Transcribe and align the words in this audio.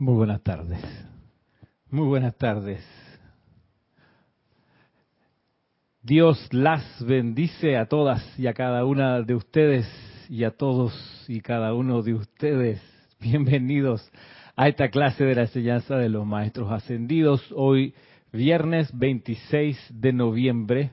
Muy 0.00 0.14
buenas 0.14 0.40
tardes. 0.44 0.78
Muy 1.90 2.06
buenas 2.06 2.36
tardes. 2.36 2.86
Dios 6.02 6.38
las 6.52 6.84
bendice 7.04 7.76
a 7.76 7.86
todas 7.86 8.22
y 8.38 8.46
a 8.46 8.54
cada 8.54 8.84
una 8.84 9.22
de 9.22 9.34
ustedes 9.34 9.88
y 10.28 10.44
a 10.44 10.52
todos 10.52 10.94
y 11.26 11.40
cada 11.40 11.74
uno 11.74 12.02
de 12.02 12.14
ustedes. 12.14 12.80
Bienvenidos 13.20 14.08
a 14.54 14.68
esta 14.68 14.88
clase 14.88 15.24
de 15.24 15.34
la 15.34 15.42
enseñanza 15.42 15.96
de 15.96 16.08
los 16.08 16.24
maestros 16.24 16.70
ascendidos. 16.70 17.52
Hoy, 17.56 17.92
viernes 18.32 18.96
26 18.96 19.76
de 19.90 20.12
noviembre 20.12 20.92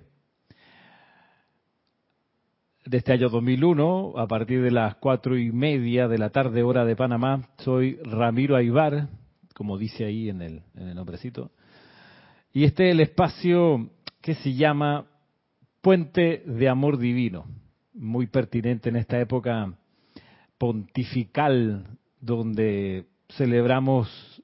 de 2.85 2.97
este 2.97 3.13
año 3.13 3.29
2001, 3.29 4.13
a 4.15 4.27
partir 4.27 4.61
de 4.61 4.69
las 4.69 4.95
cuatro 4.95 5.37
y 5.37 5.51
media 5.51 6.07
de 6.07 6.19
la 6.19 6.29
tarde 6.29 6.61
hora 6.61 6.85
de 6.85 6.95
Panamá. 6.95 7.49
Soy 7.57 7.97
Ramiro 8.03 8.55
Aybar, 8.55 9.09
como 9.55 9.79
dice 9.79 10.05
ahí 10.05 10.29
en 10.29 10.43
el, 10.43 10.61
en 10.75 10.89
el 10.89 10.95
nombrecito. 10.95 11.51
Y 12.53 12.63
este 12.63 12.89
es 12.89 12.93
el 12.93 12.99
espacio 13.01 13.89
que 14.21 14.35
se 14.35 14.53
llama 14.53 15.07
Puente 15.81 16.43
de 16.45 16.69
Amor 16.69 16.99
Divino, 16.99 17.45
muy 17.95 18.27
pertinente 18.27 18.89
en 18.89 18.97
esta 18.97 19.19
época 19.19 19.73
pontifical 20.59 21.87
donde 22.21 23.07
celebramos 23.29 24.43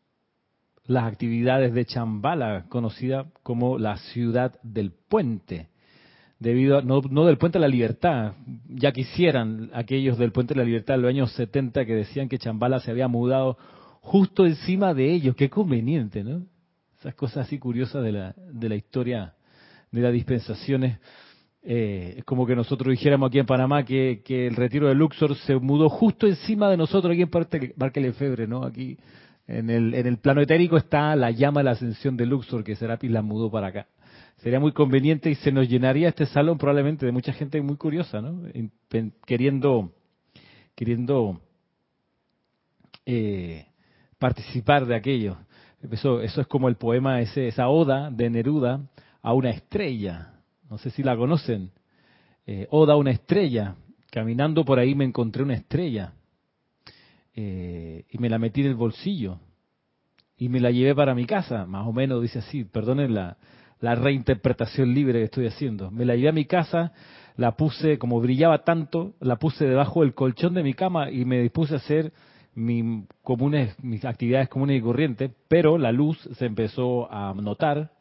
las 0.85 1.03
actividades 1.03 1.73
de 1.73 1.85
Chambala, 1.85 2.65
conocida 2.69 3.27
como 3.43 3.77
la 3.77 3.97
ciudad 3.97 4.59
del 4.63 4.91
puente 4.91 5.69
debido 6.41 6.79
a, 6.79 6.81
no, 6.81 7.01
del 7.01 7.37
Puente 7.37 7.59
de 7.59 7.61
la 7.61 7.67
Libertad, 7.67 8.33
ya 8.67 8.91
quisieran 8.91 9.69
aquellos 9.73 10.17
del 10.17 10.31
Puente 10.31 10.55
de 10.55 10.59
la 10.59 10.65
Libertad 10.65 10.95
de 10.95 11.01
los 11.01 11.09
años 11.09 11.31
70 11.33 11.85
que 11.85 11.93
decían 11.93 12.27
que 12.27 12.39
Chambala 12.39 12.79
se 12.79 12.89
había 12.89 13.07
mudado 13.07 13.59
justo 14.01 14.47
encima 14.47 14.95
de 14.95 15.13
ellos, 15.13 15.35
qué 15.35 15.51
conveniente, 15.51 16.23
¿no? 16.23 16.43
Esas 16.99 17.13
cosas 17.13 17.45
así 17.45 17.59
curiosas 17.59 18.03
de 18.03 18.11
la, 18.11 18.35
de 18.51 18.69
la 18.69 18.75
historia 18.75 19.35
de 19.91 20.01
las 20.01 20.11
dispensaciones. 20.11 20.97
Eh, 21.61 22.15
es 22.17 22.23
como 22.23 22.47
que 22.47 22.55
nosotros 22.55 22.89
dijéramos 22.89 23.27
aquí 23.27 23.37
en 23.37 23.45
Panamá 23.45 23.85
que, 23.85 24.23
que, 24.25 24.47
el 24.47 24.55
retiro 24.55 24.87
de 24.87 24.95
Luxor 24.95 25.35
se 25.35 25.55
mudó 25.57 25.89
justo 25.89 26.25
encima 26.25 26.71
de 26.71 26.77
nosotros 26.77 27.13
aquí 27.13 27.21
en 27.21 27.73
Parque 27.77 28.01
Lefebre, 28.01 28.47
¿no? 28.47 28.63
Aquí 28.63 28.97
en 29.45 29.69
el, 29.69 29.93
en 29.93 30.07
el 30.07 30.17
plano 30.17 30.41
etérico 30.41 30.77
está 30.77 31.15
la 31.15 31.29
llama 31.29 31.59
de 31.59 31.65
la 31.65 31.71
ascensión 31.71 32.17
de 32.17 32.25
Luxor, 32.25 32.63
que 32.63 32.75
Serapis 32.75 33.11
la 33.11 33.21
mudó 33.21 33.51
para 33.51 33.67
acá 33.67 33.87
sería 34.41 34.59
muy 34.59 34.71
conveniente 34.71 35.29
y 35.29 35.35
se 35.35 35.51
nos 35.51 35.69
llenaría 35.69 36.09
este 36.09 36.25
salón 36.25 36.57
probablemente 36.57 37.05
de 37.05 37.11
mucha 37.11 37.31
gente 37.31 37.61
muy 37.61 37.77
curiosa, 37.77 38.21
¿no? 38.21 38.43
Queriendo, 39.25 39.91
queriendo 40.75 41.39
eh, 43.05 43.67
participar 44.17 44.85
de 44.85 44.95
aquello. 44.95 45.37
Eso, 45.91 46.21
eso 46.21 46.41
es 46.41 46.47
como 46.47 46.69
el 46.69 46.75
poema, 46.75 47.21
ese, 47.21 47.47
esa 47.47 47.69
oda 47.69 48.09
de 48.09 48.29
Neruda 48.29 48.81
a 49.21 49.33
una 49.33 49.51
estrella. 49.51 50.33
No 50.69 50.77
sé 50.79 50.89
si 50.89 51.03
la 51.03 51.15
conocen. 51.15 51.71
Eh, 52.47 52.67
oda 52.71 52.93
a 52.93 52.97
una 52.97 53.11
estrella. 53.11 53.75
Caminando 54.11 54.65
por 54.65 54.79
ahí 54.79 54.95
me 54.95 55.05
encontré 55.05 55.43
una 55.43 55.53
estrella. 55.53 56.13
Eh, 57.35 58.05
y 58.09 58.17
me 58.17 58.29
la 58.29 58.39
metí 58.39 58.61
en 58.61 58.67
el 58.67 58.75
bolsillo. 58.75 59.39
Y 60.35 60.49
me 60.49 60.59
la 60.59 60.71
llevé 60.71 60.95
para 60.95 61.13
mi 61.13 61.25
casa. 61.25 61.65
Más 61.67 61.87
o 61.87 61.93
menos 61.93 62.21
dice 62.21 62.39
así. 62.39 62.63
Perdonen 62.63 63.13
la, 63.13 63.37
la 63.81 63.95
reinterpretación 63.95 64.93
libre 64.93 65.19
que 65.19 65.25
estoy 65.25 65.47
haciendo. 65.47 65.91
Me 65.91 66.05
la 66.05 66.15
llevé 66.15 66.29
a 66.29 66.33
mi 66.33 66.45
casa, 66.45 66.93
la 67.35 67.57
puse, 67.57 67.97
como 67.97 68.21
brillaba 68.21 68.63
tanto, 68.63 69.15
la 69.19 69.37
puse 69.37 69.65
debajo 69.65 70.01
del 70.01 70.13
colchón 70.13 70.53
de 70.53 70.63
mi 70.63 70.73
cama 70.73 71.09
y 71.09 71.25
me 71.25 71.41
dispuse 71.41 71.73
a 71.73 71.77
hacer 71.77 72.13
mi 72.53 73.05
comunes, 73.23 73.75
mis 73.83 74.05
actividades 74.05 74.49
comunes 74.49 74.77
y 74.77 74.81
corrientes, 74.81 75.31
pero 75.47 75.77
la 75.77 75.91
luz 75.91 76.17
se 76.37 76.45
empezó 76.45 77.11
a 77.11 77.33
notar 77.33 77.91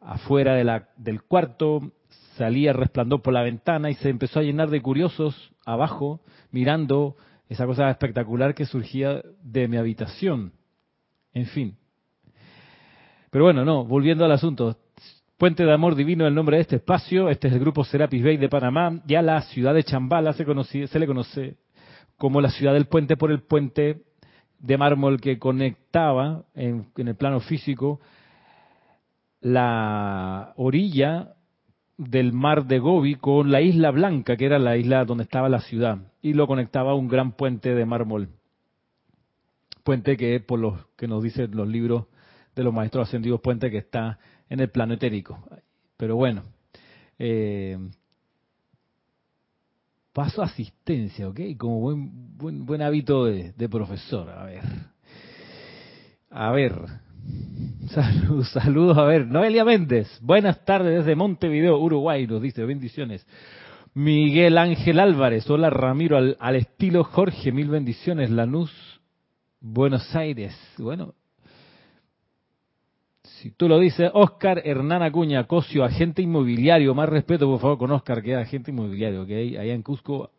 afuera 0.00 0.54
de 0.54 0.64
la, 0.64 0.88
del 0.96 1.22
cuarto, 1.22 1.92
salía 2.36 2.72
resplandor 2.72 3.22
por 3.22 3.32
la 3.32 3.42
ventana 3.42 3.90
y 3.90 3.94
se 3.94 4.08
empezó 4.08 4.40
a 4.40 4.42
llenar 4.42 4.70
de 4.70 4.82
curiosos 4.82 5.52
abajo, 5.64 6.20
mirando 6.50 7.16
esa 7.48 7.66
cosa 7.66 7.90
espectacular 7.90 8.54
que 8.54 8.66
surgía 8.66 9.22
de 9.42 9.68
mi 9.68 9.76
habitación. 9.76 10.52
En 11.32 11.46
fin. 11.46 11.76
Pero 13.30 13.44
bueno, 13.44 13.64
no, 13.64 13.84
volviendo 13.84 14.24
al 14.24 14.32
asunto, 14.32 14.76
Puente 15.38 15.64
de 15.64 15.72
Amor 15.72 15.96
Divino, 15.96 16.26
el 16.26 16.34
nombre 16.34 16.56
de 16.56 16.62
este 16.62 16.76
espacio. 16.76 17.28
Este 17.28 17.48
es 17.48 17.54
el 17.54 17.60
grupo 17.60 17.84
Serapis 17.84 18.22
Bay 18.22 18.36
de 18.36 18.48
Panamá. 18.48 19.00
Ya 19.06 19.22
la 19.22 19.42
ciudad 19.42 19.74
de 19.74 19.82
Chambala 19.82 20.32
se, 20.34 20.86
se 20.86 20.98
le 20.98 21.06
conoce 21.06 21.56
como 22.16 22.40
la 22.40 22.50
ciudad 22.50 22.74
del 22.74 22.86
puente 22.86 23.16
por 23.16 23.32
el 23.32 23.42
puente 23.42 24.02
de 24.60 24.78
mármol 24.78 25.20
que 25.20 25.38
conectaba 25.40 26.44
en, 26.54 26.86
el 26.96 27.16
plano 27.16 27.40
físico 27.40 28.00
la 29.40 30.52
orilla 30.56 31.34
del 31.98 32.32
mar 32.32 32.66
de 32.66 32.78
Gobi 32.78 33.16
con 33.16 33.50
la 33.50 33.60
isla 33.60 33.90
Blanca, 33.90 34.36
que 34.36 34.46
era 34.46 34.60
la 34.60 34.76
isla 34.76 35.04
donde 35.04 35.24
estaba 35.24 35.48
la 35.48 35.60
ciudad, 35.60 35.98
y 36.22 36.32
lo 36.34 36.46
conectaba 36.46 36.94
un 36.94 37.08
gran 37.08 37.32
puente 37.32 37.74
de 37.74 37.84
mármol. 37.84 38.28
Puente 39.82 40.16
que, 40.16 40.38
por 40.38 40.60
lo 40.60 40.86
que 40.96 41.08
nos 41.08 41.24
dicen 41.24 41.50
los 41.56 41.66
libros 41.66 42.06
de 42.54 42.62
los 42.62 42.72
maestros 42.72 43.08
ascendidos, 43.08 43.40
puente 43.40 43.68
que 43.70 43.78
está 43.78 44.20
en 44.52 44.60
el 44.60 44.68
plano 44.68 44.92
etérico. 44.94 45.38
Pero 45.96 46.16
bueno, 46.16 46.42
eh, 47.18 47.78
paso 50.12 50.42
asistencia, 50.42 51.26
¿ok? 51.26 51.40
Como 51.56 51.80
buen, 51.80 52.36
buen, 52.36 52.66
buen 52.66 52.82
hábito 52.82 53.24
de, 53.24 53.68
profesor. 53.70 54.28
A 54.28 54.44
ver. 54.44 54.62
A 56.28 56.50
ver. 56.50 56.74
Saludos, 57.88 58.50
saludos, 58.50 58.98
a 58.98 59.04
ver. 59.04 59.26
Noelia 59.26 59.64
Méndez, 59.64 60.18
buenas 60.20 60.62
tardes 60.66 60.98
desde 60.98 61.16
Montevideo, 61.16 61.78
Uruguay, 61.78 62.26
nos 62.26 62.42
dice 62.42 62.64
bendiciones. 62.66 63.26
Miguel 63.94 64.58
Ángel 64.58 65.00
Álvarez, 65.00 65.48
hola 65.48 65.70
Ramiro, 65.70 66.18
al, 66.18 66.36
al 66.40 66.56
estilo 66.56 67.04
Jorge, 67.04 67.52
mil 67.52 67.68
bendiciones. 67.68 68.28
Lanús, 68.28 68.70
Buenos 69.60 70.14
Aires. 70.14 70.54
Bueno, 70.76 71.14
si 73.42 73.50
tú 73.50 73.68
lo 73.68 73.80
dices, 73.80 74.08
Oscar 74.14 74.62
Hernán 74.64 75.02
Acuña, 75.02 75.48
Cosio, 75.48 75.82
agente 75.82 76.22
inmobiliario, 76.22 76.94
más 76.94 77.08
respeto 77.08 77.50
por 77.50 77.58
favor 77.58 77.76
con 77.76 77.90
Oscar, 77.90 78.22
que 78.22 78.34
es 78.34 78.38
agente 78.38 78.70
inmobiliario, 78.70 79.26
que 79.26 79.58
allá 79.58 79.74
en 79.74 79.82
Cusco 79.82 80.30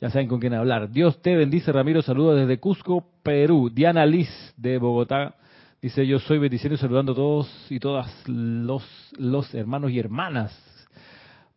ya 0.00 0.08
saben 0.08 0.28
con 0.28 0.38
quién 0.38 0.54
hablar. 0.54 0.88
Dios 0.88 1.20
te 1.20 1.34
bendice, 1.34 1.72
Ramiro, 1.72 2.00
saludos 2.00 2.38
desde 2.38 2.60
Cusco, 2.60 3.08
Perú. 3.24 3.70
Diana 3.74 4.06
Liz 4.06 4.28
de 4.56 4.78
Bogotá 4.78 5.34
dice, 5.82 6.06
yo 6.06 6.20
soy 6.20 6.38
bendiciones 6.38 6.78
saludando 6.78 7.10
a 7.10 7.16
todos 7.16 7.66
y 7.70 7.80
todas 7.80 8.08
los, 8.28 8.84
los 9.18 9.52
hermanos 9.52 9.90
y 9.90 9.98
hermanas. 9.98 10.56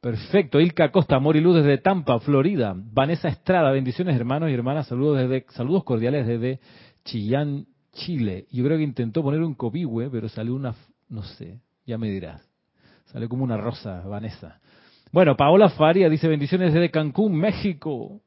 Perfecto, 0.01 0.59
Ilka 0.59 0.91
Costa, 0.91 1.17
amor 1.17 1.35
y 1.35 1.41
luz 1.41 1.57
desde 1.57 1.77
Tampa, 1.77 2.19
Florida. 2.21 2.73
Vanessa 2.75 3.27
Estrada, 3.27 3.69
bendiciones 3.69 4.15
hermanos 4.15 4.49
y 4.49 4.53
hermanas, 4.55 4.87
saludos 4.87 5.19
desde, 5.19 5.45
saludos 5.49 5.83
cordiales 5.83 6.25
desde 6.25 6.59
Chillán, 7.05 7.67
Chile. 7.97 8.47
Yo 8.51 8.63
creo 8.63 8.77
que 8.77 8.83
intentó 8.83 9.21
poner 9.21 9.41
un 9.41 9.53
copihue, 9.53 10.09
pero 10.09 10.29
salió 10.29 10.55
una, 10.55 10.73
no 11.09 11.23
sé, 11.23 11.59
ya 11.85 11.97
me 11.97 12.09
dirás. 12.09 12.41
Salió 13.05 13.27
como 13.29 13.43
una 13.43 13.57
rosa, 13.57 14.01
Vanessa. 14.01 14.59
Bueno, 15.11 15.37
Paola 15.37 15.69
Faria 15.69 16.09
dice 16.09 16.27
bendiciones 16.27 16.73
desde 16.73 16.91
Cancún, 16.91 17.35
México. 17.35 18.21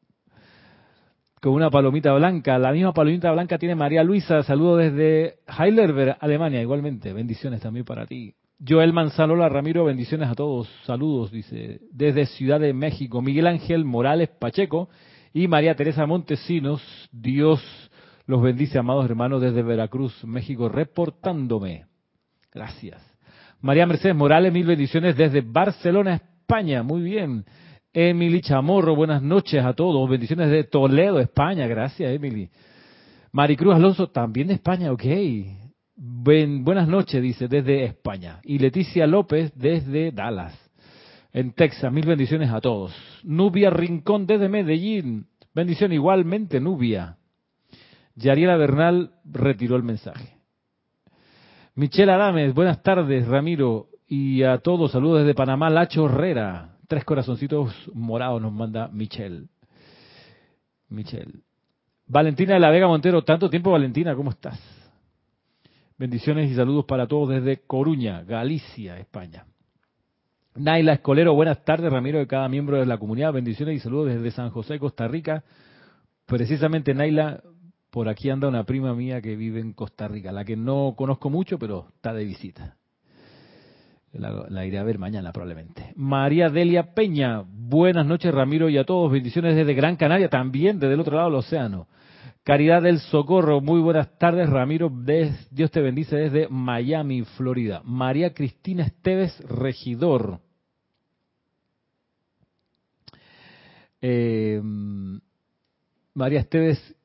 Con 1.41 1.53
una 1.53 1.71
palomita 1.71 2.13
blanca. 2.15 2.59
La 2.59 2.73
misma 2.73 2.93
palomita 2.93 3.31
blanca 3.33 3.59
tiene 3.59 3.75
María 3.75 4.03
Luisa. 4.03 4.43
Saludos 4.43 4.79
desde 4.79 5.37
Heidelberg, 5.47 6.17
Alemania, 6.21 6.61
igualmente. 6.61 7.13
Bendiciones 7.13 7.61
también 7.61 7.85
para 7.85 8.07
ti. 8.07 8.35
Joel 8.67 8.93
Manzalola 8.93 9.49
Ramiro, 9.49 9.85
bendiciones 9.85 10.29
a 10.29 10.35
todos. 10.35 10.69
Saludos, 10.85 11.31
dice, 11.31 11.81
desde 11.93 12.27
Ciudad 12.27 12.61
de 12.61 12.75
México. 12.75 13.23
Miguel 13.23 13.47
Ángel 13.47 13.85
Morales 13.85 14.29
Pacheco 14.29 14.91
y 15.33 15.49
María 15.49 15.75
Teresa 15.77 16.05
Montesinos. 16.07 16.83
Dios 17.11 17.63
los 18.27 18.43
bendice, 18.43 18.79
amados 18.79 19.05
hermanos, 19.05 19.41
desde 19.41 19.63
Veracruz, 19.63 20.25
México, 20.25 20.69
reportándome. 20.69 21.87
Gracias. 22.53 23.03
María 23.61 23.87
Mercedes 23.87 24.17
Morales, 24.17 24.53
mil 24.53 24.67
bendiciones 24.67 25.17
desde 25.17 25.41
Barcelona, 25.43 26.15
España. 26.15 26.83
Muy 26.83 27.03
bien. 27.03 27.45
Emily 27.93 28.41
Chamorro, 28.41 28.95
buenas 28.95 29.23
noches 29.23 29.65
a 29.65 29.73
todos. 29.73 30.09
Bendiciones 30.09 30.51
de 30.51 30.65
Toledo, 30.65 31.19
España. 31.19 31.67
Gracias, 31.67 32.11
Emily. 32.11 32.49
Maricruz 33.33 33.75
Alonso, 33.75 34.09
también 34.09 34.49
de 34.49 34.55
España, 34.55 34.93
ok. 34.93 35.05
buenas 35.97 36.89
noches, 36.89 37.23
dice, 37.23 37.47
desde 37.49 37.85
España. 37.85 38.41
Y 38.43 38.59
Leticia 38.59 39.07
López, 39.07 39.53
desde 39.55 40.11
Dallas, 40.11 40.57
en 41.33 41.53
Texas. 41.53 41.93
Mil 41.93 42.07
bendiciones 42.07 42.51
a 42.51 42.61
todos. 42.61 42.95
Nubia 43.23 43.71
Rincón, 43.71 44.27
desde 44.27 44.49
Medellín. 44.49 45.27
Bendición 45.55 45.93
igualmente, 45.93 46.61
Nubia. 46.61 47.17
Yariela 48.21 48.57
Bernal 48.57 49.13
retiró 49.25 49.77
el 49.77 49.83
mensaje. 49.83 50.37
Michelle 51.75 52.13
Adames, 52.13 52.55
buenas 52.55 52.83
tardes, 52.83 53.27
Ramiro, 53.27 53.89
y 54.07 54.43
a 54.43 54.59
todos, 54.59 54.93
saludos 54.93 55.21
desde 55.21 55.35
Panamá, 55.35 55.71
Lacho 55.71 56.07
Herrera. 56.07 56.77
Tres 56.87 57.05
corazoncitos 57.05 57.73
morados 57.95 58.43
nos 58.43 58.53
manda 58.53 58.89
Michelle. 58.89 59.47
Michelle. 60.89 61.41
Valentina 62.07 62.55
de 62.55 62.61
la 62.61 62.71
Vega 62.71 62.89
Montero, 62.89 63.23
tanto 63.23 63.49
tiempo, 63.49 63.71
Valentina, 63.71 64.15
¿cómo 64.15 64.31
estás? 64.31 64.61
Bendiciones 65.97 66.51
y 66.51 66.55
saludos 66.55 66.85
para 66.87 67.07
todos 67.07 67.29
desde 67.29 67.61
Coruña, 67.67 68.23
Galicia, 68.25 68.99
España. 68.99 69.47
Naila 70.57 70.95
Escolero, 70.95 71.35
buenas 71.35 71.65
tardes, 71.65 71.91
Ramiro, 71.91 72.19
de 72.19 72.27
cada 72.27 72.49
miembro 72.49 72.79
de 72.79 72.87
la 72.87 72.99
comunidad. 72.99 73.33
Bendiciones 73.33 73.77
y 73.77 73.79
saludos 73.79 74.09
desde 74.09 74.33
San 74.33 74.51
José, 74.51 74.79
Costa 74.79 75.07
Rica. 75.07 75.45
Precisamente, 76.27 76.93
Naila, 76.93 77.43
por 77.91 78.09
aquí 78.09 78.31
anda 78.31 78.49
una 78.49 78.65
prima 78.65 78.95
mía 78.95 79.21
que 79.21 79.37
vive 79.37 79.61
en 79.61 79.73
Costa 79.73 80.09
Rica, 80.09 80.33
la 80.33 80.45
que 80.45 80.57
no 80.57 80.95
conozco 80.97 81.29
mucho, 81.29 81.59
pero 81.59 81.89
está 81.95 82.13
de 82.13 82.25
visita. 82.25 82.77
La, 84.13 84.67
iré 84.67 84.79
a 84.79 84.83
ver 84.83 84.99
mañana 84.99 85.33
probablemente. 85.33 85.93
María 85.95 86.49
Delia 86.49 86.95
Peña, 86.95 87.45
buenas 87.47 88.05
noches 88.05 88.35
Ramiro 88.35 88.69
y 88.69 88.77
a 88.77 88.85
todos, 88.85 89.13
bendiciones 89.13 89.55
desde 89.55 89.75
Gran 89.75 89.95
Canaria, 89.97 90.29
también 90.29 90.81
desde 90.81 90.95
el 90.95 91.01
otro 91.01 91.17
lado 91.17 91.29
del 91.29 91.39
océano. 91.39 91.87
Caridad 92.43 92.83
del 92.83 92.99
Socorro, 92.99 93.61
muy 93.61 93.81
buenas 93.81 94.19
tardes 94.19 94.49
Ramiro, 94.49 94.91
Dios 95.51 95.71
te 95.71 95.81
bendice 95.81 96.17
desde 96.17 96.49
Miami, 96.49 97.23
Florida. 97.23 97.83
María 97.85 98.35
Cristina 98.35 98.85
Esteves, 98.85 99.39
regidor. 99.49 100.41
Eh, 104.01 104.61
María 106.15 106.41
Esteves, 106.41 106.97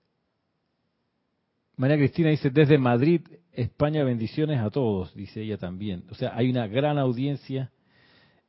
María 1.77 1.97
Cristina 1.97 2.29
dice 2.29 2.49
desde 2.49 2.77
Madrid, 2.77 3.21
España, 3.51 4.03
bendiciones 4.03 4.59
a 4.59 4.69
todos, 4.69 5.13
dice 5.13 5.41
ella 5.41 5.57
también. 5.57 6.03
O 6.09 6.15
sea, 6.15 6.33
hay 6.35 6.49
una 6.49 6.67
gran 6.67 6.97
audiencia 6.97 7.71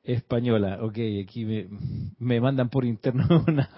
española. 0.03 0.79
Ok, 0.83 0.99
aquí 1.23 1.45
me, 2.19 2.41
mandan 2.41 2.69
por 2.69 2.85
interno 2.85 3.45
una... 3.49 3.69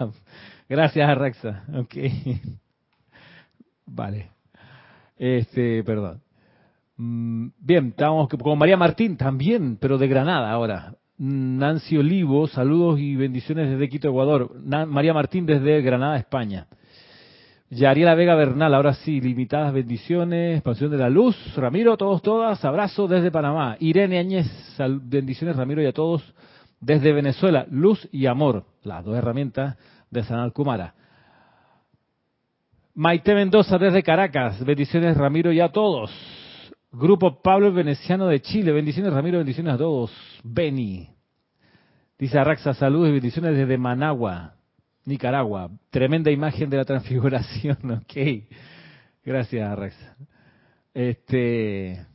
Gracias, 0.67 1.09
Arraxa. 1.09 1.63
Ok. 1.73 1.95
Vale. 3.87 4.29
Este, 5.17 5.83
perdón. 5.83 6.21
Mm, 6.97 7.47
bien, 7.59 7.87
estamos 7.87 8.29
con 8.29 8.57
María 8.57 8.77
Martín 8.77 9.17
también, 9.17 9.77
pero 9.77 9.97
de 9.97 10.07
Granada 10.07 10.51
ahora. 10.51 10.95
Nancy 11.17 11.97
Olivo, 11.97 12.47
saludos 12.47 12.99
y 12.99 13.15
bendiciones 13.15 13.69
desde 13.69 13.89
Quito, 13.89 14.09
Ecuador. 14.09 14.55
María 14.87 15.13
Martín 15.13 15.45
desde 15.45 15.81
Granada, 15.81 16.17
España. 16.17 16.67
Yariela 17.71 18.15
Vega 18.15 18.33
Bernal, 18.33 18.73
ahora 18.73 18.93
sí, 18.93 19.21
limitadas 19.21 19.73
bendiciones, 19.73 20.55
expansión 20.55 20.89
de 20.89 20.97
la 20.97 21.09
luz. 21.09 21.35
Ramiro, 21.55 21.97
todos, 21.97 22.21
todas, 22.23 22.63
abrazo 22.65 23.07
desde 23.07 23.29
Panamá. 23.29 23.77
Irene 23.79 24.17
Añez, 24.17 24.47
bendiciones 25.03 25.55
Ramiro 25.55 25.81
y 25.81 25.85
a 25.85 25.93
todos 25.93 26.23
desde 26.79 27.13
Venezuela. 27.13 27.67
Luz 27.69 28.07
y 28.11 28.25
amor, 28.25 28.65
las 28.83 29.05
dos 29.05 29.15
herramientas 29.15 29.77
de 30.09 30.23
Sanal 30.23 30.51
Kumara. 30.51 30.95
Maite 32.95 33.35
Mendoza 33.35 33.77
desde 33.77 34.01
Caracas, 34.01 34.65
bendiciones 34.65 35.15
Ramiro 35.15 35.51
y 35.51 35.59
a 35.59 35.69
todos. 35.69 36.11
Grupo 36.91 37.39
Pablo 37.43 37.71
Veneciano 37.71 38.27
de 38.27 38.41
Chile, 38.41 38.71
bendiciones 38.71 39.13
Ramiro, 39.13 39.37
bendiciones 39.37 39.75
a 39.75 39.77
todos. 39.77 40.11
Beni. 40.43 41.07
Dice 42.17 42.39
Araxa, 42.39 42.73
saludos 42.73 43.09
y 43.09 43.13
bendiciones 43.13 43.55
desde 43.55 43.77
Managua. 43.77 44.55
Nicaragua. 45.09 45.69
Tremenda 45.89 46.31
imagen 46.31 46.69
de 46.69 46.77
la 46.77 46.85
transfiguración, 46.85 47.77
ok. 48.03 48.43
Gracias, 49.25 49.77
Rex. 49.77 49.95
Este, 50.93 52.05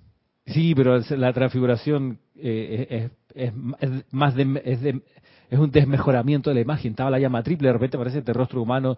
sí, 0.46 0.74
pero 0.74 0.98
la 0.98 1.32
transfiguración 1.32 2.18
eh, 2.36 3.10
es, 3.34 3.52
más 4.10 4.34
de, 4.34 5.02
es, 5.50 5.58
un 5.58 5.70
desmejoramiento 5.70 6.50
de 6.50 6.54
la 6.54 6.60
imagen. 6.62 6.92
Estaba 6.92 7.10
la 7.10 7.18
llama 7.18 7.42
triple, 7.42 7.68
de 7.68 7.74
repente 7.74 7.96
aparece 7.96 8.18
este 8.18 8.32
rostro 8.32 8.62
humano. 8.62 8.96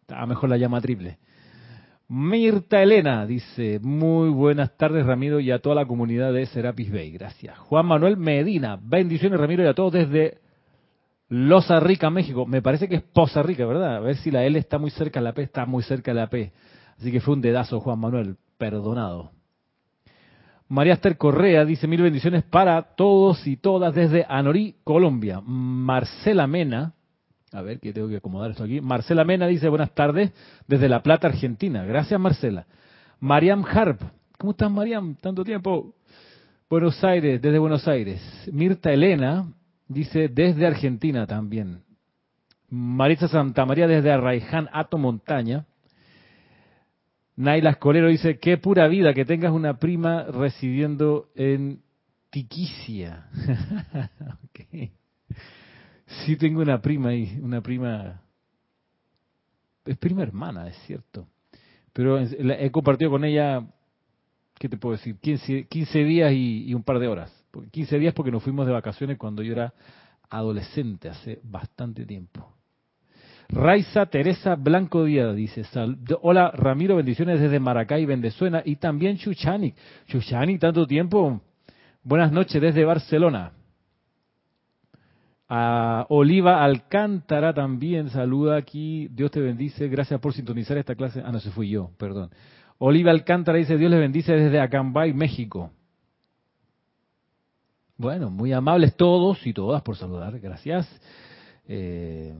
Estaba 0.00 0.26
mejor 0.26 0.50
la 0.50 0.56
llama 0.56 0.80
triple. 0.80 1.18
Mirta 2.08 2.82
Elena 2.82 3.26
dice, 3.26 3.80
muy 3.82 4.28
buenas 4.28 4.76
tardes 4.76 5.04
Ramiro 5.04 5.40
y 5.40 5.50
a 5.50 5.58
toda 5.58 5.74
la 5.74 5.86
comunidad 5.86 6.32
de 6.32 6.46
Serapis 6.46 6.92
Bay. 6.92 7.10
Gracias. 7.10 7.58
Juan 7.58 7.86
Manuel 7.86 8.16
Medina, 8.16 8.78
bendiciones 8.80 9.40
Ramiro 9.40 9.64
y 9.64 9.66
a 9.66 9.74
todos 9.74 9.92
desde 9.92 10.45
Loza 11.28 11.80
Rica, 11.80 12.10
México. 12.10 12.46
Me 12.46 12.62
parece 12.62 12.88
que 12.88 12.96
es 12.96 13.02
Poza 13.02 13.42
Rica, 13.42 13.66
¿verdad? 13.66 13.96
A 13.96 14.00
ver 14.00 14.16
si 14.16 14.30
la 14.30 14.44
L 14.44 14.58
está 14.58 14.78
muy 14.78 14.90
cerca 14.90 15.20
de 15.20 15.24
la 15.24 15.32
P, 15.32 15.42
está 15.42 15.66
muy 15.66 15.82
cerca 15.82 16.12
de 16.12 16.20
la 16.20 16.28
P. 16.28 16.52
Así 16.98 17.10
que 17.10 17.20
fue 17.20 17.34
un 17.34 17.40
dedazo, 17.40 17.80
Juan 17.80 17.98
Manuel, 17.98 18.36
perdonado. 18.58 19.32
María 20.68 20.94
Esther 20.94 21.16
Correa 21.16 21.64
dice 21.64 21.86
mil 21.86 22.02
bendiciones 22.02 22.42
para 22.42 22.82
todos 22.96 23.46
y 23.46 23.56
todas 23.56 23.94
desde 23.94 24.26
Anorí, 24.28 24.76
Colombia. 24.82 25.40
Marcela 25.40 26.46
Mena, 26.46 26.94
a 27.52 27.62
ver 27.62 27.78
que 27.78 27.92
tengo 27.92 28.08
que 28.08 28.16
acomodar 28.16 28.50
esto 28.50 28.64
aquí. 28.64 28.80
Marcela 28.80 29.24
Mena 29.24 29.46
dice 29.46 29.68
buenas 29.68 29.94
tardes 29.94 30.32
desde 30.66 30.88
La 30.88 31.02
Plata, 31.02 31.28
Argentina. 31.28 31.84
Gracias, 31.84 32.18
Marcela. 32.18 32.66
Mariam 33.20 33.64
Harp, 33.64 34.00
¿cómo 34.38 34.52
estás, 34.52 34.70
Mariam? 34.70 35.14
Tanto 35.16 35.44
tiempo. 35.44 35.94
Buenos 36.68 37.02
Aires, 37.04 37.40
desde 37.40 37.58
Buenos 37.58 37.86
Aires. 37.86 38.20
Mirta 38.52 38.92
Elena, 38.92 39.46
Dice 39.88 40.28
desde 40.28 40.66
Argentina 40.66 41.26
también. 41.26 41.82
Marisa 42.68 43.28
Santa 43.28 43.64
María 43.64 43.86
desde 43.86 44.10
Arraiján, 44.10 44.68
Ato 44.72 44.98
Montaña. 44.98 45.66
Naila 47.36 47.70
Escolero 47.70 48.08
dice, 48.08 48.38
qué 48.38 48.56
pura 48.56 48.88
vida 48.88 49.12
que 49.14 49.24
tengas 49.24 49.52
una 49.52 49.78
prima 49.78 50.24
residiendo 50.24 51.28
en 51.34 51.82
Tiquicia. 52.30 53.28
Sí 56.24 56.36
tengo 56.36 56.60
una 56.62 56.80
prima 56.80 57.12
y 57.14 57.36
una 57.42 57.60
prima, 57.60 58.22
es 59.84 59.96
prima 59.98 60.22
hermana, 60.22 60.68
es 60.68 60.76
cierto. 60.86 61.26
Pero 61.92 62.18
he 62.20 62.70
compartido 62.70 63.10
con 63.10 63.24
ella, 63.24 63.66
¿qué 64.56 64.68
te 64.68 64.76
puedo 64.76 64.96
decir? 64.96 65.16
15, 65.18 65.66
15 65.66 65.98
días 66.04 66.32
y 66.32 66.72
un 66.74 66.84
par 66.84 67.00
de 67.00 67.08
horas. 67.08 67.45
15 67.70 67.98
días 67.98 68.14
porque 68.14 68.30
nos 68.30 68.42
fuimos 68.42 68.66
de 68.66 68.72
vacaciones 68.72 69.18
cuando 69.18 69.42
yo 69.42 69.52
era 69.52 69.72
adolescente, 70.30 71.08
hace 71.08 71.40
bastante 71.42 72.04
tiempo. 72.04 72.52
Raiza 73.48 74.06
Teresa 74.06 74.56
Blanco 74.56 75.04
Díaz 75.04 75.36
dice, 75.36 75.62
hola 76.20 76.50
Ramiro, 76.50 76.96
bendiciones 76.96 77.40
desde 77.40 77.60
Maracay, 77.60 78.04
Venezuela, 78.04 78.62
y 78.64 78.76
también 78.76 79.18
Chuchani. 79.18 79.72
Chuchani, 80.08 80.58
tanto 80.58 80.86
tiempo. 80.86 81.40
Buenas 82.02 82.32
noches 82.32 82.60
desde 82.60 82.84
Barcelona. 82.84 83.52
A 85.48 86.06
Oliva 86.08 86.64
Alcántara 86.64 87.54
también 87.54 88.10
saluda 88.10 88.56
aquí. 88.56 89.08
Dios 89.12 89.30
te 89.30 89.40
bendice. 89.40 89.88
Gracias 89.88 90.18
por 90.20 90.32
sintonizar 90.32 90.76
esta 90.76 90.96
clase. 90.96 91.22
Ah, 91.24 91.30
no, 91.30 91.38
se 91.38 91.50
fui 91.50 91.68
yo, 91.68 91.90
perdón. 91.98 92.30
Oliva 92.78 93.12
Alcántara 93.12 93.58
dice, 93.58 93.76
Dios 93.76 93.90
les 93.90 94.00
bendice 94.00 94.32
desde 94.32 94.60
Acambay, 94.60 95.12
México. 95.12 95.70
Bueno, 97.98 98.30
muy 98.30 98.52
amables 98.52 98.94
todos 98.94 99.46
y 99.46 99.54
todas 99.54 99.80
por 99.82 99.96
saludar, 99.96 100.38
gracias. 100.38 100.86
Eh, 101.66 102.34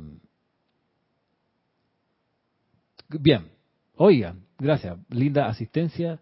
bien, 3.08 3.48
oigan, 3.96 4.44
gracias, 4.58 4.98
linda 5.08 5.46
asistencia 5.46 6.20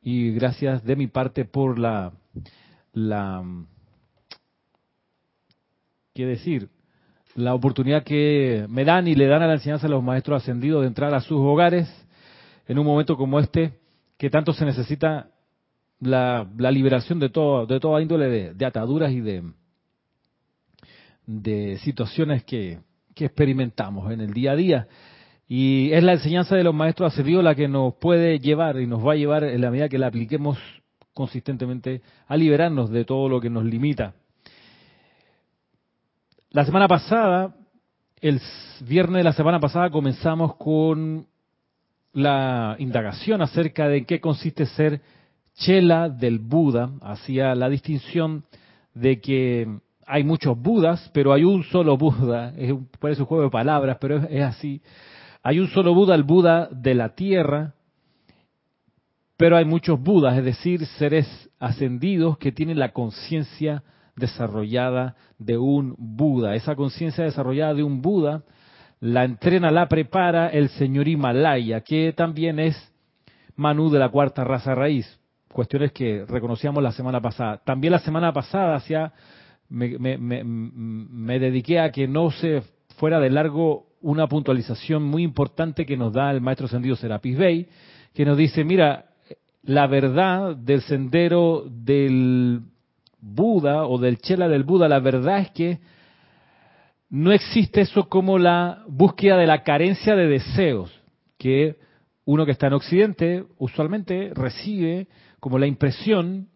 y 0.00 0.32
gracias 0.32 0.82
de 0.84 0.96
mi 0.96 1.06
parte 1.06 1.44
por 1.44 1.78
la, 1.78 2.12
la, 2.94 3.44
¿qué 6.14 6.24
decir? 6.24 6.70
La 7.34 7.54
oportunidad 7.54 8.04
que 8.04 8.64
me 8.70 8.86
dan 8.86 9.06
y 9.06 9.14
le 9.14 9.26
dan 9.26 9.42
a 9.42 9.48
la 9.48 9.54
enseñanza 9.54 9.86
a 9.86 9.90
los 9.90 10.02
maestros 10.02 10.42
ascendidos 10.42 10.80
de 10.80 10.88
entrar 10.88 11.14
a 11.14 11.20
sus 11.20 11.38
hogares 11.38 11.88
en 12.66 12.78
un 12.78 12.86
momento 12.86 13.18
como 13.18 13.38
este 13.38 13.78
que 14.16 14.30
tanto 14.30 14.54
se 14.54 14.64
necesita 14.64 15.30
la, 16.00 16.48
la 16.58 16.70
liberación 16.70 17.18
de, 17.18 17.28
todo, 17.28 17.66
de 17.66 17.80
toda 17.80 18.02
índole 18.02 18.54
de, 18.54 18.66
ataduras 18.66 19.12
y 19.12 19.20
de, 19.20 19.42
de 21.26 21.78
situaciones 21.78 22.44
que, 22.44 22.78
que 23.14 23.26
experimentamos 23.26 24.12
en 24.12 24.20
el 24.20 24.32
día 24.32 24.52
a 24.52 24.56
día. 24.56 24.88
Y 25.48 25.92
es 25.92 26.02
la 26.02 26.14
enseñanza 26.14 26.56
de 26.56 26.64
los 26.64 26.74
maestros 26.74 27.12
ascendidos 27.12 27.44
la 27.44 27.54
que 27.54 27.68
nos 27.68 27.94
puede 27.94 28.38
llevar 28.38 28.80
y 28.80 28.86
nos 28.86 29.06
va 29.06 29.12
a 29.12 29.16
llevar 29.16 29.44
en 29.44 29.60
la 29.60 29.70
medida 29.70 29.88
que 29.88 29.98
la 29.98 30.08
apliquemos 30.08 30.58
consistentemente 31.14 32.02
a 32.26 32.36
liberarnos 32.36 32.90
de 32.90 33.04
todo 33.04 33.28
lo 33.28 33.40
que 33.40 33.48
nos 33.48 33.64
limita. 33.64 34.14
La 36.50 36.64
semana 36.64 36.88
pasada, 36.88 37.54
el 38.20 38.40
viernes 38.82 39.20
de 39.20 39.24
la 39.24 39.32
semana 39.32 39.60
pasada, 39.60 39.90
comenzamos 39.90 40.56
con 40.56 41.26
la 42.12 42.76
indagación 42.78 43.42
acerca 43.42 43.88
de 43.88 44.04
qué 44.04 44.20
consiste 44.20 44.66
ser 44.66 45.00
Chela 45.56 46.08
del 46.08 46.38
Buda 46.38 46.90
hacía 47.00 47.54
la 47.54 47.68
distinción 47.68 48.44
de 48.94 49.20
que 49.20 49.78
hay 50.06 50.22
muchos 50.22 50.58
Budas, 50.60 51.10
pero 51.12 51.32
hay 51.32 51.44
un 51.44 51.64
solo 51.64 51.96
Buda. 51.96 52.52
Es 52.56 52.74
parece 53.00 53.22
un 53.22 53.26
juego 53.26 53.44
de 53.44 53.50
palabras, 53.50 53.98
pero 54.00 54.18
es, 54.18 54.42
así. 54.42 54.82
Hay 55.42 55.58
un 55.58 55.68
solo 55.68 55.94
Buda, 55.94 56.14
el 56.14 56.22
Buda 56.22 56.68
de 56.70 56.94
la 56.94 57.14
tierra, 57.14 57.74
pero 59.36 59.56
hay 59.56 59.64
muchos 59.64 60.00
Budas, 60.00 60.38
es 60.38 60.44
decir, 60.44 60.84
seres 60.98 61.50
ascendidos 61.58 62.38
que 62.38 62.52
tienen 62.52 62.78
la 62.78 62.92
conciencia 62.92 63.82
desarrollada 64.16 65.16
de 65.38 65.58
un 65.58 65.94
Buda. 65.98 66.54
Esa 66.54 66.74
conciencia 66.74 67.24
desarrollada 67.24 67.74
de 67.74 67.82
un 67.82 68.02
Buda 68.02 68.44
la 69.00 69.24
entrena, 69.24 69.70
la 69.70 69.88
prepara 69.88 70.48
el 70.48 70.70
señor 70.70 71.06
Himalaya, 71.06 71.82
que 71.82 72.12
también 72.14 72.58
es 72.58 72.76
Manu 73.54 73.90
de 73.90 73.98
la 73.98 74.08
cuarta 74.08 74.42
raza 74.42 74.74
raíz. 74.74 75.20
Cuestiones 75.56 75.92
que 75.92 76.26
reconocíamos 76.28 76.82
la 76.82 76.92
semana 76.92 77.18
pasada. 77.22 77.62
También 77.64 77.90
la 77.90 78.00
semana 78.00 78.30
pasada 78.30 78.74
hacia, 78.74 79.14
me, 79.70 81.38
dediqué 81.38 81.80
a 81.80 81.90
que 81.90 82.06
no 82.06 82.30
se 82.30 82.60
fuera 82.98 83.20
de 83.20 83.30
largo 83.30 83.86
una 84.02 84.26
puntualización 84.26 85.04
muy 85.04 85.22
importante 85.22 85.86
que 85.86 85.96
nos 85.96 86.12
da 86.12 86.30
el 86.30 86.42
maestro 86.42 86.68
Sendido 86.68 86.94
Serapis 86.94 87.38
Bey, 87.38 87.68
que 88.12 88.26
nos 88.26 88.36
dice, 88.36 88.64
mira, 88.64 89.06
la 89.62 89.86
verdad 89.86 90.54
del 90.56 90.82
sendero 90.82 91.64
del 91.66 92.60
Buda 93.18 93.86
o 93.86 93.96
del 93.96 94.18
Chela 94.18 94.48
del 94.48 94.64
Buda, 94.64 94.90
la 94.90 95.00
verdad 95.00 95.38
es 95.38 95.52
que 95.52 95.78
no 97.08 97.32
existe 97.32 97.80
eso 97.80 98.10
como 98.10 98.38
la 98.38 98.84
búsqueda 98.88 99.38
de 99.38 99.46
la 99.46 99.62
carencia 99.62 100.16
de 100.16 100.26
deseos, 100.26 100.92
que 101.38 101.76
uno 102.26 102.44
que 102.44 102.52
está 102.52 102.66
en 102.66 102.74
Occidente 102.74 103.44
usualmente 103.56 104.32
recibe 104.34 105.08
como 105.46 105.60
la 105.60 105.68
impresión 105.68 106.48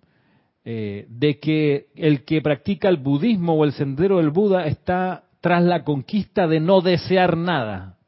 eh, 0.65 1.07
de 1.09 1.39
que 1.39 1.91
el 1.95 2.25
que 2.25 2.43
practica 2.43 2.89
el 2.89 2.97
budismo 2.97 3.55
o 3.55 3.65
el 3.65 3.71
sendero 3.71 4.17
del 4.17 4.31
Buda 4.31 4.67
está 4.67 5.27
tras 5.41 5.63
la 5.63 5.85
conquista 5.85 6.49
de 6.49 6.59
no 6.59 6.81
desear 6.81 7.37
nada. 7.37 7.99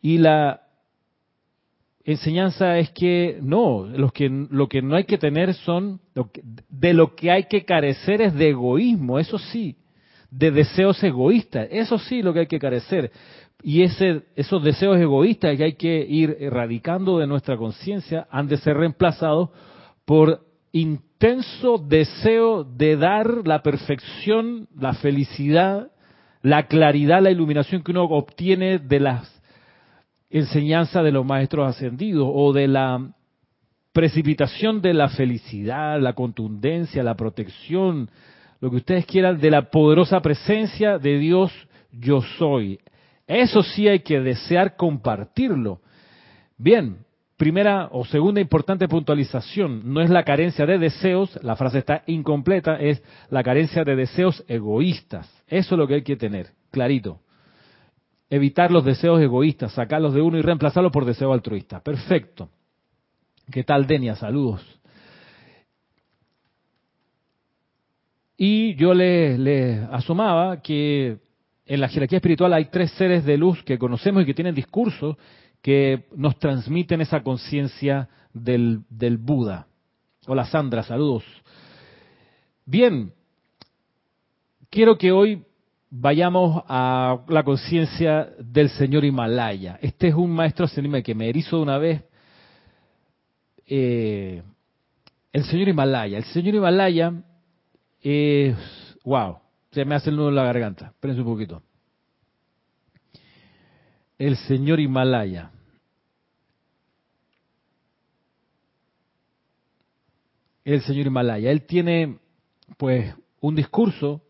Y 0.00 0.18
la 0.18 0.62
enseñanza 2.04 2.78
es 2.78 2.92
que 2.92 3.40
no, 3.42 3.86
los 3.86 4.12
que, 4.12 4.28
lo 4.28 4.68
que 4.68 4.82
no 4.82 4.94
hay 4.94 5.02
que 5.02 5.18
tener 5.18 5.52
son, 5.54 6.00
de 6.68 6.94
lo 6.94 7.16
que 7.16 7.32
hay 7.32 7.46
que 7.48 7.64
carecer 7.64 8.22
es 8.22 8.34
de 8.34 8.50
egoísmo, 8.50 9.18
eso 9.18 9.36
sí, 9.36 9.78
de 10.30 10.52
deseos 10.52 11.02
egoístas, 11.02 11.66
eso 11.72 11.98
sí 11.98 12.22
lo 12.22 12.32
que 12.32 12.38
hay 12.38 12.46
que 12.46 12.60
carecer. 12.60 13.10
Y 13.66 13.82
ese, 13.82 14.22
esos 14.36 14.62
deseos 14.62 14.96
egoístas 14.96 15.56
que 15.56 15.64
hay 15.64 15.72
que 15.72 16.06
ir 16.08 16.36
erradicando 16.38 17.18
de 17.18 17.26
nuestra 17.26 17.56
conciencia 17.56 18.28
han 18.30 18.46
de 18.46 18.58
ser 18.58 18.76
reemplazados 18.76 19.50
por 20.04 20.46
intenso 20.70 21.76
deseo 21.76 22.62
de 22.62 22.96
dar 22.96 23.44
la 23.44 23.64
perfección, 23.64 24.68
la 24.78 24.92
felicidad, 24.94 25.90
la 26.42 26.68
claridad, 26.68 27.20
la 27.20 27.32
iluminación 27.32 27.82
que 27.82 27.90
uno 27.90 28.04
obtiene 28.04 28.78
de 28.78 29.00
las 29.00 29.42
enseñanzas 30.30 31.02
de 31.02 31.10
los 31.10 31.26
maestros 31.26 31.68
ascendidos 31.68 32.30
o 32.32 32.52
de 32.52 32.68
la 32.68 33.04
precipitación 33.92 34.80
de 34.80 34.94
la 34.94 35.08
felicidad, 35.08 36.00
la 36.00 36.12
contundencia, 36.12 37.02
la 37.02 37.16
protección, 37.16 38.10
lo 38.60 38.70
que 38.70 38.76
ustedes 38.76 39.06
quieran, 39.06 39.40
de 39.40 39.50
la 39.50 39.70
poderosa 39.70 40.20
presencia 40.20 40.98
de 40.98 41.18
Dios 41.18 41.52
yo 41.90 42.22
soy. 42.38 42.78
Eso 43.26 43.62
sí 43.62 43.88
hay 43.88 44.00
que 44.00 44.20
desear 44.20 44.76
compartirlo. 44.76 45.80
Bien, 46.56 46.98
primera 47.36 47.88
o 47.90 48.04
segunda 48.04 48.40
importante 48.40 48.88
puntualización, 48.88 49.92
no 49.92 50.00
es 50.00 50.10
la 50.10 50.24
carencia 50.24 50.64
de 50.64 50.78
deseos, 50.78 51.38
la 51.42 51.56
frase 51.56 51.78
está 51.78 52.02
incompleta, 52.06 52.76
es 52.76 53.02
la 53.30 53.42
carencia 53.42 53.84
de 53.84 53.96
deseos 53.96 54.44
egoístas. 54.48 55.30
Eso 55.48 55.74
es 55.74 55.78
lo 55.78 55.86
que 55.86 55.94
hay 55.94 56.02
que 56.02 56.16
tener, 56.16 56.48
clarito. 56.70 57.20
Evitar 58.30 58.70
los 58.70 58.84
deseos 58.84 59.20
egoístas, 59.20 59.72
sacarlos 59.72 60.14
de 60.14 60.22
uno 60.22 60.38
y 60.38 60.42
reemplazarlos 60.42 60.92
por 60.92 61.04
deseo 61.04 61.32
altruista. 61.32 61.80
Perfecto. 61.80 62.48
¿Qué 63.50 63.62
tal, 63.62 63.86
Denia? 63.86 64.16
Saludos. 64.16 64.64
Y 68.36 68.74
yo 68.74 68.92
le, 68.92 69.38
le 69.38 69.86
asomaba 69.90 70.60
que 70.60 71.18
en 71.66 71.80
la 71.80 71.88
jerarquía 71.88 72.18
espiritual 72.18 72.52
hay 72.52 72.66
tres 72.66 72.92
seres 72.92 73.24
de 73.24 73.36
luz 73.36 73.62
que 73.64 73.78
conocemos 73.78 74.22
y 74.22 74.26
que 74.26 74.34
tienen 74.34 74.54
discursos 74.54 75.16
que 75.60 76.04
nos 76.14 76.38
transmiten 76.38 77.00
esa 77.00 77.22
conciencia 77.22 78.08
del, 78.32 78.84
Buda. 79.18 79.66
Hola 80.28 80.44
Sandra, 80.44 80.84
saludos. 80.84 81.24
Bien, 82.64 83.12
quiero 84.70 84.96
que 84.96 85.10
hoy 85.10 85.42
vayamos 85.90 86.62
a 86.68 87.18
la 87.28 87.42
conciencia 87.42 88.28
del 88.38 88.68
señor 88.70 89.04
Himalaya. 89.04 89.78
Este 89.82 90.08
es 90.08 90.14
un 90.14 90.30
maestro 90.30 90.66
ascendido 90.66 91.02
que 91.02 91.14
me 91.14 91.28
erizo 91.28 91.56
de 91.56 91.62
una 91.62 91.78
vez. 91.78 92.04
Eh, 93.66 94.42
el 95.32 95.44
señor 95.44 95.68
Himalaya. 95.68 96.18
El 96.18 96.24
señor 96.24 96.54
Himalaya 96.54 97.12
es, 98.00 98.56
wow, 99.04 99.38
se 99.76 99.84
me 99.84 99.94
hace 99.94 100.08
el 100.08 100.16
nudo 100.16 100.30
en 100.30 100.36
la 100.36 100.44
garganta. 100.44 100.86
Espérense 100.86 101.20
un 101.20 101.28
poquito. 101.28 101.62
El 104.16 104.38
señor 104.38 104.80
Himalaya. 104.80 105.50
El 110.64 110.80
señor 110.80 111.08
Himalaya. 111.08 111.50
Él 111.50 111.66
tiene, 111.66 112.20
pues, 112.78 113.14
un 113.42 113.54
discurso 113.54 114.22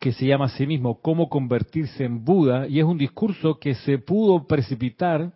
que 0.00 0.10
se 0.10 0.26
llama 0.26 0.46
a 0.46 0.56
sí 0.56 0.66
mismo 0.66 1.00
Cómo 1.00 1.28
convertirse 1.28 2.02
en 2.02 2.24
Buda, 2.24 2.66
y 2.66 2.80
es 2.80 2.84
un 2.84 2.98
discurso 2.98 3.60
que 3.60 3.76
se 3.76 3.98
pudo 3.98 4.44
precipitar 4.48 5.32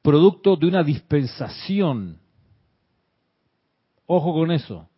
producto 0.00 0.56
de 0.56 0.68
una 0.68 0.82
dispensación. 0.82 2.18
Ojo 4.06 4.32
con 4.32 4.52
eso. 4.52 4.88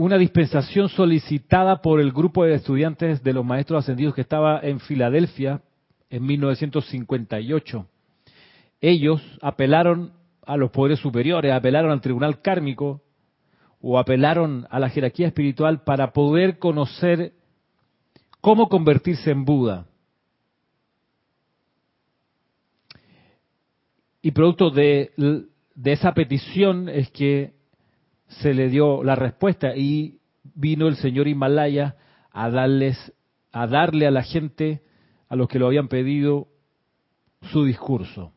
Una 0.00 0.16
dispensación 0.16 0.88
solicitada 0.88 1.82
por 1.82 2.00
el 2.00 2.10
grupo 2.10 2.46
de 2.46 2.54
estudiantes 2.54 3.22
de 3.22 3.34
los 3.34 3.44
maestros 3.44 3.80
ascendidos 3.84 4.14
que 4.14 4.22
estaba 4.22 4.58
en 4.62 4.80
Filadelfia 4.80 5.60
en 6.08 6.24
1958. 6.24 7.86
Ellos 8.80 9.20
apelaron 9.42 10.14
a 10.46 10.56
los 10.56 10.70
poderes 10.70 11.00
superiores, 11.00 11.52
apelaron 11.52 11.90
al 11.90 12.00
tribunal 12.00 12.40
kármico 12.40 13.02
o 13.82 13.98
apelaron 13.98 14.66
a 14.70 14.80
la 14.80 14.88
jerarquía 14.88 15.26
espiritual 15.26 15.84
para 15.84 16.14
poder 16.14 16.58
conocer 16.58 17.34
cómo 18.40 18.70
convertirse 18.70 19.30
en 19.30 19.44
Buda. 19.44 19.86
Y 24.22 24.30
producto 24.30 24.70
de, 24.70 25.12
esa 25.84 26.14
petición 26.14 26.88
es 26.88 27.10
que 27.10 27.59
se 28.30 28.54
le 28.54 28.68
dio 28.68 29.02
la 29.02 29.16
respuesta 29.16 29.76
y 29.76 30.18
vino 30.54 30.88
el 30.88 30.96
señor 30.96 31.28
Himalaya 31.28 31.96
a 32.30 32.50
darles, 32.50 33.12
a 33.52 33.66
darle 33.66 34.06
a 34.06 34.10
la 34.10 34.22
gente, 34.22 34.82
a 35.28 35.36
los 35.36 35.48
que 35.48 35.58
lo 35.58 35.66
habían 35.66 35.88
pedido, 35.88 36.48
su 37.42 37.64
discurso. 37.64 38.32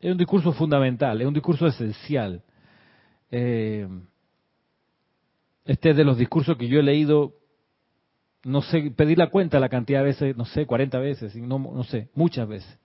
Es 0.00 0.12
un 0.12 0.18
discurso 0.18 0.52
fundamental, 0.52 1.20
es 1.20 1.26
un 1.26 1.34
discurso 1.34 1.66
esencial. 1.66 2.42
Eh, 3.30 3.88
este 5.64 5.90
es 5.90 5.96
de 5.96 6.04
los 6.04 6.18
discursos 6.18 6.56
que 6.56 6.68
yo 6.68 6.78
he 6.78 6.82
leído, 6.82 7.34
no 8.44 8.62
sé, 8.62 8.92
pedir 8.94 9.18
la 9.18 9.30
cuenta 9.30 9.58
la 9.58 9.68
cantidad 9.68 10.00
de 10.00 10.06
veces, 10.06 10.36
no 10.36 10.44
sé, 10.44 10.66
40 10.66 10.98
veces, 10.98 11.34
no, 11.36 11.58
no 11.58 11.84
sé, 11.84 12.10
muchas 12.14 12.46
veces. 12.46 12.78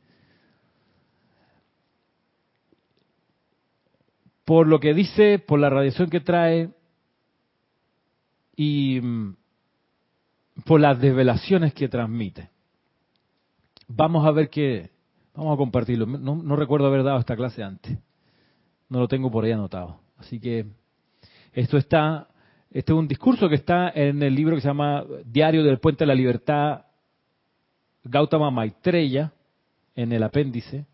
Por 4.45 4.67
lo 4.67 4.79
que 4.79 4.93
dice, 4.93 5.39
por 5.39 5.59
la 5.59 5.69
radiación 5.69 6.09
que 6.09 6.19
trae 6.19 6.69
y 8.55 8.99
mm, 9.01 9.35
por 10.65 10.79
las 10.79 10.99
desvelaciones 10.99 11.73
que 11.73 11.87
transmite. 11.87 12.49
Vamos 13.87 14.25
a 14.25 14.31
ver 14.31 14.49
qué, 14.49 14.89
vamos 15.35 15.53
a 15.53 15.57
compartirlo. 15.57 16.05
No, 16.05 16.55
recuerdo 16.55 16.87
haber 16.87 17.03
dado 17.03 17.19
esta 17.19 17.35
clase 17.35 17.63
antes. 17.63 17.97
No 18.89 18.99
lo 18.99 19.07
tengo 19.07 19.31
por 19.31 19.45
ahí 19.45 19.51
anotado. 19.51 19.99
Así 20.17 20.39
que 20.39 20.65
esto 21.53 21.77
está 21.77 22.27
este 22.71 22.93
es 22.93 22.97
un 22.97 23.07
discurso 23.07 23.49
que 23.49 23.55
está 23.55 23.89
en 23.93 24.23
el 24.23 24.33
libro 24.33 24.55
que 24.55 24.61
se 24.61 24.69
llama 24.69 25.03
Diario 25.25 25.61
del 25.61 25.79
Puente 25.79 26.03
de 26.03 26.07
la 26.07 26.15
Libertad, 26.15 26.85
Gautama 28.05 28.49
Maitreya, 28.49 29.33
en 29.93 30.13
el 30.13 30.23
apéndice. 30.23 30.85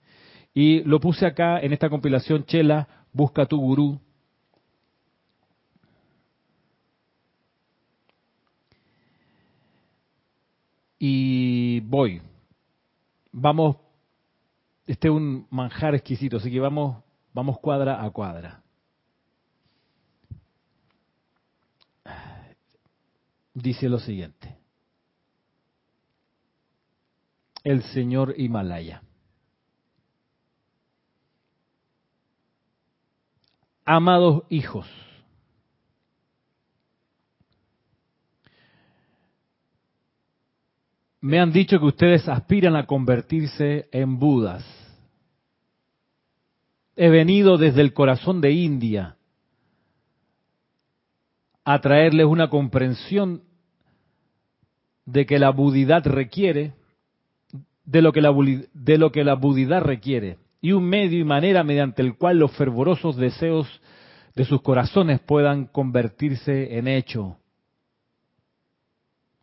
Y 0.56 0.82
lo 0.86 1.00
puse 1.00 1.28
acá 1.28 1.60
en 1.60 1.74
esta 1.74 1.88
compilación, 1.88 2.46
Chela, 2.46 2.97
Busca 3.18 3.48
tu 3.48 3.60
Gurú. 3.60 4.00
Y 11.00 11.80
voy. 11.80 12.22
Vamos, 13.32 13.78
este 14.86 15.08
es 15.08 15.14
un 15.16 15.48
manjar 15.50 15.96
exquisito, 15.96 16.38
así 16.38 16.52
que 16.52 16.60
vamos, 16.60 17.04
vamos 17.34 17.58
cuadra 17.58 18.04
a 18.04 18.12
cuadra. 18.12 18.62
dice 23.56 23.90
lo 23.90 23.98
siguiente. 23.98 24.56
El 27.64 27.82
señor 27.82 28.36
Himalaya. 28.38 29.02
Amados 33.90 34.44
hijos, 34.50 34.86
Me 41.20 41.40
han 41.40 41.52
dicho 41.52 41.80
que 41.80 41.86
ustedes 41.86 42.30
aspiran 42.30 42.76
a 42.76 42.86
convertirse 42.86 43.90
en 43.92 44.20
Budas. 44.20 44.64
He 46.96 47.10
venido 47.10 47.58
desde 47.58 47.82
el 47.82 47.94
corazón 47.94 48.40
de 48.40 48.52
India 48.52 49.18
a 51.66 51.82
traerles 51.82 52.28
una 52.28 52.50
comprensión 52.50 53.44
de 55.06 55.26
que 55.26 55.40
la 55.40 55.50
budidad 55.50 56.06
requiere, 56.06 56.76
de 57.84 58.02
lo 58.02 58.14
que 58.14 58.22
la, 58.22 58.34
de 58.74 58.98
lo 58.98 59.12
que 59.12 59.24
la 59.24 59.34
budidad 59.34 59.82
requiere, 59.82 60.38
y 60.62 60.72
un 60.72 60.86
medio 60.86 61.20
y 61.20 61.24
manera 61.24 61.64
mediante 61.64 62.02
el 62.02 62.18
cual 62.18 62.40
los 62.40 62.56
fervorosos 62.56 63.16
deseos 63.16 63.68
de 64.36 64.46
sus 64.46 64.62
corazones 64.62 65.20
puedan 65.20 65.66
convertirse 65.66 66.78
en 66.78 66.88
hecho. 66.88 67.38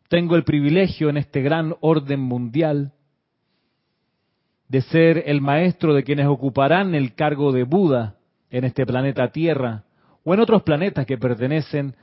Tengo 0.09 0.37
el 0.37 0.45
privilegio 0.45 1.09
en 1.09 1.17
este 1.17 1.43
gran 1.43 1.75
orden 1.81 2.21
mundial 2.21 2.93
de 4.69 4.83
ser 4.83 5.25
el 5.27 5.41
maestro 5.41 5.95
de 5.95 6.05
quienes 6.05 6.27
ocuparán 6.27 6.95
el 6.95 7.15
cargo 7.15 7.53
de 7.53 7.65
Buda 7.65 8.17
en 8.51 8.65
este 8.65 8.87
planeta 8.87 9.31
Tierra 9.31 9.85
o 10.25 10.35
en 10.35 10.41
otros 10.41 10.63
planetas 10.63 11.07
que 11.07 11.19
pertenecen 11.19 11.97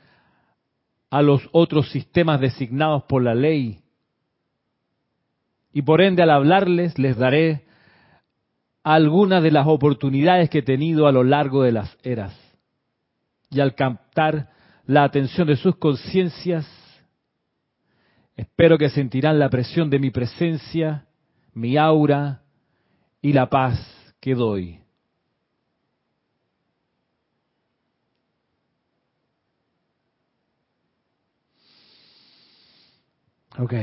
a 1.10 1.22
los 1.22 1.48
otros 1.52 1.90
sistemas 1.92 2.40
designados 2.40 3.04
por 3.04 3.24
la 3.24 3.36
ley. 3.36 3.80
Y 5.74 5.82
por 5.82 6.02
ende 6.02 6.24
al 6.24 6.30
hablarles 6.30 6.98
les 6.98 7.18
daré 7.18 7.66
algunas 8.84 9.44
de 9.44 9.52
las 9.52 9.68
oportunidades 9.68 10.50
que 10.50 10.60
he 10.60 10.64
tenido 10.64 11.08
a 11.08 11.12
lo 11.12 11.24
largo 11.24 11.64
de 11.64 11.72
las 11.72 11.98
eras. 12.04 12.38
Y 13.50 13.60
al 13.60 13.76
captar 13.76 14.50
la 14.86 15.04
atención 15.04 15.48
de 15.48 15.56
sus 15.56 15.76
conciencias, 15.76 16.68
espero 18.36 18.78
que 18.78 18.90
sentirán 18.90 19.40
la 19.40 19.50
presión 19.50 19.90
de 19.90 20.00
mi 20.00 20.10
presencia, 20.10 21.06
mi 21.54 21.78
aura 21.78 22.42
y 23.22 23.34
la 23.34 23.50
paz 23.50 23.80
que 24.20 24.34
doy. 24.34 24.80
Ok. 33.60 33.74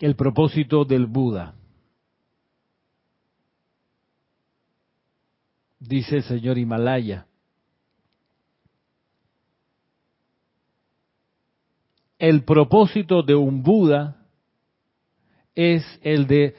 El 0.00 0.16
propósito 0.16 0.84
del 0.84 1.06
Buda. 1.06 1.57
Dice 5.80 6.16
el 6.16 6.22
señor 6.24 6.58
Himalaya. 6.58 7.26
El 12.18 12.42
propósito 12.44 13.22
de 13.22 13.36
un 13.36 13.62
Buda 13.62 14.26
es 15.54 15.84
el 16.02 16.26
de 16.26 16.56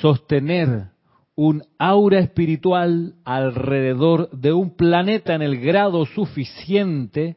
sostener 0.00 0.92
un 1.34 1.62
aura 1.78 2.20
espiritual 2.20 3.14
alrededor 3.24 4.30
de 4.30 4.52
un 4.52 4.76
planeta 4.76 5.34
en 5.34 5.42
el 5.42 5.60
grado 5.60 6.06
suficiente 6.06 7.36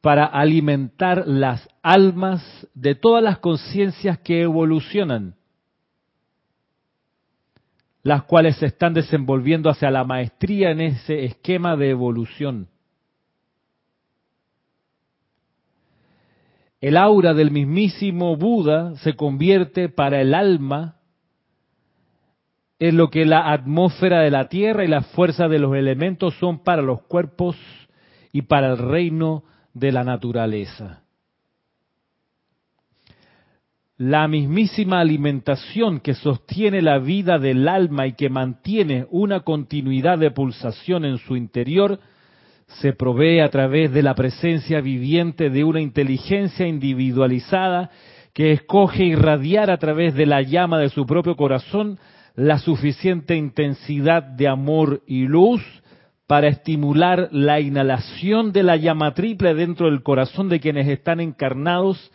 para 0.00 0.24
alimentar 0.24 1.26
las 1.26 1.68
almas 1.82 2.42
de 2.74 2.94
todas 2.94 3.22
las 3.22 3.38
conciencias 3.38 4.18
que 4.18 4.42
evolucionan, 4.42 5.34
las 8.08 8.22
cuales 8.22 8.56
se 8.56 8.64
están 8.64 8.94
desenvolviendo 8.94 9.68
hacia 9.68 9.90
la 9.90 10.02
maestría 10.02 10.70
en 10.70 10.80
ese 10.80 11.26
esquema 11.26 11.76
de 11.76 11.90
evolución. 11.90 12.68
El 16.80 16.96
aura 16.96 17.34
del 17.34 17.50
mismísimo 17.50 18.34
Buda 18.36 18.96
se 18.96 19.14
convierte 19.14 19.90
para 19.90 20.22
el 20.22 20.32
alma 20.32 20.96
en 22.78 22.96
lo 22.96 23.10
que 23.10 23.26
la 23.26 23.52
atmósfera 23.52 24.20
de 24.20 24.30
la 24.30 24.48
tierra 24.48 24.84
y 24.84 24.88
la 24.88 25.02
fuerza 25.02 25.46
de 25.48 25.58
los 25.58 25.76
elementos 25.76 26.32
son 26.38 26.60
para 26.60 26.80
los 26.80 27.02
cuerpos 27.02 27.56
y 28.32 28.40
para 28.42 28.68
el 28.68 28.78
reino 28.78 29.44
de 29.74 29.92
la 29.92 30.02
naturaleza. 30.02 31.02
La 33.98 34.28
mismísima 34.28 35.00
alimentación 35.00 35.98
que 35.98 36.14
sostiene 36.14 36.82
la 36.82 37.00
vida 37.00 37.40
del 37.40 37.66
alma 37.66 38.06
y 38.06 38.12
que 38.12 38.30
mantiene 38.30 39.06
una 39.10 39.40
continuidad 39.40 40.18
de 40.18 40.30
pulsación 40.30 41.04
en 41.04 41.18
su 41.18 41.34
interior 41.34 41.98
se 42.80 42.92
provee 42.92 43.40
a 43.40 43.48
través 43.48 43.92
de 43.92 44.04
la 44.04 44.14
presencia 44.14 44.80
viviente 44.80 45.50
de 45.50 45.64
una 45.64 45.80
inteligencia 45.80 46.68
individualizada 46.68 47.90
que 48.34 48.52
escoge 48.52 49.02
irradiar 49.02 49.68
a 49.68 49.78
través 49.78 50.14
de 50.14 50.26
la 50.26 50.42
llama 50.42 50.78
de 50.78 50.90
su 50.90 51.04
propio 51.04 51.34
corazón 51.34 51.98
la 52.36 52.60
suficiente 52.60 53.34
intensidad 53.34 54.22
de 54.22 54.46
amor 54.46 55.02
y 55.08 55.26
luz 55.26 55.60
para 56.28 56.46
estimular 56.46 57.30
la 57.32 57.58
inhalación 57.58 58.52
de 58.52 58.62
la 58.62 58.76
llama 58.76 59.14
triple 59.14 59.54
dentro 59.54 59.86
del 59.90 60.04
corazón 60.04 60.48
de 60.48 60.60
quienes 60.60 60.86
están 60.86 61.18
encarnados, 61.18 62.12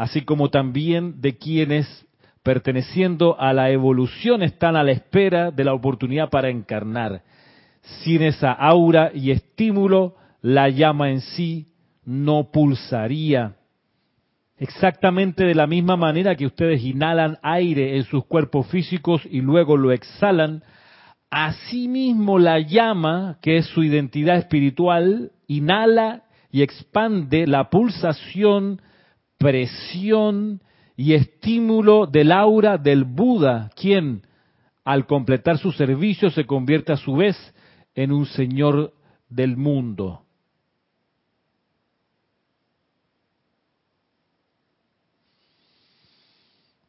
así 0.00 0.22
como 0.22 0.48
también 0.48 1.20
de 1.20 1.36
quienes, 1.36 2.06
perteneciendo 2.42 3.38
a 3.38 3.52
la 3.52 3.68
evolución, 3.68 4.42
están 4.42 4.74
a 4.74 4.82
la 4.82 4.92
espera 4.92 5.50
de 5.50 5.62
la 5.62 5.74
oportunidad 5.74 6.30
para 6.30 6.48
encarnar. 6.48 7.22
Sin 8.02 8.22
esa 8.22 8.50
aura 8.50 9.10
y 9.12 9.30
estímulo, 9.30 10.16
la 10.40 10.70
llama 10.70 11.10
en 11.10 11.20
sí 11.20 11.66
no 12.06 12.50
pulsaría. 12.50 13.56
Exactamente 14.56 15.44
de 15.44 15.54
la 15.54 15.66
misma 15.66 15.98
manera 15.98 16.34
que 16.34 16.46
ustedes 16.46 16.82
inhalan 16.82 17.36
aire 17.42 17.98
en 17.98 18.04
sus 18.04 18.24
cuerpos 18.24 18.68
físicos 18.68 19.20
y 19.30 19.42
luego 19.42 19.76
lo 19.76 19.92
exhalan, 19.92 20.62
Asimismo, 21.30 22.38
la 22.38 22.58
llama, 22.58 23.36
que 23.42 23.58
es 23.58 23.66
su 23.66 23.84
identidad 23.84 24.38
espiritual, 24.38 25.30
inhala 25.46 26.22
y 26.50 26.62
expande 26.62 27.46
la 27.46 27.68
pulsación, 27.68 28.80
presión 29.40 30.60
y 30.96 31.14
estímulo 31.14 32.06
del 32.06 32.30
aura 32.30 32.76
del 32.76 33.04
Buda, 33.04 33.70
quien, 33.74 34.20
al 34.84 35.06
completar 35.06 35.56
su 35.56 35.72
servicio, 35.72 36.28
se 36.28 36.44
convierte 36.44 36.92
a 36.92 36.98
su 36.98 37.14
vez 37.14 37.36
en 37.94 38.12
un 38.12 38.26
señor 38.26 38.92
del 39.30 39.56
mundo. 39.56 40.26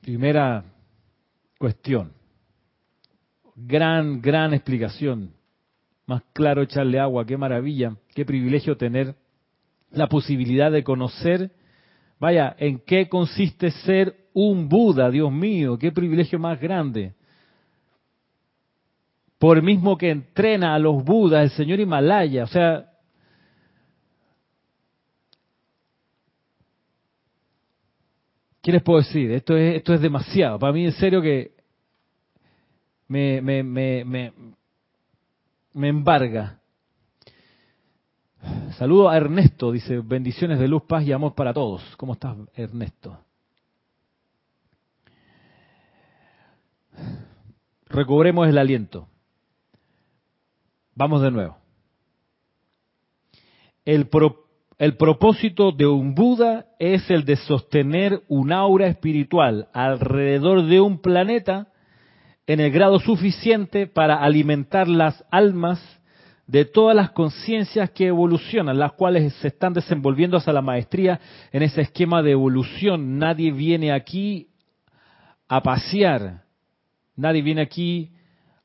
Primera 0.01 0.65
cuestión. 1.57 2.11
Gran, 3.55 4.21
gran 4.21 4.53
explicación. 4.53 5.31
Más 6.05 6.21
claro 6.33 6.63
echarle 6.63 6.99
agua, 6.99 7.25
qué 7.25 7.37
maravilla, 7.37 7.95
qué 8.13 8.25
privilegio 8.25 8.75
tener 8.75 9.15
la 9.89 10.07
posibilidad 10.07 10.69
de 10.69 10.83
conocer, 10.83 11.51
vaya, 12.21 12.55
en 12.59 12.77
qué 12.85 13.09
consiste 13.09 13.71
ser 13.71 14.15
un 14.33 14.69
Buda, 14.69 15.09
Dios 15.09 15.31
mío, 15.31 15.75
qué 15.79 15.91
privilegio 15.91 16.37
más 16.37 16.61
grande. 16.61 17.15
Por 19.39 19.57
el 19.57 19.63
mismo 19.63 19.97
que 19.97 20.11
entrena 20.11 20.75
a 20.75 20.79
los 20.79 21.03
Budas, 21.03 21.41
el 21.45 21.49
señor 21.57 21.79
Himalaya, 21.79 22.43
o 22.43 22.47
sea, 22.47 22.91
¿qué 28.61 28.71
les 28.71 28.83
puedo 28.83 28.99
decir? 28.99 29.31
Esto 29.31 29.57
es, 29.57 29.77
esto 29.77 29.95
es 29.95 30.01
demasiado. 30.01 30.59
Para 30.59 30.73
mí, 30.73 30.85
en 30.85 30.91
serio, 30.91 31.23
que 31.23 31.55
me, 33.07 33.41
me, 33.41 33.63
me, 33.63 34.05
me, 34.05 34.33
me 35.73 35.87
embarga. 35.87 36.60
Saludo 38.77 39.09
a 39.09 39.17
Ernesto, 39.17 39.71
dice, 39.71 39.99
bendiciones 39.99 40.57
de 40.57 40.67
luz, 40.67 40.83
paz 40.87 41.05
y 41.05 41.11
amor 41.11 41.35
para 41.35 41.53
todos. 41.53 41.83
¿Cómo 41.97 42.13
estás, 42.13 42.35
Ernesto? 42.55 43.19
Recobremos 47.85 48.47
el 48.47 48.57
aliento. 48.57 49.07
Vamos 50.95 51.21
de 51.21 51.31
nuevo. 51.31 51.57
El, 53.85 54.09
el 54.77 54.97
propósito 54.97 55.71
de 55.71 55.85
un 55.85 56.15
Buda 56.15 56.65
es 56.79 57.09
el 57.11 57.25
de 57.25 57.35
sostener 57.35 58.23
un 58.27 58.51
aura 58.51 58.87
espiritual 58.87 59.67
alrededor 59.73 60.65
de 60.65 60.79
un 60.79 60.99
planeta 61.01 61.67
en 62.47 62.59
el 62.59 62.71
grado 62.71 62.99
suficiente 62.99 63.87
para 63.87 64.15
alimentar 64.15 64.87
las 64.87 65.23
almas 65.29 66.00
de 66.51 66.65
todas 66.65 66.93
las 66.93 67.11
conciencias 67.11 67.91
que 67.91 68.07
evolucionan, 68.07 68.77
las 68.77 68.91
cuales 68.91 69.33
se 69.35 69.47
están 69.47 69.71
desenvolviendo 69.71 70.35
hacia 70.35 70.51
la 70.51 70.61
maestría 70.61 71.17
en 71.53 71.63
ese 71.63 71.79
esquema 71.79 72.21
de 72.21 72.31
evolución. 72.31 73.17
Nadie 73.17 73.53
viene 73.53 73.93
aquí 73.93 74.49
a 75.47 75.63
pasear, 75.63 76.43
nadie 77.15 77.41
viene 77.41 77.61
aquí 77.61 78.11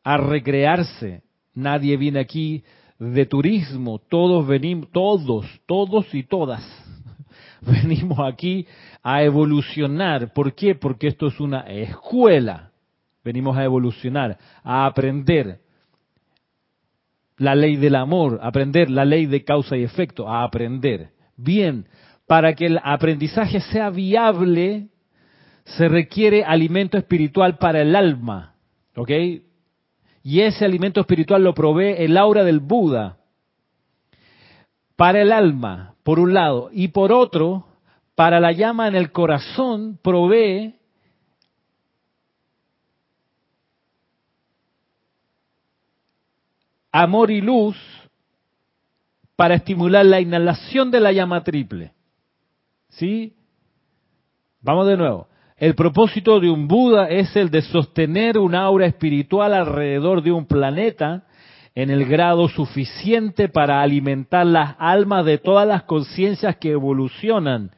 a 0.02 0.16
recrearse, 0.16 1.22
nadie 1.54 1.96
viene 1.96 2.18
aquí 2.18 2.64
de 2.98 3.24
turismo, 3.24 4.00
todos 4.00 4.44
venimos, 4.48 4.90
todos, 4.90 5.46
todos 5.66 6.12
y 6.12 6.24
todas, 6.24 6.64
venimos 7.60 8.18
aquí 8.18 8.66
a 9.00 9.22
evolucionar. 9.22 10.32
¿Por 10.32 10.56
qué? 10.56 10.74
Porque 10.74 11.06
esto 11.06 11.28
es 11.28 11.38
una 11.38 11.60
escuela. 11.60 12.72
Venimos 13.22 13.56
a 13.56 13.62
evolucionar, 13.62 14.38
a 14.64 14.86
aprender 14.86 15.65
la 17.38 17.54
ley 17.54 17.76
del 17.76 17.94
amor, 17.94 18.40
aprender 18.42 18.90
la 18.90 19.04
ley 19.04 19.26
de 19.26 19.44
causa 19.44 19.76
y 19.76 19.82
efecto, 19.82 20.28
a 20.28 20.42
aprender. 20.42 21.10
Bien, 21.36 21.86
para 22.26 22.54
que 22.54 22.66
el 22.66 22.80
aprendizaje 22.82 23.60
sea 23.60 23.90
viable, 23.90 24.88
se 25.64 25.88
requiere 25.88 26.44
alimento 26.44 26.96
espiritual 26.96 27.58
para 27.58 27.82
el 27.82 27.94
alma. 27.94 28.54
¿Ok? 28.96 29.10
Y 30.22 30.40
ese 30.40 30.64
alimento 30.64 31.00
espiritual 31.00 31.44
lo 31.44 31.54
provee 31.54 31.94
el 31.98 32.16
aura 32.16 32.42
del 32.42 32.60
Buda 32.60 33.18
para 34.96 35.20
el 35.20 35.30
alma, 35.30 35.94
por 36.02 36.18
un 36.18 36.32
lado, 36.32 36.70
y 36.72 36.88
por 36.88 37.12
otro, 37.12 37.66
para 38.14 38.40
la 38.40 38.52
llama 38.52 38.88
en 38.88 38.96
el 38.96 39.12
corazón 39.12 39.98
provee 40.02 40.74
amor 47.02 47.30
y 47.30 47.40
luz 47.40 47.76
para 49.36 49.54
estimular 49.54 50.06
la 50.06 50.20
inhalación 50.20 50.90
de 50.90 51.00
la 51.00 51.12
llama 51.12 51.44
triple. 51.44 51.92
¿Sí? 52.88 53.34
Vamos 54.62 54.86
de 54.86 54.96
nuevo. 54.96 55.28
El 55.58 55.74
propósito 55.74 56.40
de 56.40 56.50
un 56.50 56.68
Buda 56.68 57.08
es 57.08 57.34
el 57.36 57.50
de 57.50 57.62
sostener 57.62 58.38
un 58.38 58.54
aura 58.54 58.86
espiritual 58.86 59.52
alrededor 59.52 60.22
de 60.22 60.32
un 60.32 60.46
planeta 60.46 61.24
en 61.74 61.90
el 61.90 62.06
grado 62.06 62.48
suficiente 62.48 63.48
para 63.48 63.82
alimentar 63.82 64.46
las 64.46 64.76
almas 64.78 65.26
de 65.26 65.36
todas 65.36 65.68
las 65.68 65.82
conciencias 65.82 66.56
que 66.56 66.70
evolucionan, 66.70 67.72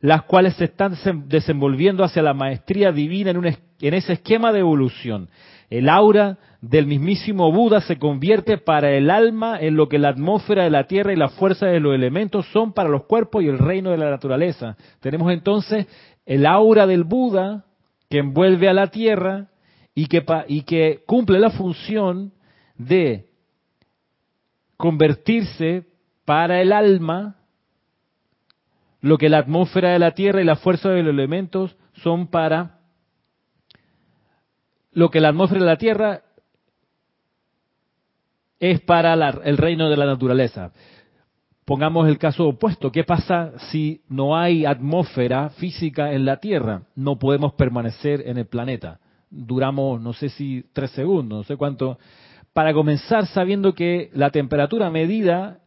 las 0.00 0.22
cuales 0.22 0.54
se 0.56 0.64
están 0.64 0.94
desenvolviendo 1.26 2.04
hacia 2.04 2.22
la 2.22 2.34
maestría 2.34 2.92
divina 2.92 3.30
en, 3.30 3.38
un, 3.38 3.46
en 3.46 3.94
ese 3.94 4.14
esquema 4.14 4.52
de 4.52 4.60
evolución. 4.60 5.30
El 5.70 5.88
aura 5.88 6.38
del 6.60 6.86
mismísimo 6.86 7.52
Buda 7.52 7.80
se 7.82 7.98
convierte 7.98 8.58
para 8.58 8.90
el 8.90 9.10
alma 9.10 9.58
en 9.60 9.76
lo 9.76 9.88
que 9.88 9.98
la 9.98 10.08
atmósfera 10.08 10.64
de 10.64 10.70
la 10.70 10.84
tierra 10.84 11.12
y 11.12 11.16
la 11.16 11.28
fuerza 11.28 11.66
de 11.66 11.78
los 11.78 11.94
elementos 11.94 12.46
son 12.52 12.72
para 12.72 12.88
los 12.88 13.04
cuerpos 13.04 13.42
y 13.42 13.48
el 13.48 13.58
reino 13.58 13.90
de 13.90 13.98
la 13.98 14.10
naturaleza. 14.10 14.76
Tenemos 15.00 15.32
entonces 15.32 15.86
el 16.26 16.46
aura 16.46 16.86
del 16.86 17.04
Buda 17.04 17.64
que 18.10 18.18
envuelve 18.18 18.68
a 18.68 18.74
la 18.74 18.88
tierra 18.88 19.48
y 19.94 20.06
que, 20.06 20.24
y 20.48 20.62
que 20.62 21.02
cumple 21.06 21.38
la 21.38 21.50
función 21.50 22.32
de 22.76 23.26
convertirse 24.76 25.86
para 26.24 26.60
el 26.60 26.72
alma 26.72 27.36
lo 29.00 29.16
que 29.16 29.28
la 29.28 29.38
atmósfera 29.38 29.90
de 29.90 29.98
la 30.00 30.12
tierra 30.12 30.40
y 30.40 30.44
la 30.44 30.56
fuerza 30.56 30.88
de 30.88 31.02
los 31.02 31.12
elementos 31.12 31.76
son 32.02 32.26
para 32.26 32.80
lo 34.92 35.10
que 35.10 35.20
la 35.20 35.28
atmósfera 35.28 35.60
de 35.60 35.66
la 35.66 35.76
Tierra 35.76 36.22
es 38.60 38.80
para 38.80 39.14
el 39.14 39.56
reino 39.56 39.88
de 39.88 39.96
la 39.96 40.06
naturaleza. 40.06 40.72
Pongamos 41.64 42.08
el 42.08 42.18
caso 42.18 42.48
opuesto. 42.48 42.90
¿Qué 42.90 43.04
pasa 43.04 43.52
si 43.70 44.02
no 44.08 44.36
hay 44.36 44.64
atmósfera 44.64 45.50
física 45.50 46.12
en 46.12 46.24
la 46.24 46.38
Tierra? 46.38 46.82
No 46.94 47.18
podemos 47.18 47.52
permanecer 47.52 48.22
en 48.26 48.38
el 48.38 48.46
planeta. 48.46 49.00
Duramos, 49.30 50.00
no 50.00 50.14
sé 50.14 50.30
si 50.30 50.64
tres 50.72 50.90
segundos, 50.92 51.38
no 51.40 51.44
sé 51.44 51.56
cuánto. 51.56 51.98
Para 52.54 52.72
comenzar 52.72 53.26
sabiendo 53.26 53.74
que 53.74 54.10
la 54.14 54.30
temperatura 54.30 54.90
medida 54.90 55.60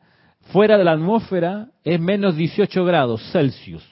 fuera 0.52 0.78
de 0.78 0.84
la 0.84 0.94
atmósfera 0.94 1.70
es 1.84 2.00
menos 2.00 2.36
18 2.36 2.84
grados 2.84 3.22
Celsius. 3.32 3.86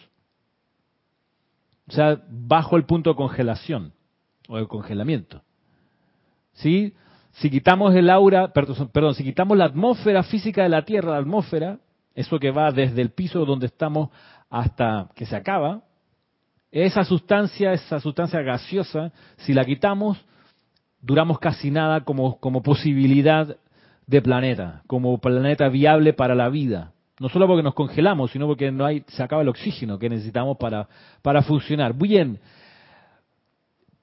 O 1.88 1.92
sea, 1.92 2.22
bajo 2.30 2.76
el 2.76 2.86
punto 2.86 3.12
de 3.12 3.16
congelación 3.16 3.94
o 4.48 4.58
el 4.58 4.68
congelamiento. 4.68 5.44
¿Sí? 6.54 6.94
Si 7.40 7.50
quitamos 7.50 7.96
el 7.96 8.10
aura, 8.10 8.52
perdón, 8.52 9.16
si 9.16 9.24
quitamos 9.24 9.58
la 9.58 9.66
atmósfera 9.66 10.24
física 10.24 10.64
de 10.64 10.70
la 10.70 10.84
Tierra, 10.84 11.12
la 11.12 11.20
atmósfera, 11.20 11.80
eso 12.14 12.38
que 12.38 12.52
va 12.52 12.70
desde 12.72 13.02
el 13.02 13.12
piso 13.12 13.46
donde 13.46 13.68
estamos 13.68 14.10
hasta 14.50 15.08
que 15.16 15.26
se 15.26 15.38
acaba, 15.38 15.84
esa 16.70 17.06
sustancia, 17.06 17.72
esa 17.72 18.02
sustancia 18.02 18.42
gaseosa, 18.42 19.14
si 19.38 19.54
la 19.54 19.64
quitamos, 19.64 20.18
duramos 21.02 21.40
casi 21.40 21.72
nada 21.72 22.02
como, 22.02 22.42
como 22.42 22.62
posibilidad 22.62 23.56
de 24.06 24.22
planeta, 24.22 24.82
como 24.86 25.18
planeta 25.20 25.70
viable 25.70 26.12
para 26.12 26.36
la 26.36 26.50
vida. 26.50 26.92
No 27.22 27.30
solo 27.30 27.48
porque 27.48 27.64
nos 27.64 27.74
congelamos, 27.74 28.32
sino 28.32 28.48
porque 28.48 28.70
no 28.70 28.86
hay, 28.86 29.06
se 29.08 29.24
acaba 29.24 29.44
el 29.44 29.50
oxígeno 29.50 29.98
que 29.98 30.10
necesitamos 30.10 30.58
para, 30.58 30.90
para 31.22 31.42
funcionar. 31.42 31.94
Bien, 31.94 32.38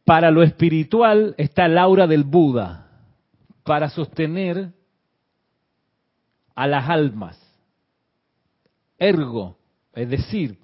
para 0.07 0.31
lo 0.31 0.43
espiritual 0.43 1.35
está 1.37 1.67
el 1.67 1.77
aura 1.77 2.07
del 2.07 2.25
Buda, 2.25 2.86
para 3.67 3.91
sostener 3.91 4.73
a 6.55 6.67
las 6.69 6.89
almas. 6.89 7.37
Ergo, 8.97 9.59
es 9.93 10.09
decir, 10.09 10.59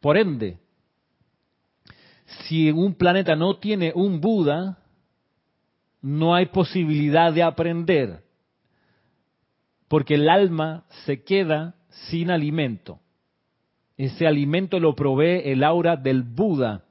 por 0.00 0.18
ende, 0.18 0.58
si 2.44 2.70
un 2.72 2.94
planeta 2.94 3.36
no 3.36 3.58
tiene 3.58 3.92
un 3.94 4.20
Buda, 4.20 4.78
no 6.02 6.34
hay 6.34 6.46
posibilidad 6.46 7.32
de 7.32 7.44
aprender, 7.44 8.24
porque 9.86 10.16
el 10.16 10.28
alma 10.28 10.84
se 11.06 11.22
queda 11.22 11.76
sin 12.10 12.30
alimento. 12.30 12.98
Ese 13.96 14.26
alimento 14.26 14.80
lo 14.80 14.96
provee 14.96 15.42
el 15.44 15.62
aura 15.62 15.96
del 15.96 16.24
Buda. 16.24 16.84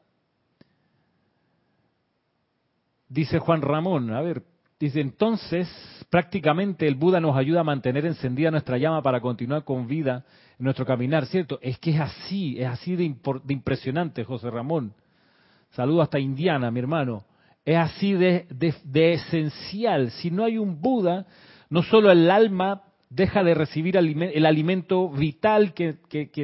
Dice 3.09 3.39
Juan 3.39 3.61
Ramón, 3.61 4.13
a 4.13 4.21
ver, 4.21 4.45
dice 4.85 5.01
entonces 5.01 5.69
prácticamente 6.09 6.87
el 6.87 6.95
Buda 6.95 7.19
nos 7.19 7.37
ayuda 7.37 7.61
a 7.61 7.63
mantener 7.63 8.05
encendida 8.05 8.51
nuestra 8.51 8.77
llama 8.77 9.01
para 9.01 9.21
continuar 9.21 9.63
con 9.63 9.87
vida 9.87 10.25
en 10.59 10.65
nuestro 10.65 10.85
caminar, 10.85 11.25
¿cierto? 11.25 11.59
Es 11.61 11.79
que 11.79 11.91
es 11.91 11.99
así, 11.99 12.59
es 12.59 12.67
así 12.67 12.95
de, 12.95 13.05
impresionante, 13.47 14.23
José 14.23 14.49
Ramón. 14.49 14.93
Saludo 15.71 16.01
hasta 16.01 16.19
Indiana, 16.19 16.69
mi 16.69 16.79
hermano. 16.79 17.23
Es 17.63 17.77
así 17.77 18.13
de, 18.13 18.45
de 18.49 19.13
esencial. 19.13 20.11
Si 20.11 20.31
no 20.31 20.43
hay 20.43 20.57
un 20.57 20.81
Buda, 20.81 21.25
no 21.69 21.83
solo 21.83 22.11
el 22.11 22.29
alma 22.29 22.81
deja 23.11 23.43
de 23.43 23.53
recibir 23.53 23.97
el 23.97 24.45
alimento 24.45 25.09
vital 25.09 25.73
que, 25.73 25.97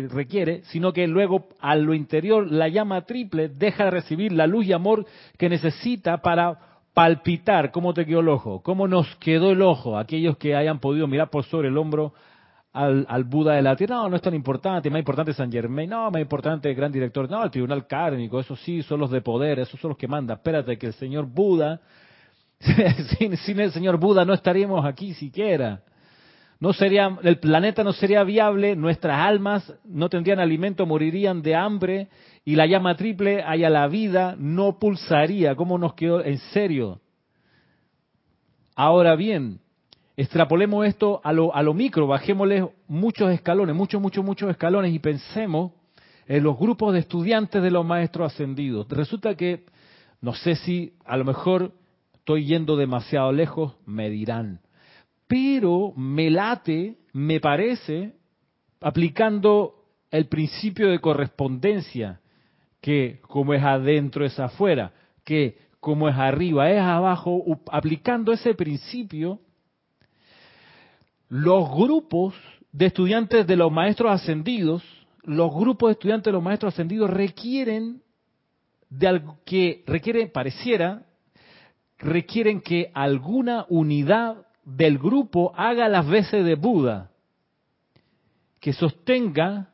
requiere, 0.10 0.64
sino 0.66 0.92
que 0.92 1.08
luego 1.08 1.48
a 1.62 1.76
lo 1.76 1.94
interior 1.94 2.52
la 2.52 2.68
llama 2.68 3.06
triple 3.06 3.48
deja 3.48 3.86
de 3.86 3.92
recibir 3.92 4.34
la 4.34 4.48
luz 4.48 4.66
y 4.66 4.74
amor 4.74 5.06
que 5.38 5.48
necesita 5.48 6.18
para 6.18 6.77
palpitar. 6.98 7.70
¿Cómo 7.70 7.94
te 7.94 8.08
quedó 8.08 8.22
el 8.22 8.28
ojo? 8.28 8.64
¿Cómo 8.64 8.88
nos 8.88 9.16
quedó 9.18 9.52
el 9.52 9.62
ojo? 9.62 10.00
Aquellos 10.00 10.36
que 10.38 10.56
hayan 10.56 10.80
podido 10.80 11.06
mirar 11.06 11.30
por 11.30 11.44
sobre 11.44 11.68
el 11.68 11.78
hombro 11.78 12.16
al, 12.74 13.24
Buda 13.24 13.54
de 13.54 13.62
la 13.62 13.76
Tierra, 13.76 13.98
no, 13.98 14.10
no 14.10 14.16
es 14.16 14.22
tan 14.24 14.34
importante, 14.34 14.90
más 14.90 14.98
importante 14.98 15.32
San 15.32 15.52
Germain, 15.52 15.88
no, 15.88 16.10
más 16.10 16.20
importante 16.20 16.72
el 16.72 16.76
gran 16.76 16.92
director, 16.92 17.30
no, 17.30 17.44
el 17.44 17.52
tribunal 17.52 17.86
kármico, 17.86 18.40
eso 18.40 18.56
sí, 18.56 18.82
son 18.82 19.00
los 19.00 19.12
de 19.12 19.22
poder, 19.22 19.60
esos 19.60 19.80
son 19.80 19.90
los 19.90 19.98
que 19.98 20.08
mandan. 20.08 20.38
Espérate, 20.38 20.76
que 20.80 20.88
el 20.88 20.94
señor 20.94 21.28
Buda, 21.28 21.82
sin 23.46 23.60
el 23.60 23.72
señor 23.72 23.98
Buda 23.98 24.26
no 24.26 24.34
estaríamos 24.34 24.84
aquí 24.84 25.14
siquiera 25.14 25.84
no 26.60 26.74
sería, 26.74 27.18
el 27.22 27.40
planeta 27.40 27.84
no 27.84 27.94
sería 27.94 28.24
viable, 28.24 28.76
nuestras 28.76 29.20
almas 29.20 29.74
no 29.86 30.10
tendrían 30.10 30.40
alimento, 30.40 30.88
morirían 30.88 31.42
de 31.44 31.56
hambre 31.56 32.08
y 32.46 32.56
la 32.56 32.66
llama 32.66 32.96
triple 32.96 33.44
haya 33.44 33.70
la 33.70 33.88
vida 33.88 34.36
no 34.40 34.80
pulsaría. 34.80 35.56
¿Cómo 35.56 35.78
nos 35.78 35.94
quedó? 35.94 36.24
En 36.24 36.40
serio. 36.40 37.00
Ahora 38.76 39.16
bien, 39.16 39.60
extrapolemos 40.16 40.88
esto 40.88 41.22
a 41.24 41.32
lo, 41.32 41.54
a 41.54 41.62
lo 41.62 41.76
micro, 41.76 42.08
bajémosle 42.08 42.68
muchos 42.88 43.32
escalones, 43.32 43.76
muchos, 43.76 44.02
muchos, 44.02 44.26
muchos 44.26 44.50
escalones 44.50 44.94
y 44.94 45.00
pensemos 45.00 45.74
en 46.26 46.44
los 46.44 46.58
grupos 46.58 46.94
de 46.94 47.00
estudiantes 47.00 47.62
de 47.62 47.72
los 47.72 47.86
maestros 47.86 48.34
ascendidos. 48.34 48.88
Resulta 48.90 49.36
que, 49.36 49.66
no 50.22 50.34
sé 50.34 50.56
si 50.56 50.94
a 51.06 51.18
lo 51.18 51.24
mejor 51.24 51.72
estoy 52.16 52.46
yendo 52.46 52.76
demasiado 52.76 53.32
lejos, 53.32 53.76
me 53.86 54.10
dirán 54.10 54.62
pero 55.28 55.94
me 55.96 56.30
late, 56.30 56.98
me 57.14 57.40
parece, 57.40 58.14
aplicando 58.80 59.76
el 60.10 60.28
principio 60.28 60.90
de 60.90 61.00
correspondencia, 61.00 62.22
que 62.82 63.20
como 63.22 63.54
es 63.54 63.64
adentro 63.64 64.26
es 64.26 64.40
afuera, 64.40 64.94
que 65.24 65.58
como 65.80 66.08
es 66.08 66.16
arriba 66.16 66.72
es 66.72 66.80
abajo, 66.80 67.44
aplicando 67.72 68.32
ese 68.32 68.54
principio, 68.54 69.40
los 71.30 71.70
grupos 71.70 72.34
de 72.72 72.86
estudiantes 72.86 73.46
de 73.46 73.56
los 73.58 73.72
maestros 73.72 74.12
ascendidos, 74.12 74.84
los 75.24 75.54
grupos 75.54 75.90
de 75.90 75.94
estudiantes 75.94 76.26
de 76.26 76.32
los 76.32 76.44
maestros 76.44 76.74
ascendidos 76.74 77.10
requieren 77.10 78.02
de 78.90 79.08
algo 79.08 79.38
que 79.46 79.84
requieren, 79.86 80.32
pareciera, 80.32 81.06
requieren 81.98 82.62
que 82.62 82.90
alguna 82.94 83.66
unidad 83.68 84.47
del 84.68 84.98
grupo 84.98 85.54
haga 85.56 85.88
las 85.88 86.06
veces 86.08 86.44
de 86.44 86.56
Buda, 86.56 87.10
que 88.60 88.74
sostenga 88.74 89.70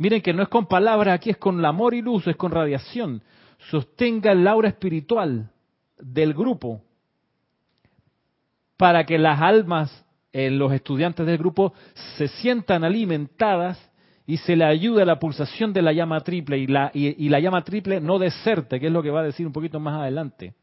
miren 0.00 0.22
que 0.22 0.32
no 0.32 0.42
es 0.42 0.48
con 0.48 0.66
palabras, 0.66 1.14
aquí 1.14 1.28
es 1.28 1.36
con 1.36 1.62
amor 1.62 1.92
y 1.92 2.00
luz, 2.00 2.26
es 2.26 2.36
con 2.36 2.50
radiación. 2.50 3.22
Sostenga 3.70 4.32
el 4.32 4.48
aura 4.48 4.68
espiritual 4.68 5.50
del 5.98 6.32
grupo 6.32 6.80
para 8.78 9.04
que 9.04 9.18
las 9.18 9.42
almas, 9.42 10.06
en 10.32 10.58
los 10.58 10.72
estudiantes 10.72 11.26
del 11.26 11.36
grupo, 11.36 11.74
se 12.16 12.28
sientan 12.28 12.82
alimentadas 12.82 13.78
y 14.26 14.38
se 14.38 14.56
le 14.56 14.64
ayude 14.64 15.02
a 15.02 15.04
la 15.04 15.18
pulsación 15.18 15.74
de 15.74 15.82
la 15.82 15.92
llama 15.92 16.20
triple 16.20 16.56
y 16.56 16.66
la, 16.66 16.90
y 16.94 17.28
la 17.28 17.38
llama 17.38 17.62
triple 17.62 18.00
no 18.00 18.18
deserte, 18.18 18.80
que 18.80 18.86
es 18.86 18.92
lo 18.92 19.02
que 19.02 19.10
va 19.10 19.20
a 19.20 19.24
decir 19.24 19.46
un 19.46 19.52
poquito 19.52 19.78
más 19.80 20.00
adelante. 20.00 20.54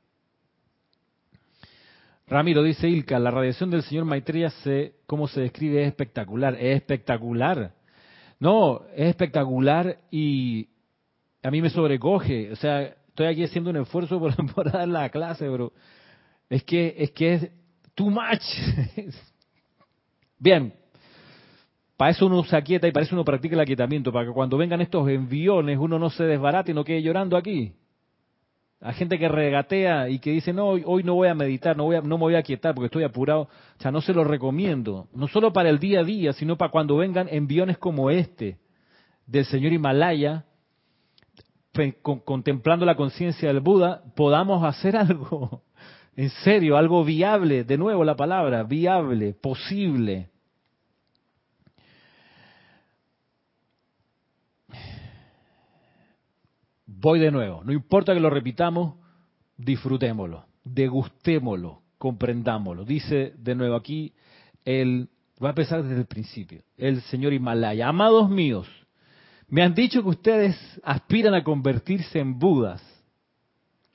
Ramiro 2.27 2.61
dice 2.61 2.89
Ilka, 2.89 3.19
la 3.19 3.31
radiación 3.31 3.71
del 3.71 3.83
señor 3.83 4.03
Maitreya, 4.03 4.49
se, 4.49 4.95
¿cómo 5.05 5.29
se 5.29 5.41
describe? 5.41 5.81
Es 5.81 5.87
espectacular, 5.87 6.55
es 6.55 6.75
espectacular. 6.75 7.71
No, 8.39 8.81
es 8.93 9.07
espectacular 9.07 9.97
y 10.11 10.67
a 11.41 11.49
mí 11.49 11.61
me 11.61 11.69
sobrecoge. 11.69 12.51
O 12.51 12.57
sea, 12.57 12.81
estoy 12.81 13.27
aquí 13.27 13.43
haciendo 13.43 13.69
un 13.69 13.77
esfuerzo 13.77 14.19
por, 14.19 14.71
dar 14.71 14.87
la 14.89 15.09
clase, 15.09 15.49
pero 15.49 15.71
es 16.49 16.63
que 16.63 16.95
es 16.97 17.11
que 17.11 17.33
es 17.33 17.51
too 17.95 18.09
much. 18.09 18.43
Bien, 20.37 20.73
para 21.95 22.11
eso 22.11 22.25
uno 22.25 22.43
se 22.43 22.57
aquieta 22.57 22.89
y 22.89 22.91
para 22.91 23.05
eso 23.05 23.15
uno 23.15 23.23
practica 23.23 23.55
el 23.55 23.61
aquietamiento, 23.61 24.11
para 24.11 24.25
que 24.27 24.33
cuando 24.33 24.57
vengan 24.57 24.81
estos 24.81 25.07
enviones 25.09 25.77
uno 25.79 25.97
no 25.97 26.09
se 26.09 26.25
desbarate 26.25 26.71
y 26.71 26.75
no 26.75 26.83
quede 26.83 27.01
llorando 27.01 27.37
aquí. 27.37 27.73
Hay 28.79 28.93
gente 28.93 29.17
que 29.17 29.27
regatea 29.27 30.07
y 30.09 30.19
que 30.19 30.31
dice, 30.31 30.53
no, 30.53 30.67
hoy, 30.67 31.03
no 31.03 31.15
voy 31.15 31.29
a 31.29 31.33
meditar, 31.33 31.75
no, 31.75 31.85
voy 31.85 31.95
a, 31.95 32.01
no 32.01 32.17
me 32.17 32.23
voy 32.23 32.35
a 32.35 32.43
quietar 32.43 32.75
porque 32.75 32.85
estoy 32.85 33.03
apurado. 33.03 33.41
O 33.41 33.81
sea, 33.81 33.91
no 33.91 34.01
se 34.01 34.13
lo 34.13 34.23
recomiendo. 34.23 35.07
No 35.13 35.27
solo 35.27 35.51
para 35.51 35.69
el 35.69 35.79
día 35.79 36.01
a 36.01 36.03
día, 36.03 36.33
sino 36.33 36.57
para 36.57 36.71
cuando 36.71 36.97
vengan 36.97 37.27
enviones 37.29 37.77
como 37.79 38.11
este 38.11 38.57
del 39.25 39.45
señor 39.45 39.73
Himalaya, 39.73 40.45
contemplando 42.01 42.85
la 42.85 42.95
conciencia 42.95 43.49
del 43.49 43.61
Buda, 43.61 44.03
podamos 44.15 44.63
hacer 44.63 44.95
algo, 44.97 45.63
en 46.15 46.29
serio, 46.29 46.77
algo 46.77 47.03
viable, 47.03 47.63
de 47.63 47.77
nuevo 47.77 48.03
la 48.03 48.15
palabra, 48.15 48.63
viable, 48.63 49.33
posible. 49.33 50.29
Voy 56.99 57.19
de 57.19 57.29
nuevo, 57.29 57.61
no 57.63 57.71
importa 57.73 58.15
que 58.15 58.19
lo 58.19 58.31
repitamos, 58.31 58.95
disfrutémoslo, 59.55 60.45
degustémoslo, 60.63 61.81
comprendámoslo. 61.99 62.85
Dice 62.85 63.33
de 63.37 63.53
nuevo 63.53 63.75
aquí, 63.75 64.13
el, 64.65 65.07
va 65.41 65.49
a 65.49 65.51
empezar 65.51 65.83
desde 65.83 66.01
el 66.01 66.07
principio, 66.07 66.63
el 66.75 67.01
señor 67.03 67.33
Himalaya. 67.33 67.87
Amados 67.87 68.31
míos, 68.31 68.67
me 69.47 69.61
han 69.61 69.75
dicho 69.75 70.01
que 70.01 70.09
ustedes 70.09 70.57
aspiran 70.83 71.35
a 71.35 71.43
convertirse 71.43 72.17
en 72.17 72.39
Budas. 72.39 72.81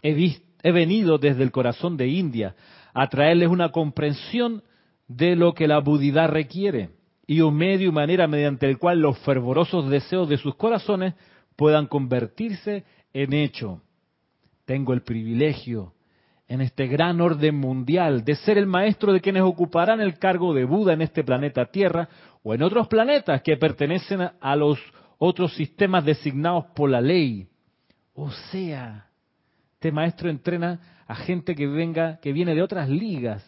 He, 0.01 0.41
he 0.63 0.71
venido 0.71 1.19
desde 1.19 1.43
el 1.43 1.51
corazón 1.51 1.97
de 1.97 2.07
India 2.07 2.55
a 2.95 3.09
traerles 3.09 3.49
una 3.49 3.73
comprensión 3.73 4.63
de 5.09 5.35
lo 5.35 5.55
que 5.55 5.67
la 5.67 5.81
budidad 5.81 6.29
requiere 6.29 6.91
y 7.27 7.41
un 7.41 7.57
medio 7.57 7.89
y 7.89 7.93
manera 7.93 8.29
mediante 8.29 8.69
el 8.71 8.79
cual 8.79 9.01
los 9.01 9.19
fervorosos 9.19 9.91
deseos 9.91 10.29
de 10.29 10.39
sus 10.39 10.55
corazones 10.55 11.15
puedan 11.57 11.87
convertirse 11.87 12.85
en 13.13 13.33
hecho. 13.33 13.83
Tengo 14.65 14.93
el 14.93 15.03
privilegio 15.03 15.95
en 16.49 16.61
este 16.61 16.87
gran 16.87 17.21
orden 17.21 17.57
mundial 17.57 18.25
de 18.25 18.35
ser 18.37 18.59
el 18.59 18.67
maestro 18.67 19.13
de 19.13 19.21
quienes 19.21 19.43
ocuparán 19.43 20.01
el 20.01 20.19
cargo 20.19 20.53
de 20.53 20.65
Buda 20.65 20.93
en 20.93 21.03
este 21.03 21.25
planeta 21.25 21.67
Tierra 21.67 22.09
o 22.43 22.55
en 22.55 22.63
otros 22.63 22.89
planetas 22.89 23.43
que 23.43 23.57
pertenecen 23.57 24.21
a 24.41 24.57
los 24.57 24.79
otros 25.19 25.55
sistemas 25.55 26.05
designados 26.05 26.67
por 26.75 26.91
la 26.91 27.01
ley. 27.01 27.49
O 28.13 28.31
sea, 28.31 29.07
este 29.75 29.93
maestro 29.93 30.29
entrena 30.29 31.05
a 31.07 31.15
gente 31.15 31.55
que 31.55 31.67
venga, 31.67 32.19
que 32.21 32.33
viene 32.33 32.55
de 32.55 32.63
otras 32.63 32.89
ligas. 32.89 33.45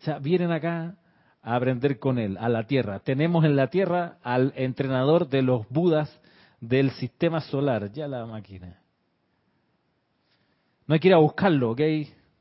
O 0.00 0.04
sea, 0.04 0.18
vienen 0.18 0.52
acá 0.52 0.96
a 1.42 1.56
aprender 1.56 1.98
con 1.98 2.18
él, 2.18 2.36
a 2.38 2.48
la 2.48 2.66
Tierra. 2.66 3.00
Tenemos 3.00 3.44
en 3.44 3.56
la 3.56 3.68
Tierra 3.68 4.18
al 4.22 4.52
entrenador 4.56 5.28
de 5.28 5.42
los 5.42 5.68
Budas 5.68 6.20
del 6.68 6.90
sistema 6.92 7.40
solar, 7.40 7.92
ya 7.92 8.08
la 8.08 8.26
máquina. 8.26 8.80
No 10.86 10.94
hay 10.94 11.00
que 11.00 11.08
ir 11.08 11.14
a 11.14 11.18
buscarlo, 11.18 11.70
¿ok? 11.70 11.80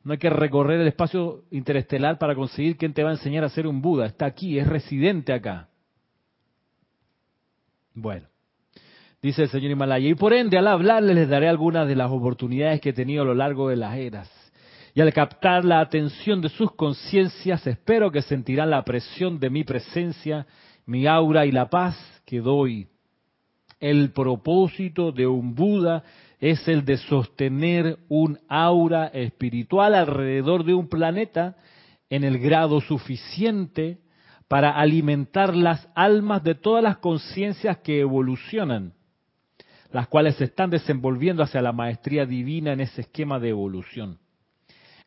No 0.04 0.14
hay 0.14 0.18
que 0.18 0.30
recorrer 0.30 0.82
el 0.82 0.88
espacio 0.88 1.44
interestelar 1.52 2.18
para 2.18 2.36
conseguir 2.36 2.78
quién 2.78 2.94
te 2.94 3.04
va 3.04 3.10
a 3.10 3.14
enseñar 3.14 3.44
a 3.44 3.50
ser 3.50 3.68
un 3.68 3.82
Buda. 3.82 4.06
Está 4.06 4.26
aquí, 4.26 4.60
es 4.60 4.68
residente 4.68 5.32
acá. 5.32 5.70
Bueno, 7.94 8.28
dice 9.22 9.44
el 9.44 9.50
señor 9.50 9.72
Himalaya, 9.72 10.10
y 10.10 10.16
por 10.16 10.34
ende 10.34 10.58
al 10.58 10.68
hablarles 10.68 11.16
les 11.16 11.30
daré 11.30 11.48
algunas 11.48 11.88
de 11.88 11.96
las 11.96 12.12
oportunidades 12.12 12.82
que 12.82 12.90
he 12.90 12.94
tenido 12.94 13.24
a 13.24 13.26
lo 13.26 13.36
largo 13.36 13.70
de 13.70 13.78
las 13.78 13.96
eras. 13.96 14.30
Y 14.96 15.02
al 15.02 15.14
captar 15.14 15.64
la 15.64 15.80
atención 15.80 16.42
de 16.42 16.50
sus 16.50 16.72
conciencias, 16.74 17.66
espero 17.66 18.12
que 18.12 18.22
sentirán 18.22 18.70
la 18.70 18.84
presión 18.84 19.40
de 19.40 19.50
mi 19.50 19.64
presencia, 19.64 20.46
mi 20.86 21.08
aura 21.08 21.46
y 21.46 21.52
la 21.52 21.70
paz 21.70 21.96
que 22.26 22.42
doy 22.42 22.88
el 23.84 24.12
propósito 24.12 25.12
de 25.12 25.28
un 25.28 25.56
Buda 25.56 26.06
es 26.40 26.66
el 26.70 26.86
de 26.86 26.96
sostener 26.96 27.98
un 28.08 28.40
aura 28.48 29.08
espiritual 29.08 29.94
alrededor 29.94 30.64
de 30.64 30.74
un 30.74 30.88
planeta 30.88 31.58
en 32.10 32.24
el 32.24 32.40
grado 32.40 32.80
suficiente 32.80 33.98
para 34.48 34.72
alimentar 34.72 35.54
las 35.54 35.86
almas 35.96 36.46
de 36.46 36.56
todas 36.56 36.82
las 36.82 37.00
conciencias 37.00 37.80
que 37.80 38.00
evolucionan, 38.00 38.94
las 39.92 40.08
cuales 40.08 40.38
se 40.38 40.46
están 40.46 40.70
desenvolviendo 40.70 41.44
hacia 41.44 41.62
la 41.62 41.74
maestría 41.74 42.26
divina 42.26 42.72
en 42.72 42.80
ese 42.80 43.02
esquema 43.02 43.38
de 43.38 43.50
evolución. 43.50 44.18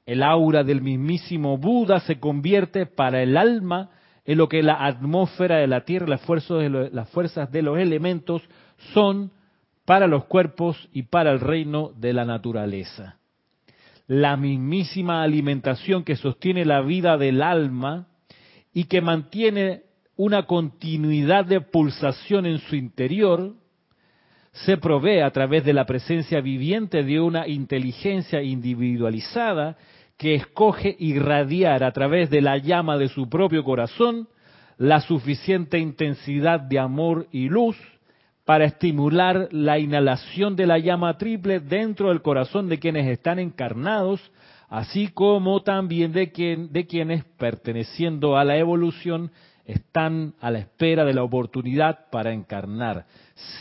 El 0.05 0.23
aura 0.23 0.65
del 0.65 0.83
mismísimo 0.83 1.57
Buda 1.57 2.01
se 2.01 2.21
convierte 2.21 2.85
para 2.85 3.23
el 3.23 3.39
alma 3.39 3.89
en 4.27 4.37
lo 4.37 4.49
que 4.49 4.63
la 4.63 4.85
atmósfera 4.85 5.57
de 5.57 5.67
la 5.67 5.87
Tierra, 5.87 6.07
las 6.07 6.21
fuerzas 6.21 6.59
de, 6.59 6.69
los, 6.69 6.93
las 6.93 7.09
fuerzas 7.09 7.51
de 7.51 7.63
los 7.63 7.79
elementos 7.79 8.43
son 8.93 9.31
para 9.85 10.07
los 10.07 10.25
cuerpos 10.25 10.89
y 10.93 11.05
para 11.05 11.31
el 11.31 11.41
reino 11.41 11.93
de 11.97 12.13
la 12.13 12.25
naturaleza. 12.25 13.19
La 14.09 14.37
mismísima 14.37 15.23
alimentación 15.23 16.05
que 16.05 16.17
sostiene 16.17 16.65
la 16.65 16.81
vida 16.81 17.17
del 17.17 17.43
alma 17.43 18.07
y 18.73 18.85
que 18.85 19.01
mantiene 19.01 19.83
una 20.17 20.45
continuidad 20.45 21.45
de 21.45 21.61
pulsación 21.61 22.47
en 22.47 22.59
su 22.59 22.77
interior, 22.77 23.55
se 24.53 24.79
provee 24.79 25.21
a 25.21 25.31
través 25.31 25.65
de 25.65 25.75
la 25.75 25.85
presencia 25.85 26.41
viviente 26.41 27.03
de 27.03 27.21
una 27.21 27.47
inteligencia 27.47 28.43
individualizada 28.43 29.77
que 30.17 30.35
escoge 30.35 30.97
irradiar 30.99 31.85
a 31.85 31.93
través 31.93 32.31
de 32.31 32.41
la 32.41 32.57
llama 32.57 32.97
de 32.97 33.09
su 33.09 33.29
propio 33.29 33.65
corazón 33.65 34.29
la 34.79 35.01
suficiente 35.01 35.79
intensidad 35.79 36.61
de 36.61 36.79
amor 36.79 37.29
y 37.33 37.49
luz 37.49 37.77
para 38.47 38.65
estimular 38.65 39.49
la 39.51 39.81
inhalación 39.81 40.55
de 40.55 40.69
la 40.69 40.79
llama 40.79 41.19
triple 41.19 41.59
dentro 41.59 42.11
del 42.11 42.23
corazón 42.23 42.69
de 42.69 42.79
quienes 42.79 43.09
están 43.09 43.41
encarnados, 43.41 44.21
así 44.69 45.09
como 45.09 45.63
también 45.63 46.13
de, 46.13 46.31
quien, 46.31 46.73
de 46.73 46.87
quienes, 46.87 47.25
perteneciendo 47.39 48.39
a 48.39 48.45
la 48.45 48.57
evolución, 48.57 49.33
están 49.65 50.35
a 50.41 50.53
la 50.53 50.61
espera 50.61 51.05
de 51.05 51.13
la 51.13 51.25
oportunidad 51.25 52.09
para 52.13 52.33
encarnar. 52.33 53.07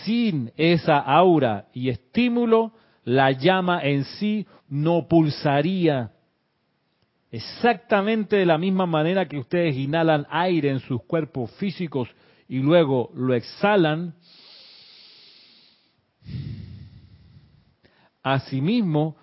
Sin 0.03 0.51
esa 0.55 0.99
aura 0.99 1.65
y 1.73 1.89
estímulo, 1.89 2.71
la 3.03 3.31
llama 3.31 3.81
en 3.81 4.03
sí 4.03 4.45
no 4.69 5.07
pulsaría. 5.07 6.11
Exactamente 7.31 8.35
de 8.35 8.45
la 8.45 8.59
misma 8.59 8.85
manera 8.85 9.27
que 9.27 9.39
ustedes 9.39 9.75
inhalan 9.75 10.27
aire 10.29 10.69
en 10.69 10.79
sus 10.81 11.01
cuerpos 11.05 11.49
físicos 11.53 12.07
y 12.47 12.59
luego 12.59 13.09
lo 13.15 13.33
exhalan, 13.33 14.13
Asimismo, 18.23 19.15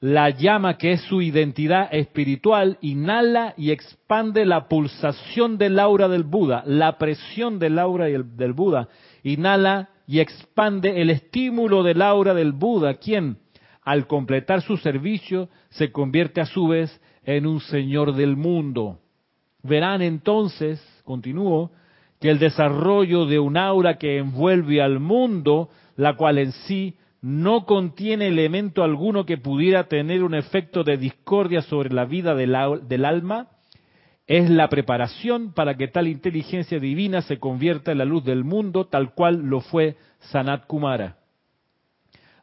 la 0.00 0.30
llama 0.30 0.78
que 0.78 0.92
es 0.92 1.02
su 1.02 1.20
identidad 1.20 1.88
espiritual 1.92 2.78
inhala 2.80 3.52
y 3.56 3.70
expande 3.70 4.46
la 4.46 4.66
pulsación 4.66 5.58
del 5.58 5.78
aura 5.78 6.08
del 6.08 6.24
Buda, 6.24 6.62
la 6.64 6.96
presión 6.96 7.58
del 7.58 7.78
aura 7.78 8.06
del 8.06 8.52
Buda. 8.54 8.88
Inhala 9.22 9.90
y 10.06 10.20
expande 10.20 11.02
el 11.02 11.10
estímulo 11.10 11.82
del 11.82 12.00
aura 12.00 12.32
del 12.32 12.52
Buda, 12.52 12.94
quien, 12.94 13.36
al 13.82 14.06
completar 14.06 14.62
su 14.62 14.78
servicio, 14.78 15.50
se 15.68 15.92
convierte 15.92 16.40
a 16.40 16.46
su 16.46 16.66
vez 16.66 16.98
en 17.22 17.46
un 17.46 17.60
señor 17.60 18.14
del 18.14 18.36
mundo. 18.36 19.00
Verán 19.62 20.00
entonces, 20.00 20.82
continúo, 21.04 21.70
que 22.20 22.30
el 22.30 22.38
desarrollo 22.38 23.26
de 23.26 23.38
un 23.38 23.56
aura 23.56 23.98
que 23.98 24.18
envuelve 24.18 24.80
al 24.80 24.98
mundo 24.98 25.70
la 26.00 26.16
cual 26.16 26.38
en 26.38 26.52
sí 26.52 26.96
no 27.20 27.66
contiene 27.66 28.28
elemento 28.28 28.82
alguno 28.82 29.26
que 29.26 29.36
pudiera 29.36 29.84
tener 29.84 30.24
un 30.24 30.34
efecto 30.34 30.82
de 30.82 30.96
discordia 30.96 31.60
sobre 31.60 31.92
la 31.92 32.06
vida 32.06 32.34
del, 32.34 32.54
alma, 33.04 33.48
es 34.26 34.48
la 34.48 34.68
preparación 34.70 35.52
para 35.52 35.76
que 35.76 35.88
tal 35.88 36.08
inteligencia 36.08 36.80
divina 36.80 37.20
se 37.20 37.38
convierta 37.38 37.92
en 37.92 37.98
la 37.98 38.06
luz 38.06 38.24
del 38.24 38.44
mundo, 38.44 38.86
tal 38.86 39.12
cual 39.12 39.42
lo 39.42 39.60
fue 39.60 39.96
Sanat 40.20 40.66
Kumara. 40.66 41.18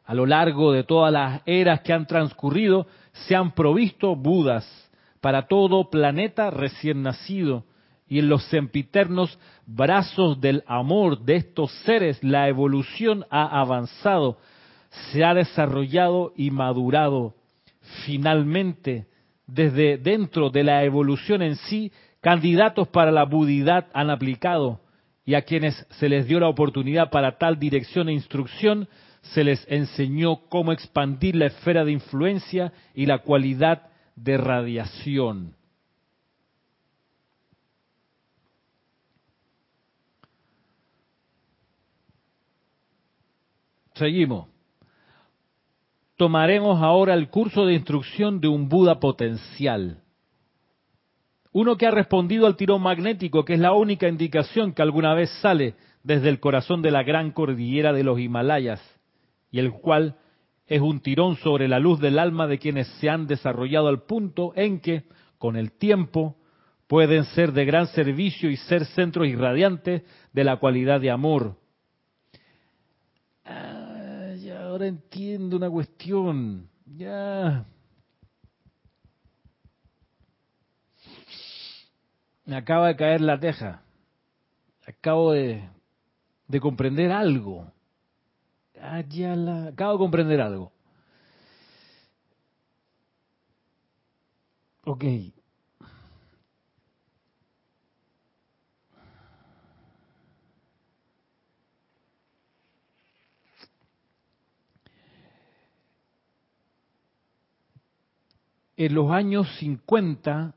A 0.04 0.14
lo 0.14 0.24
largo 0.24 0.70
de 0.70 0.84
todas 0.84 1.12
las 1.12 1.42
eras 1.44 1.80
que 1.80 1.92
han 1.92 2.06
transcurrido, 2.06 2.86
se 3.26 3.34
han 3.34 3.56
provisto 3.56 4.14
Budas 4.14 4.64
para 5.20 5.48
todo 5.48 5.90
planeta 5.90 6.50
recién 6.52 7.02
nacido, 7.02 7.64
y 8.08 8.18
en 8.18 8.28
los 8.28 8.44
sempiternos 8.44 9.38
brazos 9.66 10.40
del 10.40 10.64
amor 10.66 11.20
de 11.20 11.36
estos 11.36 11.70
seres 11.84 12.22
la 12.22 12.48
evolución 12.48 13.24
ha 13.30 13.60
avanzado, 13.60 14.38
se 15.12 15.24
ha 15.24 15.34
desarrollado 15.34 16.32
y 16.36 16.50
madurado. 16.50 17.34
Finalmente, 18.06 19.06
desde 19.46 19.98
dentro 19.98 20.50
de 20.50 20.64
la 20.64 20.84
evolución 20.84 21.42
en 21.42 21.56
sí, 21.56 21.92
candidatos 22.20 22.88
para 22.88 23.10
la 23.10 23.24
budidad 23.24 23.88
han 23.92 24.10
aplicado 24.10 24.80
y 25.24 25.34
a 25.34 25.42
quienes 25.42 25.86
se 25.90 26.08
les 26.08 26.26
dio 26.26 26.40
la 26.40 26.48
oportunidad 26.48 27.10
para 27.10 27.36
tal 27.36 27.58
dirección 27.58 28.08
e 28.08 28.14
instrucción, 28.14 28.88
se 29.20 29.44
les 29.44 29.66
enseñó 29.68 30.40
cómo 30.48 30.72
expandir 30.72 31.36
la 31.36 31.46
esfera 31.46 31.84
de 31.84 31.92
influencia 31.92 32.72
y 32.94 33.04
la 33.04 33.18
cualidad 33.18 33.82
de 34.16 34.38
radiación. 34.38 35.57
Seguimos 43.98 44.46
tomaremos 46.18 46.82
ahora 46.82 47.14
el 47.14 47.30
curso 47.30 47.64
de 47.64 47.74
instrucción 47.74 48.40
de 48.40 48.48
un 48.48 48.68
Buda 48.68 48.98
potencial. 48.98 50.02
Uno 51.52 51.76
que 51.76 51.86
ha 51.86 51.92
respondido 51.92 52.46
al 52.46 52.56
tirón 52.56 52.82
magnético, 52.82 53.44
que 53.44 53.54
es 53.54 53.60
la 53.60 53.72
única 53.72 54.08
indicación 54.08 54.72
que 54.72 54.82
alguna 54.82 55.14
vez 55.14 55.30
sale 55.40 55.76
desde 56.02 56.28
el 56.28 56.40
corazón 56.40 56.82
de 56.82 56.90
la 56.90 57.04
gran 57.04 57.30
cordillera 57.30 57.92
de 57.92 58.02
los 58.02 58.18
Himalayas, 58.18 58.82
y 59.52 59.60
el 59.60 59.70
cual 59.72 60.16
es 60.66 60.80
un 60.80 61.00
tirón 61.00 61.36
sobre 61.36 61.68
la 61.68 61.78
luz 61.78 62.00
del 62.00 62.18
alma 62.18 62.48
de 62.48 62.58
quienes 62.58 62.88
se 63.00 63.08
han 63.08 63.28
desarrollado 63.28 63.86
al 63.86 64.02
punto 64.02 64.52
en 64.56 64.80
que, 64.80 65.04
con 65.38 65.56
el 65.56 65.70
tiempo, 65.70 66.36
pueden 66.88 67.24
ser 67.26 67.52
de 67.52 67.64
gran 67.64 67.86
servicio 67.86 68.50
y 68.50 68.56
ser 68.56 68.84
centros 68.86 69.28
irradiantes 69.28 70.02
de 70.32 70.44
la 70.44 70.56
cualidad 70.56 71.00
de 71.00 71.12
amor, 71.12 71.56
ahora 74.78 74.86
entiendo 74.86 75.56
una 75.56 75.68
cuestión. 75.68 76.70
Ya. 76.86 77.66
Me 82.44 82.56
acaba 82.56 82.86
de 82.86 82.96
caer 82.96 83.20
la 83.20 83.40
teja. 83.40 83.82
Acabo 84.86 85.32
de, 85.32 85.68
de 86.46 86.60
comprender 86.60 87.10
algo. 87.10 87.72
Ya 89.10 89.34
la, 89.34 89.66
acabo 89.66 89.94
de 89.94 89.98
comprender 89.98 90.40
algo. 90.40 90.72
Ok. 94.84 95.04
En 108.78 108.94
los 108.94 109.10
años 109.10 109.48
50 109.58 110.54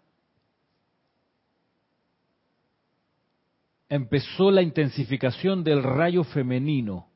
empezó 3.90 4.52
la 4.52 4.62
intensificación 4.62 5.64
del 5.64 5.82
rayo 5.82 6.24
femenino 6.24 7.08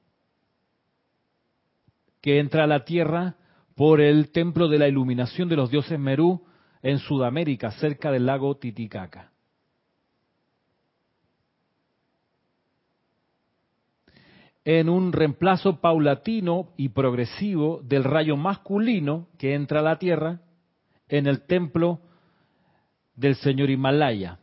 que 2.21 2.39
entra 2.39 2.63
a 2.63 2.67
la 2.67 2.85
Tierra 2.85 3.35
por 3.75 4.01
el 4.01 4.31
templo 4.31 4.67
de 4.67 4.79
la 4.79 4.87
iluminación 4.87 5.47
de 5.47 5.55
los 5.55 5.69
dioses 5.69 5.99
Merú 5.99 6.43
en 6.81 6.97
Sudamérica, 6.97 7.69
cerca 7.73 8.11
del 8.11 8.25
lago 8.25 8.57
Titicaca. 8.57 9.31
En 14.63 14.89
un 14.89 15.13
reemplazo 15.13 15.79
paulatino 15.79 16.73
y 16.77 16.89
progresivo 16.89 17.79
del 17.83 18.03
rayo 18.03 18.37
masculino 18.37 19.27
que 19.37 19.53
entra 19.53 19.81
a 19.81 19.83
la 19.83 19.99
Tierra 19.99 20.41
en 21.07 21.27
el 21.27 21.41
templo 21.41 21.99
del 23.15 23.35
señor 23.35 23.69
Himalaya. 23.69 24.39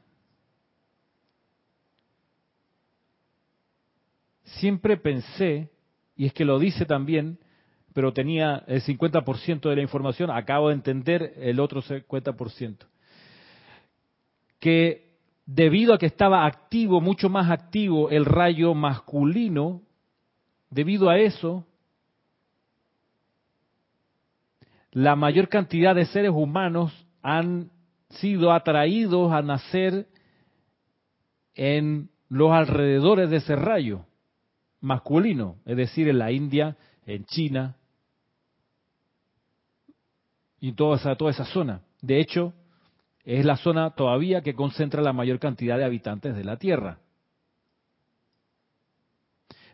Siempre 4.45 4.97
pensé, 4.97 5.71
y 6.17 6.27
es 6.27 6.33
que 6.33 6.45
lo 6.45 6.59
dice 6.59 6.85
también, 6.85 7.39
pero 7.93 8.13
tenía 8.13 8.65
el 8.67 8.83
50% 8.83 9.69
de 9.69 9.77
la 9.77 9.83
información, 9.83 10.31
acabo 10.31 10.69
de 10.69 10.75
entender 10.75 11.35
el 11.37 11.61
otro 11.61 11.83
50%, 11.83 12.87
que 14.59 15.13
debido 15.45 15.93
a 15.93 15.99
que 15.99 16.07
estaba 16.07 16.47
activo, 16.47 17.01
mucho 17.01 17.29
más 17.29 17.51
activo 17.51 18.11
el 18.11 18.25
rayo 18.25 18.75
masculino, 18.75 19.83
debido 20.71 21.11
a 21.11 21.19
eso, 21.19 21.67
la 24.93 25.17
mayor 25.17 25.49
cantidad 25.49 25.95
de 25.95 26.07
seres 26.07 26.31
humanos 26.31 26.93
han 27.23 27.71
sido 28.11 28.53
atraídos 28.53 29.33
a 29.33 29.43
nacer 29.43 30.07
en 31.55 32.11
los 32.29 32.53
alrededores 32.53 33.31
de 33.31 33.37
ese 33.37 33.57
rayo 33.57 34.05
masculino, 34.81 35.57
es 35.65 35.77
decir, 35.77 36.09
en 36.09 36.19
la 36.19 36.31
India, 36.31 36.77
en 37.07 37.25
China 37.25 37.77
y 40.61 40.73
toda 40.73 40.97
esa, 40.97 41.17
toda 41.17 41.31
esa 41.31 41.45
zona. 41.47 41.81
De 42.03 42.21
hecho, 42.21 42.53
es 43.25 43.45
la 43.45 43.57
zona 43.57 43.91
todavía 43.91 44.43
que 44.43 44.55
concentra 44.55 45.03
la 45.03 45.13
mayor 45.13 45.39
cantidad 45.39 45.79
de 45.79 45.85
habitantes 45.85 46.37
de 46.37 46.45
la 46.45 46.57
Tierra. 46.59 46.99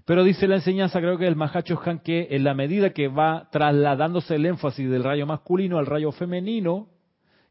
Pero 0.08 0.24
dice 0.24 0.48
la 0.48 0.54
enseñanza, 0.54 1.00
creo 1.00 1.18
que 1.18 1.26
el 1.26 1.36
Mahacho 1.36 1.78
Han, 1.84 1.98
que 1.98 2.28
en 2.30 2.42
la 2.42 2.54
medida 2.54 2.94
que 2.94 3.08
va 3.08 3.50
trasladándose 3.52 4.36
el 4.36 4.46
énfasis 4.46 4.88
del 4.88 5.04
rayo 5.04 5.26
masculino 5.26 5.76
al 5.76 5.84
rayo 5.84 6.12
femenino, 6.12 6.88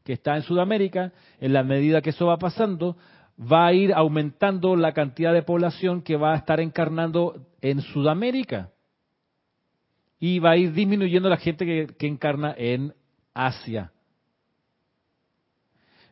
que 0.04 0.14
está 0.14 0.34
en 0.34 0.42
Sudamérica, 0.42 1.12
en 1.38 1.52
la 1.52 1.62
medida 1.62 2.02
que 2.02 2.10
eso 2.10 2.26
va 2.26 2.36
pasando, 2.36 2.96
va 3.40 3.68
a 3.68 3.72
ir 3.72 3.94
aumentando 3.94 4.74
la 4.74 4.92
cantidad 4.92 5.32
de 5.32 5.44
población 5.44 6.02
que 6.02 6.16
va 6.16 6.32
a 6.32 6.36
estar 6.38 6.58
encarnando 6.58 7.46
en 7.60 7.80
Sudamérica. 7.80 8.72
Y 10.18 10.40
va 10.40 10.50
a 10.50 10.56
ir 10.56 10.72
disminuyendo 10.72 11.28
la 11.28 11.36
gente 11.36 11.64
que, 11.64 11.94
que 11.96 12.08
encarna 12.08 12.56
en 12.58 12.92
Asia. 13.34 13.92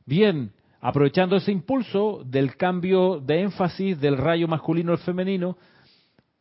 Bien, 0.05 0.53
aprovechando 0.81 1.35
ese 1.35 1.51
impulso 1.51 2.23
del 2.25 2.57
cambio 2.57 3.19
de 3.19 3.41
énfasis 3.41 4.01
del 4.01 4.17
rayo 4.17 4.47
masculino 4.47 4.93
al 4.93 4.99
femenino, 4.99 5.57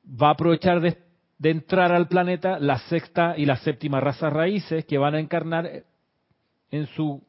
va 0.06 0.30
a 0.30 0.32
aprovechar 0.32 0.82
de, 0.82 0.98
entrar 1.44 1.91
al 1.91 2.08
planeta 2.08 2.60
la 2.60 2.80
sexta 2.80 3.36
y 3.38 3.46
la 3.46 3.58
séptima 3.58 4.00
raza 4.00 4.30
raíces 4.30 4.86
que 4.86 4.98
van 4.98 5.15
a 5.15 5.20
encarnar 5.20 5.84
en 6.72 6.88
su 6.88 7.24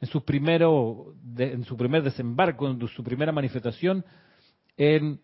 en 0.00 0.08
su 0.08 0.24
primero 0.24 1.14
en 1.38 1.64
su 1.64 1.76
primer 1.76 2.02
desembarco, 2.02 2.68
en 2.68 2.86
su 2.88 3.02
primera 3.02 3.32
manifestación 3.32 4.04
en 4.76 5.20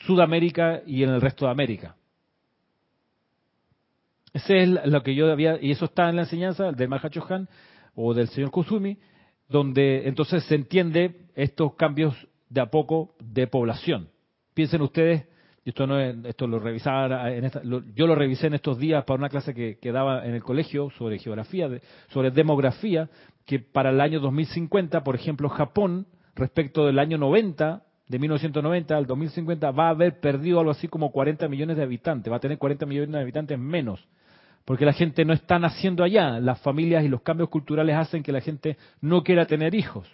Sudamérica 0.00 0.82
y 0.86 1.02
en 1.02 1.10
el 1.10 1.20
resto 1.20 1.46
de 1.46 1.52
América. 1.52 1.96
Ese 4.32 4.62
es 4.62 4.68
lo 4.68 5.02
que 5.02 5.14
yo 5.14 5.30
había, 5.32 5.58
y 5.60 5.70
eso 5.70 5.86
está 5.86 6.10
en 6.10 6.16
la 6.16 6.22
enseñanza 6.22 6.72
del 6.72 6.88
Mahacho 6.88 7.24
Han 7.28 7.48
o 7.94 8.12
del 8.12 8.28
señor 8.28 8.50
Kusumi, 8.50 8.98
donde 9.48 10.06
entonces 10.06 10.44
se 10.44 10.54
entiende 10.54 11.28
estos 11.34 11.74
cambios 11.74 12.14
de 12.50 12.60
a 12.60 12.66
poco 12.66 13.14
de 13.18 13.46
población. 13.46 14.10
Piensen 14.52 14.82
ustedes 14.82 15.26
esto 15.70 15.86
no 15.86 15.98
esto 15.98 16.46
lo 16.46 16.60
revisaba 16.60 17.30
en 17.32 17.50
yo 17.94 18.06
lo 18.06 18.14
revisé 18.14 18.46
en 18.46 18.54
estos 18.54 18.78
días 18.78 19.04
para 19.04 19.18
una 19.18 19.28
clase 19.28 19.52
que, 19.52 19.78
que 19.78 19.90
daba 19.90 20.24
en 20.24 20.34
el 20.34 20.42
colegio 20.42 20.90
sobre 20.90 21.18
geografía, 21.18 21.68
sobre 22.08 22.30
demografía, 22.30 23.08
que 23.44 23.58
para 23.58 23.90
el 23.90 24.00
año 24.00 24.20
2050, 24.20 25.02
por 25.02 25.16
ejemplo, 25.16 25.48
Japón, 25.48 26.06
respecto 26.36 26.86
del 26.86 26.98
año 26.98 27.18
90, 27.18 27.82
de 28.08 28.18
1990 28.18 28.96
al 28.96 29.06
2050, 29.06 29.70
va 29.72 29.88
a 29.88 29.90
haber 29.90 30.20
perdido 30.20 30.60
algo 30.60 30.70
así 30.70 30.86
como 30.86 31.10
40 31.10 31.48
millones 31.48 31.76
de 31.76 31.82
habitantes, 31.82 32.32
va 32.32 32.36
a 32.36 32.40
tener 32.40 32.58
40 32.58 32.86
millones 32.86 33.10
de 33.10 33.20
habitantes 33.20 33.58
menos, 33.58 34.06
porque 34.64 34.84
la 34.84 34.92
gente 34.92 35.24
no 35.24 35.32
está 35.32 35.58
naciendo 35.58 36.04
allá, 36.04 36.38
las 36.38 36.60
familias 36.60 37.04
y 37.04 37.08
los 37.08 37.22
cambios 37.22 37.48
culturales 37.48 37.96
hacen 37.96 38.22
que 38.22 38.30
la 38.30 38.40
gente 38.40 38.76
no 39.00 39.24
quiera 39.24 39.46
tener 39.46 39.74
hijos 39.74 40.06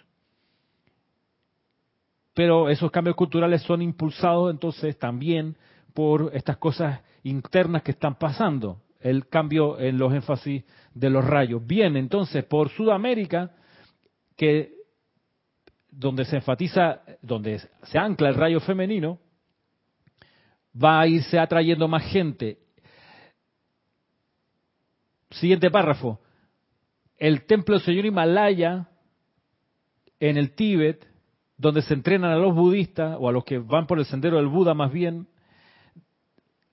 pero 2.33 2.69
esos 2.69 2.91
cambios 2.91 3.15
culturales 3.15 3.61
son 3.61 3.81
impulsados 3.81 4.51
entonces 4.51 4.97
también 4.97 5.55
por 5.93 6.31
estas 6.33 6.57
cosas 6.57 7.01
internas 7.23 7.83
que 7.83 7.91
están 7.91 8.15
pasando, 8.15 8.81
el 8.99 9.27
cambio 9.27 9.79
en 9.79 9.97
los 9.97 10.13
énfasis 10.13 10.63
de 10.93 11.09
los 11.09 11.23
rayos. 11.23 11.65
Bien, 11.65 11.95
entonces 11.95 12.43
por 12.45 12.69
Sudamérica, 12.69 13.51
que 14.35 14.73
donde 15.91 16.25
se 16.25 16.37
enfatiza, 16.37 17.01
donde 17.21 17.59
se 17.83 17.99
ancla 17.99 18.29
el 18.29 18.35
rayo 18.35 18.59
femenino, 18.59 19.19
va 20.81 21.01
a 21.01 21.07
irse 21.07 21.37
atrayendo 21.37 21.87
más 21.87 22.03
gente. 22.11 22.57
Siguiente 25.29 25.69
párrafo. 25.69 26.19
El 27.17 27.45
templo 27.45 27.75
del 27.75 27.85
señor 27.85 28.05
Himalaya 28.05 28.89
en 30.19 30.37
el 30.37 30.55
Tíbet, 30.55 31.12
donde 31.63 31.81
se 31.81 31.93
entrenan 31.93 32.31
a 32.31 32.35
los 32.35 32.53
budistas 32.53 33.15
o 33.17 33.29
a 33.29 33.31
los 33.31 33.45
que 33.45 33.57
van 33.57 33.87
por 33.87 33.97
el 33.97 34.05
sendero 34.05 34.35
del 34.35 34.47
Buda 34.47 34.73
más 34.73 34.91
bien, 34.91 35.27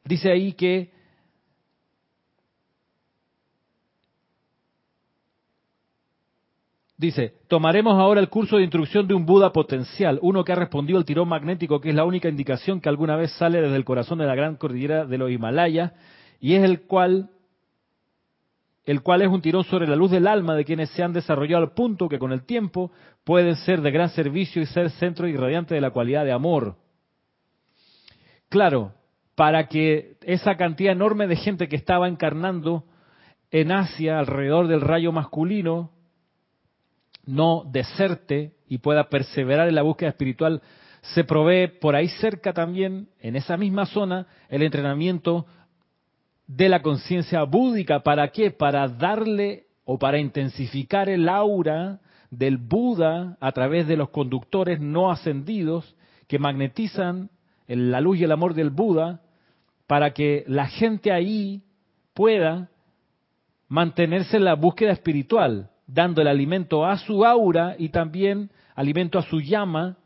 dice 0.05 0.31
ahí 0.31 0.53
que 0.53 0.91
Dice, 6.99 7.33
tomaremos 7.49 7.95
ahora 7.95 8.21
el 8.21 8.29
curso 8.29 8.59
de 8.59 8.65
instrucción 8.65 9.09
de 9.09 9.15
un 9.15 9.25
Buda 9.25 9.55
potencial, 9.55 10.19
uno 10.21 10.45
que 10.45 10.53
ha 10.53 10.57
respondido 10.57 10.99
al 10.99 11.07
tirón 11.07 11.29
magnético, 11.29 11.81
que 11.81 11.89
es 11.89 11.95
la 11.95 12.05
única 12.05 12.29
indicación 12.29 12.79
que 12.79 12.91
alguna 12.91 13.17
vez 13.17 13.33
sale 13.39 13.63
desde 13.63 13.77
el 13.77 13.87
corazón 13.87 14.19
de 14.19 14.27
la 14.27 14.35
gran 14.35 14.57
cordillera 14.57 15.07
de 15.07 15.17
los 15.17 15.31
Himalayas, 15.31 15.93
y 16.41 16.57
es 16.57 16.63
el 16.63 16.83
cual, 16.83 17.31
el 18.91 19.03
cual 19.03 19.23
es 19.23 19.29
un 19.29 19.41
tirón 19.41 19.63
sobre 19.63 19.87
la 19.87 19.95
luz 19.95 20.11
del 20.11 20.27
alma 20.27 20.57
de 20.57 20.65
quienes 20.65 20.91
se 20.91 21.05
han 21.05 21.13
desarrollado 21.13 21.63
al 21.63 21.75
punto 21.75 22.09
que 22.09 22.19
con 22.19 22.33
el 22.33 22.45
tiempo 22.45 22.91
pueden 23.23 23.55
ser 23.55 23.83
de 23.83 23.93
gran 23.93 24.09
servicio 24.09 24.61
y 24.61 24.67
ser 24.67 24.91
centro 24.91 25.29
irradiante 25.29 25.77
de 25.77 25.81
la 25.81 25.93
cualidad 25.93 26.25
de 26.25 26.33
amor. 26.33 26.75
Claro, 28.49 28.93
para 29.37 29.69
que 29.69 30.17
esa 30.23 30.57
cantidad 30.57 30.91
enorme 30.93 31.29
de 31.29 31.37
gente 31.37 31.69
que 31.69 31.77
estaba 31.77 32.09
encarnando 32.09 32.83
en 33.53 33.71
Asia 33.71 34.19
alrededor 34.19 34.67
del 34.67 34.81
rayo 34.81 35.13
masculino, 35.13 35.93
no 37.25 37.63
deserte 37.71 38.55
y 38.67 38.79
pueda 38.79 39.09
perseverar 39.09 39.69
en 39.69 39.77
la 39.77 39.83
búsqueda 39.83 40.11
espiritual, 40.11 40.63
se 41.15 41.23
provee 41.23 41.69
por 41.81 41.95
ahí 41.95 42.09
cerca 42.09 42.53
también, 42.53 43.09
en 43.21 43.37
esa 43.37 43.57
misma 43.57 43.87
zona, 43.87 44.27
el 44.49 44.65
entrenamiento 44.65 45.47
de 46.57 46.69
la 46.69 46.83
conciencia 46.83 47.45
búdica. 47.45 48.01
¿Para 48.01 48.29
qué? 48.29 48.51
Para 48.51 48.89
darle 48.89 49.67
o 49.85 49.99
para 49.99 50.19
intensificar 50.19 51.09
el 51.09 51.29
aura 51.29 52.01
del 52.31 52.59
Buda 52.59 53.37
a 53.41 53.53
través 53.53 53.87
de 53.87 53.97
los 53.97 54.11
conductores 54.11 54.81
no 54.81 55.11
ascendidos 55.11 55.97
que 56.27 56.39
magnetizan 56.39 57.31
la 57.67 58.01
luz 58.01 58.19
y 58.19 58.25
el 58.25 58.33
amor 58.33 58.55
del 58.55 58.71
Buda 58.71 59.21
para 59.87 60.13
que 60.13 60.45
la 60.49 60.67
gente 60.67 61.13
ahí 61.13 61.63
pueda 62.15 62.69
mantenerse 63.69 64.37
en 64.37 64.45
la 64.45 64.55
búsqueda 64.55 64.91
espiritual 64.91 65.71
dando 65.87 66.21
el 66.21 66.29
alimento 66.29 66.85
a 66.85 66.99
su 66.99 67.25
aura 67.25 67.75
y 67.79 67.89
también 67.91 68.51
alimento 68.75 69.19
a 69.19 69.23
su 69.23 69.41
llama, 69.41 69.97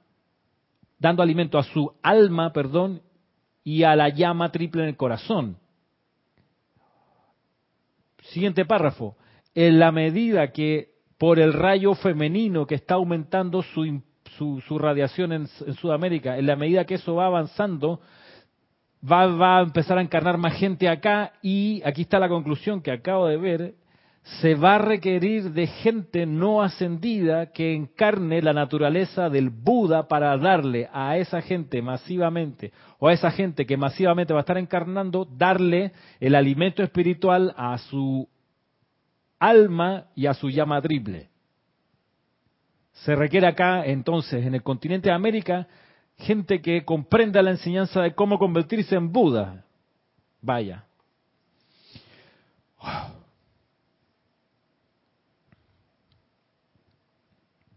dando 0.99 1.23
alimento 1.23 1.59
a 1.59 1.63
su 1.63 1.93
alma, 2.03 2.53
perdón, 2.53 3.03
y 3.63 3.83
a 3.83 3.97
la 3.97 4.09
llama 4.11 4.51
triple 4.51 4.83
en 4.83 4.89
el 4.89 4.97
corazón. 4.97 5.59
Siguiente 8.35 8.65
párrafo. 8.65 9.17
En 9.55 9.79
la 9.79 9.93
medida 9.93 10.51
que 10.51 10.89
por 11.19 11.39
el 11.39 11.53
rayo 11.53 11.95
femenino 11.95 12.67
que 12.67 12.75
está 12.75 12.95
aumentando 12.95 13.63
su, 13.63 14.03
su, 14.37 14.77
radiación 14.77 15.33
en, 15.33 15.47
Sudamérica, 15.47 16.37
en 16.37 16.49
la 16.49 16.57
medida 16.57 16.85
que 16.85 16.95
eso 16.95 17.15
va 17.15 17.27
avanzando, 17.27 18.01
va, 19.09 19.27
va 19.27 19.59
a 19.59 19.63
empezar 19.63 19.99
a 19.99 20.03
encarnar 20.03 20.37
más 20.37 20.55
gente 20.59 20.89
acá 20.89 21.35
y 21.43 21.81
aquí 21.85 22.03
está 22.03 22.19
la 22.19 22.29
conclusión 22.29 22.83
que 22.83 22.91
acabo 22.91 23.29
de 23.29 23.37
ver, 23.37 23.75
se 24.25 24.55
va 24.55 24.77
a 24.77 24.79
requerir 24.79 25.53
de 25.53 25.67
gente 25.67 26.25
no 26.25 26.63
ascendida 26.63 27.53
que 27.53 27.75
encarne 27.75 28.41
la 28.41 28.55
naturaleza 28.55 29.29
del 29.29 29.51
Buda 29.51 30.09
para 30.09 30.37
darle 30.39 30.89
a 30.95 31.19
esa 31.19 31.43
gente 31.43 31.83
masivamente, 31.83 32.73
o 32.99 33.09
a 33.09 33.13
esa 33.13 33.31
gente 33.31 33.67
que 33.67 33.77
masivamente 33.77 34.33
va 34.33 34.41
a 34.41 34.43
estar 34.43 34.57
encarnando, 34.57 35.27
darle 35.27 35.93
el 36.21 36.35
alimento 36.35 36.83
espiritual 36.83 37.55
a 37.59 37.77
su 37.77 38.27
alma 39.39 40.07
y 40.15 40.27
a 40.27 40.33
su 40.33 40.49
llama 40.49 40.81
triple. 40.81 41.29
Se 42.93 43.15
requiere 43.15 43.47
acá, 43.47 43.85
entonces, 43.85 44.47
en 44.47 44.55
el 44.55 44.63
continente 44.63 45.11
de 45.11 45.15
América, 45.15 45.69
gente 46.17 46.63
que 46.63 46.83
comprenda 46.87 47.43
la 47.43 47.51
enseñanza 47.51 48.01
de 48.01 48.15
cómo 48.15 48.39
convertirse 48.39 48.95
en 48.95 49.13
Buda. 49.13 49.67
Vaya. 50.41 50.85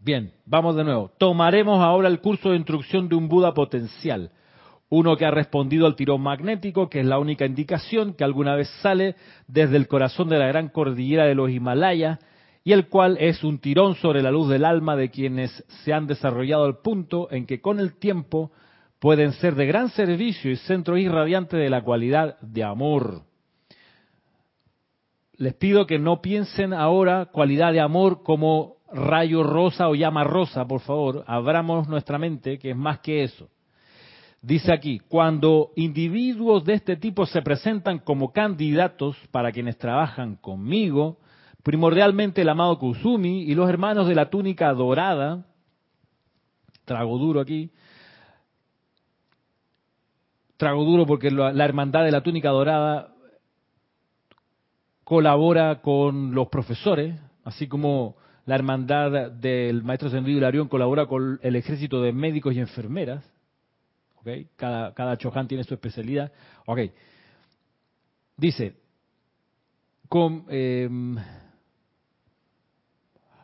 Bien, 0.08 0.32
vamos 0.46 0.74
de 0.74 0.84
nuevo. 0.84 1.10
Tomaremos 1.18 1.80
ahora 1.80 2.08
el 2.08 2.20
curso 2.20 2.48
de 2.48 2.56
instrucción 2.56 3.10
de 3.10 3.14
un 3.14 3.28
Buda 3.28 3.52
potencial, 3.52 4.30
uno 4.88 5.18
que 5.18 5.26
ha 5.26 5.30
respondido 5.30 5.84
al 5.84 5.96
tirón 5.96 6.22
magnético, 6.22 6.88
que 6.88 7.00
es 7.00 7.06
la 7.06 7.18
única 7.18 7.44
indicación 7.44 8.14
que 8.14 8.24
alguna 8.24 8.54
vez 8.54 8.70
sale 8.80 9.16
desde 9.48 9.76
el 9.76 9.86
corazón 9.86 10.30
de 10.30 10.38
la 10.38 10.46
gran 10.46 10.70
cordillera 10.70 11.26
de 11.26 11.34
los 11.34 11.50
Himalayas, 11.50 12.20
y 12.64 12.72
el 12.72 12.88
cual 12.88 13.18
es 13.20 13.44
un 13.44 13.58
tirón 13.58 13.96
sobre 13.96 14.22
la 14.22 14.30
luz 14.30 14.48
del 14.48 14.64
alma 14.64 14.96
de 14.96 15.10
quienes 15.10 15.62
se 15.84 15.92
han 15.92 16.06
desarrollado 16.06 16.64
al 16.64 16.78
punto 16.78 17.30
en 17.30 17.44
que 17.44 17.60
con 17.60 17.78
el 17.78 17.98
tiempo 17.98 18.50
pueden 19.00 19.34
ser 19.34 19.56
de 19.56 19.66
gran 19.66 19.90
servicio 19.90 20.50
y 20.50 20.56
centro 20.56 20.96
irradiante 20.96 21.58
de 21.58 21.68
la 21.68 21.82
cualidad 21.82 22.40
de 22.40 22.64
amor. 22.64 23.24
Les 25.34 25.52
pido 25.52 25.86
que 25.86 25.98
no 25.98 26.22
piensen 26.22 26.72
ahora 26.72 27.26
cualidad 27.26 27.74
de 27.74 27.80
amor 27.80 28.22
como 28.22 28.77
rayo 28.92 29.42
rosa 29.42 29.88
o 29.88 29.94
llama 29.94 30.24
rosa, 30.24 30.66
por 30.66 30.80
favor, 30.80 31.24
abramos 31.26 31.88
nuestra 31.88 32.18
mente, 32.18 32.58
que 32.58 32.70
es 32.70 32.76
más 32.76 33.00
que 33.00 33.22
eso. 33.22 33.48
Dice 34.40 34.72
aquí, 34.72 35.00
cuando 35.08 35.72
individuos 35.76 36.64
de 36.64 36.74
este 36.74 36.96
tipo 36.96 37.26
se 37.26 37.42
presentan 37.42 37.98
como 37.98 38.32
candidatos 38.32 39.16
para 39.30 39.50
quienes 39.50 39.76
trabajan 39.78 40.36
conmigo, 40.36 41.18
primordialmente 41.62 42.42
el 42.42 42.48
amado 42.48 42.78
Kusumi 42.78 43.42
y 43.42 43.54
los 43.54 43.68
hermanos 43.68 44.06
de 44.06 44.14
la 44.14 44.30
túnica 44.30 44.72
dorada, 44.72 45.44
trago 46.84 47.18
duro 47.18 47.40
aquí, 47.40 47.72
trago 50.56 50.84
duro 50.84 51.04
porque 51.04 51.30
la 51.30 51.64
hermandad 51.64 52.04
de 52.04 52.12
la 52.12 52.22
túnica 52.22 52.50
dorada 52.50 53.12
colabora 55.02 55.80
con 55.80 56.34
los 56.34 56.48
profesores, 56.48 57.18
así 57.44 57.66
como 57.66 58.16
la 58.48 58.54
hermandad 58.54 59.30
del 59.30 59.82
maestro 59.82 60.08
Sendido 60.08 60.38
Hilarión 60.38 60.68
colabora 60.68 61.04
con 61.04 61.38
el 61.42 61.54
ejército 61.54 62.00
de 62.00 62.14
médicos 62.14 62.54
y 62.54 62.60
enfermeras. 62.60 63.22
¿okay? 64.16 64.48
Cada, 64.56 64.94
cada 64.94 65.18
Chohan 65.18 65.46
tiene 65.46 65.64
su 65.64 65.74
especialidad. 65.74 66.32
Okay. 66.64 66.90
Dice, 68.38 68.74
em, 70.48 71.16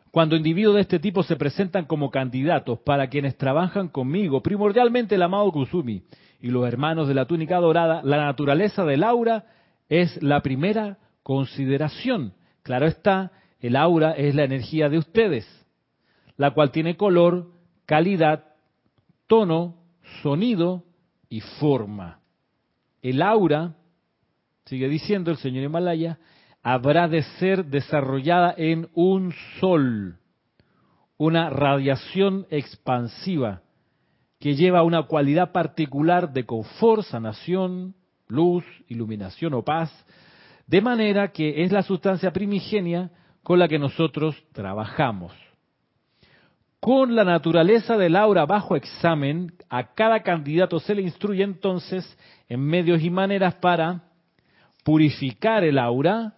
cuando 0.09 0.35
individuos 0.35 0.73
de 0.73 0.81
este 0.81 0.97
tipo 0.97 1.21
se 1.21 1.35
presentan 1.35 1.85
como 1.85 2.09
candidatos 2.09 2.79
para 2.79 3.07
quienes 3.07 3.37
trabajan 3.37 3.89
conmigo, 3.89 4.41
primordialmente 4.41 5.13
el 5.13 5.21
amado 5.21 5.51
Kusumi 5.51 6.01
y 6.41 6.47
los 6.47 6.67
hermanos 6.67 7.07
de 7.07 7.13
la 7.13 7.27
túnica 7.27 7.57
dorada, 7.57 8.01
la 8.03 8.17
naturaleza 8.17 8.83
del 8.85 9.03
aura 9.03 9.45
es 9.87 10.19
la 10.23 10.41
primera 10.41 10.97
consideración. 11.21 12.33
Claro 12.63 12.87
está, 12.87 13.31
el 13.65 13.75
aura 13.75 14.11
es 14.11 14.35
la 14.35 14.43
energía 14.43 14.89
de 14.89 14.99
ustedes, 14.99 15.47
la 16.37 16.51
cual 16.51 16.71
tiene 16.71 16.97
color, 16.97 17.51
calidad, 17.85 18.43
tono, 19.27 19.77
sonido 20.21 20.83
y 21.29 21.41
forma. 21.41 22.19
El 23.01 23.21
aura, 23.21 23.75
sigue 24.65 24.87
diciendo 24.87 25.31
el 25.31 25.37
señor 25.37 25.63
Himalaya, 25.63 26.19
habrá 26.61 27.07
de 27.07 27.23
ser 27.39 27.65
desarrollada 27.65 28.53
en 28.55 28.89
un 28.93 29.33
sol, 29.59 30.19
una 31.17 31.49
radiación 31.49 32.45
expansiva 32.49 33.61
que 34.39 34.55
lleva 34.55 34.83
una 34.83 35.03
cualidad 35.03 35.51
particular 35.51 36.33
de 36.33 36.45
confort, 36.45 37.03
sanación, 37.03 37.95
luz, 38.27 38.63
iluminación 38.89 39.55
o 39.55 39.63
paz, 39.63 39.91
de 40.67 40.81
manera 40.81 41.31
que 41.31 41.63
es 41.63 41.71
la 41.71 41.81
sustancia 41.81 42.31
primigenia 42.31 43.11
con 43.45 43.59
la 43.59 43.67
que 43.67 43.77
nosotros 43.77 44.35
trabajamos. 44.53 45.31
Con 46.79 47.15
la 47.15 47.23
naturaleza 47.23 47.95
del 47.95 48.15
aura 48.15 48.47
bajo 48.47 48.75
examen, 48.75 49.53
a 49.69 49.93
cada 49.93 50.23
candidato 50.23 50.79
se 50.79 50.95
le 50.95 51.03
instruye 51.03 51.43
entonces 51.43 52.17
en 52.49 52.59
medios 52.59 53.03
y 53.03 53.11
maneras 53.11 53.53
para 53.53 54.01
purificar 54.83 55.63
el 55.63 55.77
aura 55.77 56.33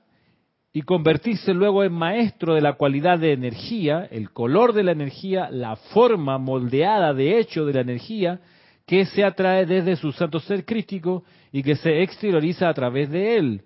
y 0.74 0.82
convertirse 0.82 1.54
luego 1.54 1.86
en 1.86 1.94
maestro 1.94 2.56
de 2.56 2.62
la 2.62 2.74
cualidad 2.74 3.20
de 3.20 3.32
energía, 3.32 4.06
el 4.12 4.32
color 4.32 4.74
de 4.74 4.84
la 4.84 4.92
energía, 4.92 5.50
la 5.50 5.78
forma 5.78 6.38
moldeada 6.38 7.14
de 7.14 7.40
hecho 7.40 7.66
de 7.66 7.74
la 7.74 7.82
energía 7.82 8.42
que 8.86 9.06
se 9.06 9.24
atrae 9.24 9.66
desde 9.66 9.96
su 9.96 10.12
santo 10.12 10.42
ser 10.42 10.66
crístico 10.66 11.24
y 11.54 11.64
que 11.64 11.78
se 11.78 12.04
exterioriza 12.04 12.68
a 12.68 12.74
través 12.74 13.10
de 13.10 13.38
él 13.38 13.64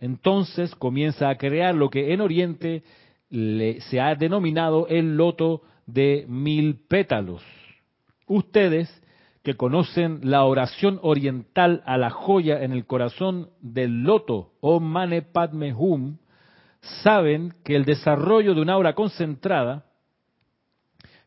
entonces 0.00 0.74
comienza 0.74 1.28
a 1.28 1.36
crear 1.36 1.74
lo 1.74 1.90
que 1.90 2.12
en 2.12 2.20
Oriente 2.20 2.82
se 3.30 4.00
ha 4.00 4.14
denominado 4.14 4.86
el 4.88 5.16
loto 5.16 5.62
de 5.86 6.24
mil 6.28 6.80
pétalos. 6.88 7.42
Ustedes 8.26 9.02
que 9.42 9.54
conocen 9.54 10.20
la 10.22 10.44
oración 10.44 10.98
oriental 11.02 11.82
a 11.84 11.98
la 11.98 12.10
joya 12.10 12.62
en 12.62 12.72
el 12.72 12.86
corazón 12.86 13.50
del 13.60 14.02
loto, 14.02 14.52
o 14.60 14.80
Mane 14.80 15.20
Padme 15.20 15.74
Hum, 15.74 16.16
saben 17.02 17.52
que 17.62 17.76
el 17.76 17.84
desarrollo 17.84 18.54
de 18.54 18.62
una 18.62 18.72
aura 18.72 18.94
concentrada, 18.94 19.84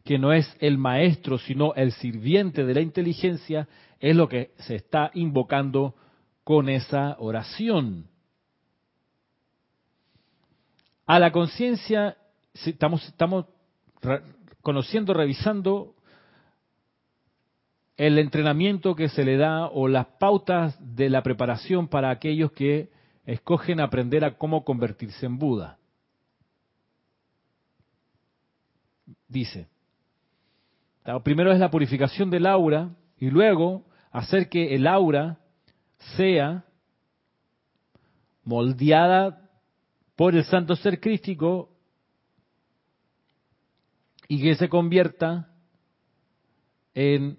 que 0.04 0.18
no 0.18 0.34
es 0.34 0.52
el 0.60 0.80
maestro, 0.80 1.38
sino 1.38 1.76
el 1.76 1.92
sirviente 1.92 2.66
de 2.66 2.74
la 2.74 2.82
inteligencia, 2.82 3.68
es 4.00 4.16
lo 4.16 4.28
que 4.28 4.52
se 4.58 4.76
está 4.76 5.12
invocando 5.14 5.94
con 6.44 6.70
esa 6.70 7.18
oración. 7.20 8.06
A 11.08 11.20
la 11.20 11.32
conciencia, 11.32 12.18
estamos, 12.54 13.08
estamos 13.08 13.46
conociendo, 14.62 15.14
revisando 15.14 15.96
el 17.96 18.20
entrenamiento 18.20 18.94
que 18.94 19.08
se 19.08 19.24
le 19.24 19.38
da 19.38 19.68
o 19.68 19.88
las 19.88 20.06
pautas 20.20 20.78
de 20.96 21.10
la 21.10 21.24
preparación 21.24 21.88
para 21.88 22.10
aquellos 22.10 22.52
que 22.52 22.92
escogen 23.26 23.80
aprender 23.80 24.26
a 24.26 24.38
cómo 24.38 24.66
convertirse 24.66 25.26
en 25.26 25.40
Buda. 25.40 25.78
Dice, 29.30 29.70
primero 31.24 31.54
es 31.54 31.60
la 31.60 31.72
purificación 31.72 32.30
del 32.30 32.48
aura 32.48 32.90
y 33.18 33.30
luego 33.30 33.86
hacer 34.12 34.50
que 34.50 34.76
el 34.76 34.88
aura 34.88 35.40
sea 36.18 36.66
moldeada 38.44 39.47
por 40.18 40.36
el 40.36 40.44
santo 40.46 40.76
ser 40.76 41.00
crístico 41.00 41.70
y 44.28 44.42
que 44.42 44.56
se 44.56 44.68
convierta 44.68 45.54
en 46.96 47.38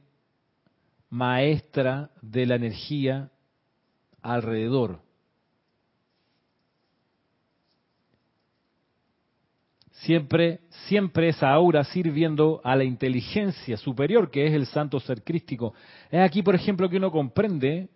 maestra 1.10 2.12
de 2.22 2.46
la 2.46 2.54
energía 2.54 3.30
alrededor. 4.22 5.00
Siempre, 9.90 10.60
siempre 10.86 11.30
esa 11.30 11.50
aura 11.50 11.82
sirviendo 11.82 12.60
a 12.62 12.76
la 12.76 12.84
inteligencia 12.84 13.76
superior 13.76 14.30
que 14.30 14.46
es 14.46 14.54
el 14.54 14.66
santo 14.66 15.00
ser 15.00 15.24
crístico. 15.24 15.74
Es 16.12 16.20
aquí, 16.20 16.44
por 16.44 16.54
ejemplo, 16.54 16.88
que 16.88 16.98
uno 16.98 17.10
comprende 17.10 17.88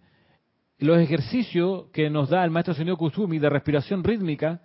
los 0.79 0.99
ejercicios 0.99 1.85
que 1.93 2.11
nos 2.11 2.31
da 2.31 2.45
el 2.45 2.51
maestro 2.51 2.75
señor 2.75 2.97
Kusumi 2.99 3.39
de 3.39 3.49
respiración 3.49 4.03
rítmica 4.03 4.61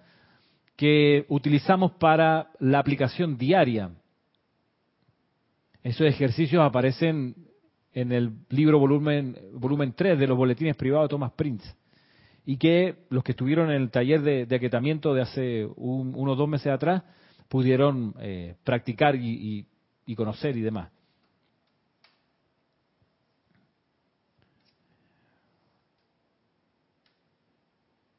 que 0.77 1.25
utilizamos 1.27 1.91
para 1.93 2.51
la 2.59 2.79
aplicación 2.79 3.37
diaria. 3.37 3.89
Esos 5.83 6.07
ejercicios 6.07 6.63
aparecen 6.63 7.35
en 7.93 8.11
el 8.11 8.31
libro 8.49 8.79
volumen, 8.79 9.35
volumen 9.53 9.93
3 9.93 10.19
de 10.19 10.27
los 10.27 10.37
boletines 10.37 10.77
privados 10.77 11.09
de 11.09 11.09
Thomas 11.09 11.31
Prince. 11.31 11.67
Y 12.45 12.57
que 12.57 12.95
los 13.09 13.23
que 13.23 13.31
estuvieron 13.31 13.71
en 13.71 13.81
el 13.81 13.89
taller 13.89 14.21
de, 14.21 14.45
de 14.45 14.55
aquietamiento 14.55 15.13
de 15.13 15.21
hace 15.21 15.67
unos 15.75 16.37
dos 16.37 16.47
meses 16.47 16.71
atrás 16.71 17.03
pudieron 17.49 18.13
eh, 18.19 18.55
practicar 18.63 19.15
y 19.15 19.65
conocer 20.15 20.55
y 20.55 20.61
demás. 20.61 20.91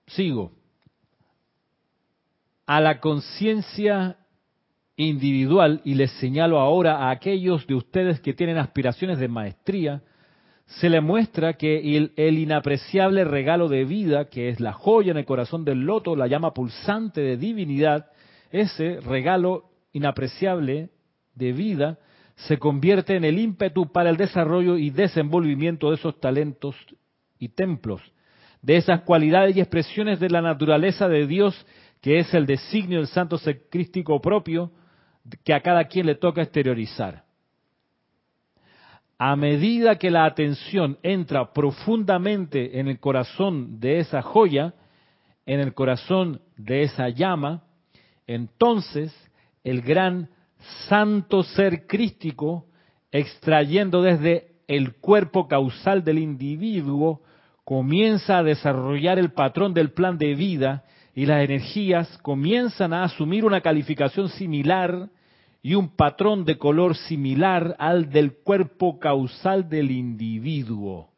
Sigo. 0.08 0.57
A 2.68 2.82
la 2.82 3.00
conciencia 3.00 4.18
individual, 4.94 5.80
y 5.84 5.94
les 5.94 6.10
señalo 6.20 6.60
ahora 6.60 6.98
a 6.98 7.10
aquellos 7.10 7.66
de 7.66 7.74
ustedes 7.74 8.20
que 8.20 8.34
tienen 8.34 8.58
aspiraciones 8.58 9.18
de 9.18 9.26
maestría, 9.26 10.02
se 10.66 10.90
le 10.90 11.00
muestra 11.00 11.54
que 11.54 11.96
el, 11.96 12.12
el, 12.16 12.36
inapreciable 12.36 13.24
regalo 13.24 13.70
de 13.70 13.86
vida, 13.86 14.26
que 14.26 14.50
es 14.50 14.60
la 14.60 14.74
joya 14.74 15.12
en 15.12 15.16
el 15.16 15.24
corazón 15.24 15.64
del 15.64 15.86
loto, 15.86 16.14
la 16.14 16.26
llama 16.26 16.52
pulsante 16.52 17.22
de 17.22 17.38
divinidad, 17.38 18.10
ese 18.50 19.00
regalo 19.00 19.70
inapreciable 19.92 20.90
de 21.34 21.52
vida 21.52 21.98
se 22.34 22.58
convierte 22.58 23.16
en 23.16 23.24
el 23.24 23.38
ímpetu 23.38 23.90
para 23.90 24.10
el 24.10 24.18
desarrollo 24.18 24.76
y 24.76 24.90
desenvolvimiento 24.90 25.88
de 25.88 25.96
esos 25.96 26.20
talentos 26.20 26.76
y 27.38 27.48
templos, 27.48 28.02
de 28.60 28.76
esas 28.76 29.00
cualidades 29.04 29.56
y 29.56 29.60
expresiones 29.60 30.20
de 30.20 30.28
la 30.28 30.42
naturaleza 30.42 31.08
de 31.08 31.26
Dios, 31.26 31.66
que 32.00 32.18
es 32.18 32.32
el 32.34 32.46
designio 32.46 32.98
del 32.98 33.08
santo 33.08 33.38
secrístico 33.38 34.20
propio, 34.20 34.70
que 35.44 35.52
a 35.52 35.60
cada 35.60 35.84
quien 35.84 36.06
le 36.06 36.14
toca 36.14 36.42
exteriorizar. 36.42 37.24
A 39.18 39.34
medida 39.34 39.96
que 39.96 40.10
la 40.10 40.24
atención 40.24 40.98
entra 41.02 41.52
profundamente 41.52 42.78
en 42.78 42.86
el 42.86 43.00
corazón 43.00 43.80
de 43.80 43.98
esa 43.98 44.22
joya, 44.22 44.74
en 45.44 45.60
el 45.60 45.74
corazón 45.74 46.40
de 46.56 46.82
esa 46.82 47.08
llama, 47.08 47.64
entonces 48.26 49.12
el 49.64 49.82
gran 49.82 50.28
santo 50.88 51.42
ser 51.42 51.86
crístico, 51.86 52.66
extrayendo 53.10 54.02
desde 54.02 54.52
el 54.68 54.96
cuerpo 54.96 55.48
causal 55.48 56.04
del 56.04 56.18
individuo, 56.18 57.22
comienza 57.64 58.38
a 58.38 58.42
desarrollar 58.42 59.18
el 59.18 59.32
patrón 59.32 59.74
del 59.74 59.90
plan 59.92 60.16
de 60.16 60.34
vida 60.34 60.84
y 61.18 61.26
las 61.26 61.42
energías 61.42 62.16
comienzan 62.18 62.92
a 62.92 63.02
asumir 63.02 63.44
una 63.44 63.60
calificación 63.60 64.28
similar 64.28 65.08
y 65.60 65.74
un 65.74 65.96
patrón 65.96 66.44
de 66.44 66.58
color 66.58 66.94
similar 66.94 67.74
al 67.80 68.08
del 68.08 68.34
cuerpo 68.34 69.00
causal 69.00 69.68
del 69.68 69.90
individuo. 69.90 71.10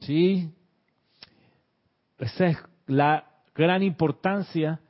¿Sí? 0.00 0.48
Esa 2.18 2.46
es 2.46 2.56
la 2.86 3.26
gran 3.54 3.82
importancia 3.82 4.80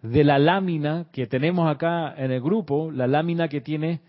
de 0.00 0.22
la 0.22 0.38
lámina 0.38 1.08
que 1.10 1.26
tenemos 1.26 1.68
acá 1.68 2.14
en 2.16 2.30
el 2.30 2.40
grupo, 2.40 2.92
la 2.92 3.08
lámina 3.08 3.48
que 3.48 3.60
tiene 3.60 4.00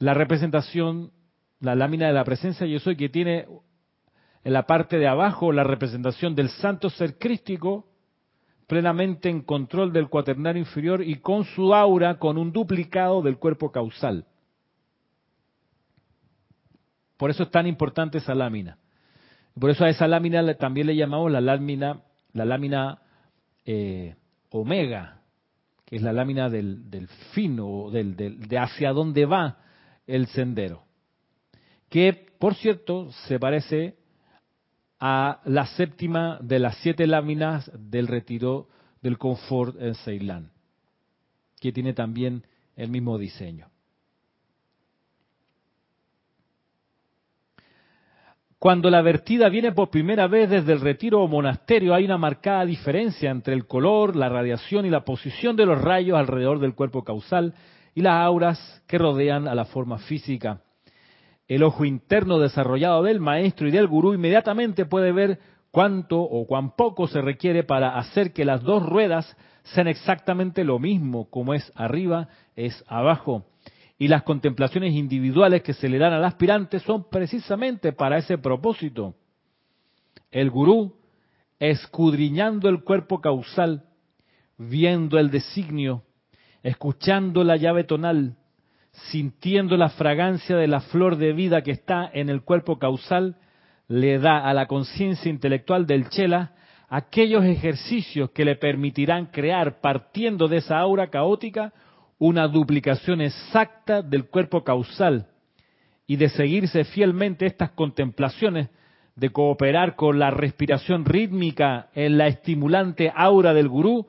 la 0.00 0.14
representación 0.14 1.12
la 1.60 1.74
lámina 1.74 2.06
de 2.06 2.12
la 2.12 2.24
presencia 2.24 2.66
yo 2.66 2.78
soy 2.78 2.96
que 2.96 3.08
tiene 3.08 3.46
en 4.44 4.52
la 4.52 4.66
parte 4.66 4.98
de 4.98 5.06
abajo 5.06 5.52
la 5.52 5.64
representación 5.64 6.34
del 6.34 6.48
santo 6.50 6.90
ser 6.90 7.18
crístico 7.18 7.86
plenamente 8.66 9.28
en 9.28 9.42
control 9.42 9.92
del 9.92 10.08
cuaternario 10.08 10.60
inferior 10.60 11.02
y 11.02 11.16
con 11.16 11.44
su 11.44 11.74
aura 11.74 12.18
con 12.18 12.36
un 12.38 12.52
duplicado 12.52 13.22
del 13.22 13.38
cuerpo 13.38 13.72
causal. 13.72 14.26
Por 17.16 17.30
eso 17.30 17.44
es 17.44 17.50
tan 17.50 17.66
importante 17.66 18.18
esa 18.18 18.34
lámina. 18.34 18.78
Por 19.58 19.70
eso 19.70 19.84
a 19.84 19.88
esa 19.88 20.06
lámina 20.06 20.54
también 20.54 20.86
le 20.86 20.94
llamamos 20.94 21.32
la 21.32 21.40
lámina, 21.40 22.02
la 22.32 22.44
lámina 22.44 23.02
eh, 23.64 24.14
omega, 24.50 25.22
que 25.84 25.96
es 25.96 26.02
la 26.02 26.12
lámina 26.12 26.48
del, 26.48 26.90
del 26.90 27.08
fino, 27.32 27.90
del, 27.90 28.14
del, 28.14 28.46
de 28.46 28.58
hacia 28.58 28.92
dónde 28.92 29.24
va 29.26 29.58
el 30.06 30.26
sendero 30.28 30.88
que 31.88 32.26
por 32.38 32.54
cierto 32.54 33.10
se 33.26 33.38
parece 33.38 33.97
a 35.00 35.40
la 35.44 35.66
séptima 35.66 36.38
de 36.40 36.58
las 36.58 36.76
siete 36.78 37.06
láminas 37.06 37.70
del 37.74 38.08
retiro 38.08 38.68
del 39.02 39.18
confort 39.18 39.80
en 39.80 39.94
Ceilán, 39.94 40.50
que 41.60 41.72
tiene 41.72 41.92
también 41.92 42.44
el 42.76 42.90
mismo 42.90 43.18
diseño. 43.18 43.68
Cuando 48.58 48.90
la 48.90 49.02
vertida 49.02 49.48
viene 49.48 49.70
por 49.70 49.88
primera 49.88 50.26
vez 50.26 50.50
desde 50.50 50.72
el 50.72 50.80
retiro 50.80 51.22
o 51.22 51.28
monasterio, 51.28 51.94
hay 51.94 52.04
una 52.04 52.18
marcada 52.18 52.64
diferencia 52.64 53.30
entre 53.30 53.54
el 53.54 53.68
color, 53.68 54.16
la 54.16 54.28
radiación 54.28 54.84
y 54.84 54.90
la 54.90 55.04
posición 55.04 55.54
de 55.54 55.64
los 55.64 55.80
rayos 55.80 56.18
alrededor 56.18 56.58
del 56.58 56.74
cuerpo 56.74 57.04
causal 57.04 57.54
y 57.94 58.00
las 58.00 58.14
auras 58.14 58.82
que 58.88 58.98
rodean 58.98 59.46
a 59.46 59.54
la 59.54 59.64
forma 59.64 59.98
física 59.98 60.60
el 61.48 61.62
ojo 61.62 61.86
interno 61.86 62.38
desarrollado 62.38 63.02
del 63.02 63.20
maestro 63.20 63.66
y 63.66 63.70
del 63.70 63.88
gurú 63.88 64.12
inmediatamente 64.12 64.84
puede 64.84 65.12
ver 65.12 65.40
cuánto 65.70 66.20
o 66.20 66.46
cuán 66.46 66.76
poco 66.76 67.08
se 67.08 67.22
requiere 67.22 67.64
para 67.64 67.98
hacer 67.98 68.34
que 68.34 68.44
las 68.44 68.62
dos 68.62 68.84
ruedas 68.84 69.36
sean 69.62 69.88
exactamente 69.88 70.62
lo 70.62 70.78
mismo, 70.78 71.28
como 71.30 71.54
es 71.54 71.72
arriba, 71.74 72.28
es 72.54 72.84
abajo. 72.86 73.46
Y 73.98 74.08
las 74.08 74.22
contemplaciones 74.22 74.94
individuales 74.94 75.62
que 75.62 75.72
se 75.72 75.88
le 75.88 75.98
dan 75.98 76.12
al 76.12 76.24
aspirante 76.24 76.80
son 76.80 77.08
precisamente 77.10 77.92
para 77.92 78.18
ese 78.18 78.38
propósito. 78.38 79.14
El 80.30 80.50
gurú, 80.50 80.96
escudriñando 81.58 82.68
el 82.68 82.84
cuerpo 82.84 83.20
causal, 83.20 83.84
viendo 84.58 85.18
el 85.18 85.30
designio, 85.30 86.02
escuchando 86.62 87.42
la 87.42 87.56
llave 87.56 87.84
tonal, 87.84 88.36
sintiendo 89.10 89.76
la 89.76 89.88
fragancia 89.90 90.56
de 90.56 90.68
la 90.68 90.80
flor 90.80 91.16
de 91.16 91.32
vida 91.32 91.62
que 91.62 91.70
está 91.70 92.10
en 92.12 92.28
el 92.28 92.42
cuerpo 92.42 92.78
causal, 92.78 93.36
le 93.88 94.18
da 94.18 94.38
a 94.38 94.52
la 94.52 94.66
conciencia 94.66 95.30
intelectual 95.30 95.86
del 95.86 96.08
Chela 96.08 96.52
aquellos 96.88 97.44
ejercicios 97.44 98.30
que 98.30 98.44
le 98.44 98.56
permitirán 98.56 99.26
crear, 99.26 99.80
partiendo 99.80 100.48
de 100.48 100.58
esa 100.58 100.78
aura 100.78 101.08
caótica, 101.08 101.72
una 102.18 102.48
duplicación 102.48 103.20
exacta 103.20 104.02
del 104.02 104.26
cuerpo 104.26 104.64
causal 104.64 105.28
y 106.06 106.16
de 106.16 106.28
seguirse 106.30 106.84
fielmente 106.84 107.46
estas 107.46 107.70
contemplaciones, 107.70 108.70
de 109.14 109.30
cooperar 109.30 109.96
con 109.96 110.18
la 110.18 110.30
respiración 110.30 111.04
rítmica 111.04 111.88
en 111.94 112.18
la 112.18 112.28
estimulante 112.28 113.12
aura 113.14 113.52
del 113.52 113.68
gurú, 113.68 114.06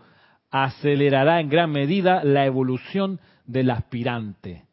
acelerará 0.52 1.40
en 1.40 1.50
gran 1.50 1.72
medida 1.72 2.24
la 2.24 2.46
evolución 2.46 3.20
del 3.46 3.72
aspirante. 3.72 4.69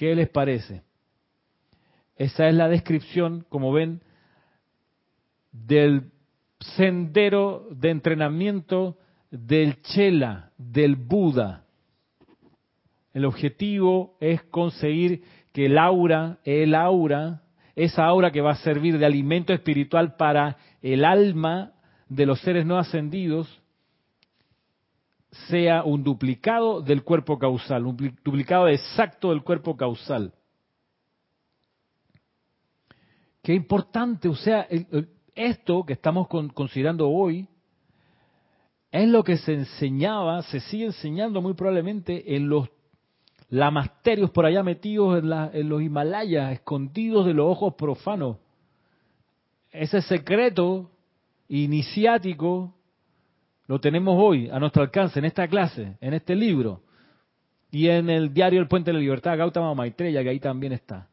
¿Qué 0.00 0.14
les 0.14 0.30
parece? 0.30 0.80
Esa 2.16 2.48
es 2.48 2.54
la 2.54 2.70
descripción, 2.70 3.44
como 3.50 3.70
ven, 3.70 4.00
del 5.52 6.10
sendero 6.58 7.68
de 7.70 7.90
entrenamiento 7.90 8.96
del 9.30 9.82
Chela, 9.82 10.52
del 10.56 10.96
Buda. 10.96 11.66
El 13.12 13.26
objetivo 13.26 14.16
es 14.20 14.42
conseguir 14.44 15.22
que 15.52 15.66
el 15.66 15.76
aura, 15.76 16.38
el 16.44 16.74
aura, 16.74 17.42
esa 17.76 18.06
aura 18.06 18.30
que 18.30 18.40
va 18.40 18.52
a 18.52 18.64
servir 18.64 18.96
de 18.96 19.04
alimento 19.04 19.52
espiritual 19.52 20.16
para 20.16 20.56
el 20.80 21.04
alma 21.04 21.74
de 22.08 22.24
los 22.24 22.40
seres 22.40 22.64
no 22.64 22.78
ascendidos, 22.78 23.59
sea 25.48 25.84
un 25.84 26.02
duplicado 26.02 26.80
del 26.80 27.02
cuerpo 27.04 27.38
causal, 27.38 27.86
un 27.86 27.96
duplicado 28.24 28.68
exacto 28.68 29.30
del 29.30 29.42
cuerpo 29.42 29.76
causal. 29.76 30.32
Qué 33.42 33.54
importante, 33.54 34.28
o 34.28 34.34
sea, 34.34 34.66
esto 35.34 35.84
que 35.84 35.94
estamos 35.94 36.28
considerando 36.28 37.08
hoy 37.08 37.48
es 38.90 39.08
lo 39.08 39.22
que 39.22 39.36
se 39.36 39.54
enseñaba, 39.54 40.42
se 40.42 40.60
sigue 40.60 40.86
enseñando 40.86 41.40
muy 41.40 41.54
probablemente 41.54 42.36
en 42.36 42.48
los 42.48 42.68
lamasterios 43.48 44.30
por 44.30 44.46
allá 44.46 44.62
metidos 44.62 45.22
en, 45.22 45.32
en 45.32 45.68
los 45.68 45.80
Himalayas, 45.80 46.52
escondidos 46.52 47.24
de 47.24 47.34
los 47.34 47.46
ojos 47.46 47.74
profanos. 47.74 48.36
Ese 49.70 50.02
secreto 50.02 50.90
iniciático 51.48 52.74
lo 53.70 53.78
tenemos 53.78 54.16
hoy 54.18 54.50
a 54.50 54.58
nuestro 54.58 54.82
alcance 54.82 55.16
en 55.20 55.26
esta 55.26 55.46
clase, 55.46 55.96
en 56.00 56.12
este 56.12 56.34
libro 56.34 56.82
y 57.70 57.86
en 57.86 58.10
el 58.10 58.34
diario 58.34 58.60
El 58.60 58.66
Puente 58.66 58.90
de 58.90 58.94
la 58.94 58.98
Libertad, 58.98 59.38
Gautama 59.38 59.72
Maitreya, 59.76 60.24
que 60.24 60.28
ahí 60.28 60.40
también 60.40 60.72
está. 60.72 61.06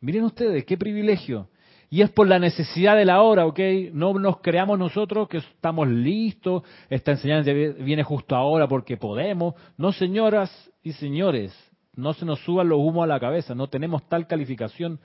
Miren 0.00 0.24
ustedes, 0.24 0.64
qué 0.64 0.78
privilegio. 0.78 1.50
Y 1.90 2.00
es 2.00 2.08
por 2.08 2.26
la 2.26 2.38
necesidad 2.38 2.96
de 2.96 3.04
la 3.04 3.20
hora, 3.20 3.44
¿ok? 3.44 3.60
No 3.92 4.14
nos 4.14 4.40
creamos 4.40 4.78
nosotros 4.78 5.28
que 5.28 5.36
estamos 5.36 5.86
listos, 5.86 6.62
esta 6.88 7.10
enseñanza 7.10 7.52
viene 7.52 8.04
justo 8.04 8.36
ahora 8.36 8.66
porque 8.66 8.96
podemos. 8.96 9.54
No, 9.76 9.92
señoras 9.92 10.50
y 10.82 10.92
señores, 10.92 11.54
no 11.94 12.14
se 12.14 12.24
nos 12.24 12.40
suban 12.40 12.70
los 12.70 12.78
humos 12.78 13.04
a 13.04 13.08
la 13.08 13.20
cabeza, 13.20 13.54
no 13.54 13.66
tenemos 13.66 14.08
tal 14.08 14.26
calificación, 14.26 14.98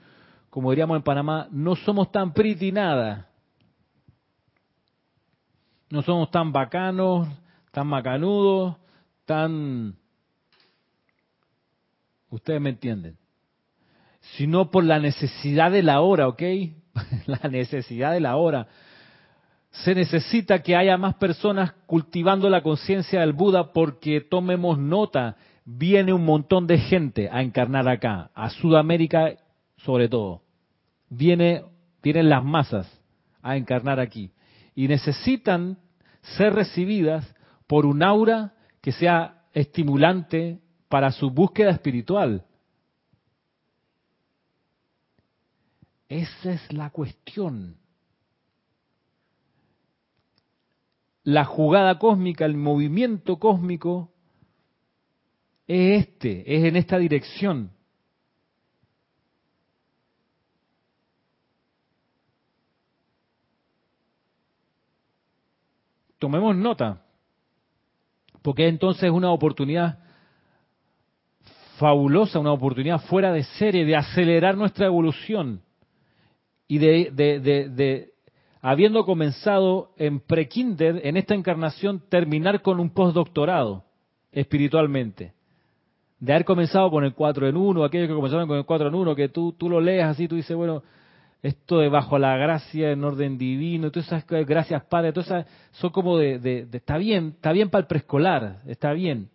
como 0.48 0.70
diríamos 0.70 0.96
en 0.96 1.02
Panamá, 1.02 1.48
no 1.50 1.76
somos 1.76 2.10
tan 2.10 2.32
pretty 2.32 2.72
nada. 2.72 3.28
No 5.90 6.02
somos 6.02 6.30
tan 6.30 6.52
bacanos, 6.52 7.28
tan 7.72 7.86
macanudos, 7.86 8.76
tan... 9.24 9.96
Ustedes 12.30 12.60
me 12.60 12.70
entienden. 12.70 13.16
Sino 14.36 14.70
por 14.70 14.84
la 14.84 14.98
necesidad 14.98 15.70
de 15.70 15.82
la 15.82 16.00
hora, 16.00 16.28
¿ok? 16.28 16.42
la 17.26 17.48
necesidad 17.48 18.12
de 18.12 18.20
la 18.20 18.36
hora. 18.36 18.66
Se 19.70 19.94
necesita 19.94 20.62
que 20.62 20.76
haya 20.76 20.98
más 20.98 21.14
personas 21.14 21.72
cultivando 21.86 22.50
la 22.50 22.62
conciencia 22.62 23.20
del 23.20 23.32
Buda 23.32 23.72
porque 23.72 24.20
tomemos 24.20 24.78
nota, 24.78 25.36
viene 25.64 26.12
un 26.12 26.24
montón 26.24 26.66
de 26.66 26.78
gente 26.78 27.30
a 27.30 27.42
encarnar 27.42 27.88
acá, 27.88 28.30
a 28.34 28.50
Sudamérica 28.50 29.36
sobre 29.78 30.08
todo. 30.08 30.42
Viene, 31.08 31.64
las 32.02 32.44
masas 32.44 32.86
a 33.42 33.56
encarnar 33.56 34.00
aquí 34.00 34.30
y 34.78 34.86
necesitan 34.86 35.76
ser 36.36 36.54
recibidas 36.54 37.26
por 37.66 37.84
un 37.84 38.00
aura 38.00 38.54
que 38.80 38.92
sea 38.92 39.42
estimulante 39.52 40.60
para 40.88 41.10
su 41.10 41.30
búsqueda 41.30 41.72
espiritual. 41.72 42.46
Esa 46.08 46.52
es 46.52 46.72
la 46.72 46.90
cuestión. 46.90 47.76
La 51.24 51.44
jugada 51.44 51.98
cósmica, 51.98 52.44
el 52.44 52.56
movimiento 52.56 53.40
cósmico 53.40 54.12
es 55.66 56.06
este, 56.06 56.56
es 56.56 56.64
en 56.66 56.76
esta 56.76 56.98
dirección. 56.98 57.72
Tomemos 66.18 66.56
nota, 66.56 67.02
porque 68.42 68.68
entonces 68.68 69.04
es 69.04 69.10
una 69.10 69.30
oportunidad 69.30 69.98
fabulosa, 71.78 72.40
una 72.40 72.52
oportunidad 72.52 73.00
fuera 73.02 73.32
de 73.32 73.44
serie 73.44 73.84
de 73.84 73.96
acelerar 73.96 74.56
nuestra 74.56 74.86
evolución 74.86 75.62
y 76.66 76.78
de, 76.78 77.10
de, 77.12 78.12
habiendo 78.60 79.04
comenzado 79.04 79.92
en 79.96 80.20
pre-kinder, 80.20 81.00
en 81.04 81.16
esta 81.16 81.34
encarnación, 81.34 82.02
terminar 82.08 82.62
con 82.62 82.80
un 82.80 82.90
postdoctorado 82.90 83.84
espiritualmente. 84.32 85.32
De 86.18 86.32
haber 86.32 86.44
comenzado 86.44 86.90
con 86.90 87.04
el 87.04 87.14
4 87.14 87.48
en 87.48 87.56
1, 87.56 87.84
aquellos 87.84 88.08
que 88.08 88.14
comenzaron 88.14 88.48
con 88.48 88.58
el 88.58 88.64
4 88.64 88.88
en 88.88 88.94
1, 88.94 89.14
que 89.14 89.28
tú, 89.28 89.52
tú 89.52 89.70
lo 89.70 89.80
lees 89.80 90.04
así, 90.04 90.26
tú 90.26 90.34
dices, 90.34 90.56
bueno, 90.56 90.82
esto 91.42 91.78
de 91.78 91.88
bajo 91.88 92.18
la 92.18 92.36
gracia 92.36 92.90
en 92.90 93.04
orden 93.04 93.38
divino, 93.38 93.90
todas 93.90 94.06
esas 94.06 94.26
gracias 94.26 94.84
Padre, 94.84 95.12
todas 95.12 95.26
esas 95.28 95.46
son 95.72 95.90
como 95.90 96.18
de, 96.18 96.38
de, 96.38 96.68
está 96.72 96.96
bien, 96.96 97.34
está 97.36 97.52
bien 97.52 97.70
para 97.70 97.82
el 97.82 97.86
preescolar, 97.86 98.60
está 98.66 98.92
bien, 98.92 99.30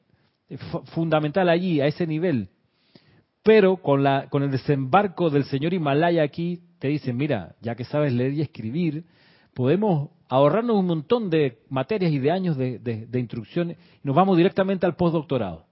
fundamental 0.94 1.50
allí, 1.50 1.82
a 1.82 1.88
ese 1.88 2.06
nivel. 2.06 2.50
Pero 3.44 3.78
con, 3.78 4.04
la, 4.04 4.30
con 4.30 4.44
el 4.44 4.52
desembarco 4.52 5.30
del 5.30 5.44
señor 5.46 5.74
Himalaya 5.74 6.24
aquí, 6.24 6.62
te 6.80 6.88
dicen, 6.88 7.18
mira, 7.18 7.56
ya 7.62 7.76
que 7.76 7.84
sabes 7.84 8.14
leer 8.14 8.34
y 8.34 8.42
escribir, 8.42 9.06
podemos 9.54 10.10
ahorrarnos 10.30 10.78
un 10.78 10.88
montón 10.88 11.30
de 11.30 11.60
materias 11.70 12.12
y 12.12 12.20
de 12.20 12.32
años 12.32 12.58
de, 12.58 12.80
de, 12.80 13.20
instrucciones 13.20 13.78
y 14.04 14.08
nos 14.08 14.16
vamos 14.16 14.38
directamente 14.38 14.86
al 14.86 14.96
postdoctorado, 14.96 15.66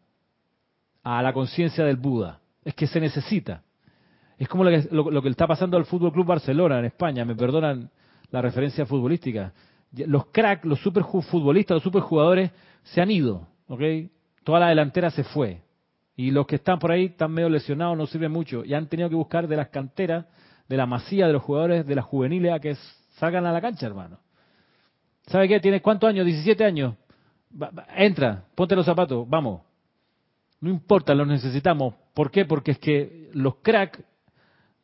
a 1.03 1.21
la 1.21 1.33
conciencia 1.33 1.83
del 1.83 1.97
Buda. 1.97 2.39
Es 2.63 2.75
que 2.75 2.87
se 2.87 2.99
necesita. 2.99 3.63
Es 4.41 4.49
como 4.49 4.63
lo 4.63 4.71
que, 4.71 4.87
lo, 4.91 5.21
que 5.21 5.29
está 5.29 5.45
pasando 5.45 5.77
al 5.77 5.85
Fútbol 5.85 6.11
Club 6.11 6.25
Barcelona 6.25 6.79
en 6.79 6.85
España, 6.85 7.23
me 7.23 7.35
perdonan 7.35 7.91
la 8.31 8.41
referencia 8.41 8.87
futbolística. 8.87 9.53
Los 9.91 10.25
cracks, 10.31 10.65
los 10.65 10.79
superfutbolistas, 10.79 11.75
los 11.75 11.83
superjugadores 11.83 12.49
se 12.81 13.01
han 13.01 13.11
ido, 13.11 13.47
¿ok? 13.67 13.81
Toda 14.43 14.61
la 14.61 14.69
delantera 14.69 15.11
se 15.11 15.23
fue. 15.23 15.61
Y 16.15 16.31
los 16.31 16.47
que 16.47 16.55
están 16.55 16.79
por 16.79 16.91
ahí 16.91 17.05
están 17.05 17.31
medio 17.31 17.49
lesionados, 17.49 17.95
no 17.95 18.07
sirven 18.07 18.31
mucho. 18.31 18.65
Y 18.65 18.73
han 18.73 18.87
tenido 18.87 19.09
que 19.09 19.15
buscar 19.15 19.47
de 19.47 19.57
las 19.57 19.69
canteras 19.69 20.25
de 20.67 20.75
la 20.75 20.87
masía 20.87 21.27
de 21.27 21.33
los 21.33 21.43
jugadores 21.43 21.85
de 21.85 21.93
la 21.93 22.01
juveniles 22.01 22.51
a 22.51 22.59
que 22.59 22.75
salgan 23.19 23.45
a 23.45 23.51
la 23.51 23.61
cancha, 23.61 23.85
hermano. 23.85 24.17
¿Sabe 25.27 25.49
qué? 25.49 25.59
¿Tienes 25.59 25.83
cuántos 25.83 26.09
años? 26.09 26.25
17 26.25 26.65
años. 26.65 26.95
Entra, 27.95 28.43
ponte 28.55 28.75
los 28.75 28.87
zapatos, 28.87 29.29
vamos. 29.29 29.61
No 30.61 30.71
importa, 30.71 31.13
los 31.13 31.27
necesitamos. 31.27 31.93
¿Por 32.15 32.31
qué? 32.31 32.45
Porque 32.45 32.71
es 32.71 32.79
que 32.79 33.29
los 33.33 33.57
crack 33.57 34.03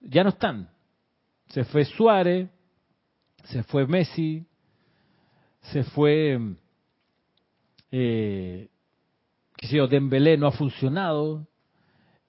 ya 0.08 0.24
no 0.24 0.30
están. 0.30 0.70
Se 1.50 1.64
fue 1.64 1.86
Suárez, 1.86 2.50
se 3.44 3.64
fue 3.64 3.86
Messi, 3.86 4.46
se 5.62 5.84
fue, 5.84 6.40
eh, 7.92 8.70
qué 9.56 9.68
sé 9.68 9.78
yo, 9.78 9.88
Dembélé 9.88 10.38
no 10.38 10.48
ha 10.48 10.52
funcionado, 10.52 11.48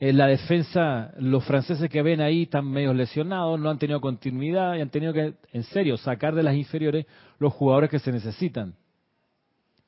en 0.01 0.17
la 0.17 0.29
defensa, 0.29 1.13
los 1.19 1.45
franceses 1.45 1.91
que 1.91 2.03
ven 2.03 2.21
ahí 2.21 2.43
están 2.43 2.71
medio 2.71 2.95
lesionados, 2.95 3.59
no 3.59 3.69
han 3.69 3.79
tenido 3.79 4.01
continuidad 4.01 4.77
y 4.77 4.81
han 4.81 4.91
tenido 4.91 5.13
que, 5.13 5.35
en 5.53 5.65
serio, 5.65 5.97
sacar 5.97 6.37
de 6.37 6.45
las 6.45 6.55
inferiores 6.55 7.07
los 7.41 7.53
jugadores 7.53 7.91
que 7.91 7.99
se 7.99 8.13
necesitan. 8.13 8.77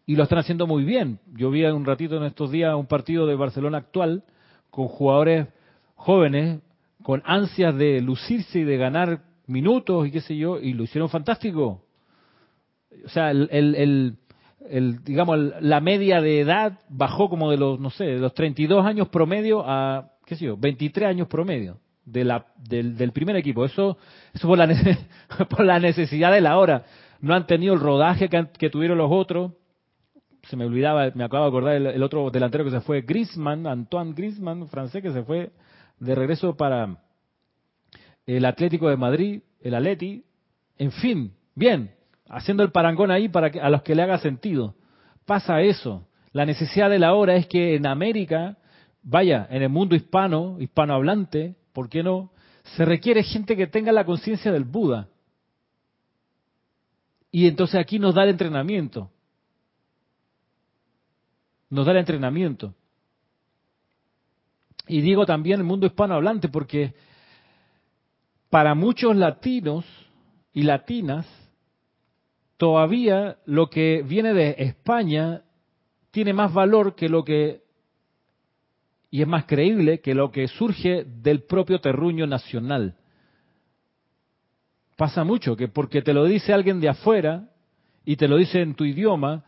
Y 0.07 0.17
lo 0.17 0.25
están 0.25 0.39
haciendo 0.39 0.67
muy 0.67 0.83
bien. 0.83 1.21
Yo 1.35 1.51
vi 1.51 1.65
un 1.65 1.85
ratito 1.85 2.17
en 2.17 2.25
estos 2.25 2.51
días 2.51 2.75
un 2.75 2.87
partido 2.87 3.25
de 3.27 3.37
Barcelona 3.37 3.79
actual 3.79 4.25
con 4.71 4.89
jugadores 4.89 5.47
jóvenes, 5.95 6.61
con 7.03 7.23
ansias 7.25 7.75
de 7.77 8.01
lucirse 8.01 8.61
y 8.61 8.65
de 8.65 8.77
ganar 8.77 9.23
minutos 9.47 10.07
y 10.07 10.11
qué 10.11 10.21
sé 10.21 10.37
yo, 10.37 10.59
y 10.59 10.73
lo 10.73 10.85
hicieron 10.85 11.09
fantástico. 11.09 11.83
O 13.05 13.09
sea, 13.09 13.31
el, 13.31 13.49
el, 13.51 14.17
el, 14.69 15.05
digamos, 15.05 15.39
la 15.61 15.81
media 15.81 16.21
de 16.21 16.41
edad 16.41 16.79
bajó 16.89 17.29
como 17.29 17.51
de 17.51 17.57
los, 17.57 17.81
no 17.81 17.91
sé, 17.91 18.05
de 18.05 18.19
los 18.19 18.35
32 18.35 18.85
años 18.85 19.09
promedio 19.09 19.63
a, 19.67 20.13
qué 20.25 20.37
sé 20.37 20.47
yo, 20.47 20.57
23 20.57 21.09
años 21.09 21.29
promedio 21.29 21.79
de 22.05 22.25
la, 22.25 22.47
del, 22.57 22.97
del 22.97 23.13
primer 23.13 23.37
equipo. 23.37 23.65
Eso, 23.65 23.97
eso 24.33 24.49
por 24.49 24.59
la, 24.59 25.79
necesidad 25.81 26.33
de 26.33 26.41
la 26.41 26.59
hora. 26.59 26.85
No 27.21 27.35
han 27.35 27.47
tenido 27.47 27.75
el 27.75 27.81
rodaje 27.81 28.29
que, 28.29 28.49
que 28.59 28.71
tuvieron 28.71 28.99
los 28.99 29.11
otros. 29.11 29.53
se 30.43 30.57
me 30.57 30.65
olvidaba, 30.65 31.11
me 31.15 31.25
acabo 31.25 31.45
de 31.45 31.49
acordar 31.49 31.75
el, 31.77 32.03
otro 32.03 32.31
delantero 32.31 32.65
que 32.65 32.71
se 32.71 32.81
fue, 32.81 33.03
Griezmann, 33.03 33.67
Antoine 33.67 34.15
Griezmann, 34.15 34.69
francés, 34.69 35.03
que 35.03 35.13
se 35.13 35.23
fue 35.23 35.51
de 36.01 36.15
regreso 36.15 36.57
para 36.57 36.97
el 38.27 38.45
Atlético 38.45 38.89
de 38.89 38.97
Madrid, 38.97 39.43
el 39.61 39.75
Atleti, 39.75 40.25
en 40.79 40.93
fin, 40.93 41.35
bien, 41.55 41.95
haciendo 42.29 42.63
el 42.63 42.73
parangón 42.73 43.11
ahí 43.11 43.29
para 43.29 43.51
que, 43.51 43.61
a 43.61 43.69
los 43.71 43.83
que 43.83 43.95
le 43.95 44.03
haga 44.03 44.19
sentido. 44.19 44.75
Pasa 45.27 45.61
eso. 45.61 46.09
La 46.33 46.47
necesidad 46.47 46.89
de 46.91 46.99
la 46.99 47.15
hora 47.15 47.37
es 47.37 47.47
que 47.47 47.75
en 47.75 47.87
América, 47.87 48.57
vaya, 49.03 49.47
en 49.51 49.63
el 49.63 49.69
mundo 49.69 49.95
hispano, 49.95 50.57
hispanohablante, 50.59 51.57
¿por 51.73 51.89
qué 51.89 52.03
no? 52.03 52.33
Se 52.77 52.85
requiere 52.85 53.23
gente 53.23 53.57
que 53.57 53.67
tenga 53.67 53.93
la 53.93 54.05
conciencia 54.05 54.53
del 54.53 54.65
Buda. 54.65 55.09
Y 57.31 57.47
entonces 57.47 57.79
aquí 57.79 57.99
nos 57.99 58.15
da 58.15 58.25
el 58.25 58.31
entrenamiento. 58.31 59.11
Nos 61.69 61.85
da 61.85 61.93
el 61.93 61.99
entrenamiento. 61.99 62.75
Y 64.91 65.03
digo 65.03 65.25
también 65.25 65.61
el 65.61 65.67
mundo 65.67 65.87
hispanohablante 65.87 66.49
porque 66.49 66.95
para 68.51 68.75
muchos 68.75 69.15
latinos 69.15 69.85
y 70.53 70.65
latinas, 70.65 71.29
todavía 72.57 73.37
lo 73.47 73.71
que 73.71 74.03
viene 74.05 74.35
de 74.35 74.57
España 74.59 75.43
tiene 76.11 76.33
más 76.33 76.53
valor 76.53 76.97
que 76.97 77.09
lo 77.09 77.23
que, 77.23 77.63
y 79.13 79.23
es 79.23 79.29
más 79.29 79.45
creíble 79.45 80.01
que 80.01 80.13
lo 80.13 80.33
que 80.33 80.49
surge 80.49 81.05
del 81.05 81.45
propio 81.45 81.81
terruño 81.81 82.27
nacional. 82.27 82.97
Pasa 84.97 85.23
mucho 85.23 85.55
que 85.55 85.69
porque 85.69 86.03
te 86.03 86.13
lo 86.13 86.25
dice 86.25 86.53
alguien 86.53 86.81
de 86.81 86.89
afuera 86.89 87.49
y 88.05 88.17
te 88.17 88.27
lo 88.27 88.39
dice 88.39 88.61
en 88.61 88.75
tu 88.75 88.85
idioma, 88.85 89.45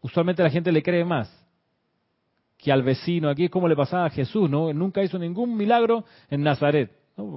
usualmente 0.00 0.42
la 0.42 0.50
gente 0.50 0.72
le 0.72 0.82
cree 0.82 1.04
más 1.04 1.37
que 2.58 2.72
al 2.72 2.82
vecino. 2.82 3.30
Aquí 3.30 3.44
es 3.44 3.50
como 3.50 3.68
le 3.68 3.76
pasaba 3.76 4.06
a 4.06 4.10
Jesús, 4.10 4.50
¿no? 4.50 4.72
nunca 4.72 5.02
hizo 5.02 5.18
ningún 5.18 5.56
milagro 5.56 6.04
en 6.28 6.42
Nazaret. 6.42 6.90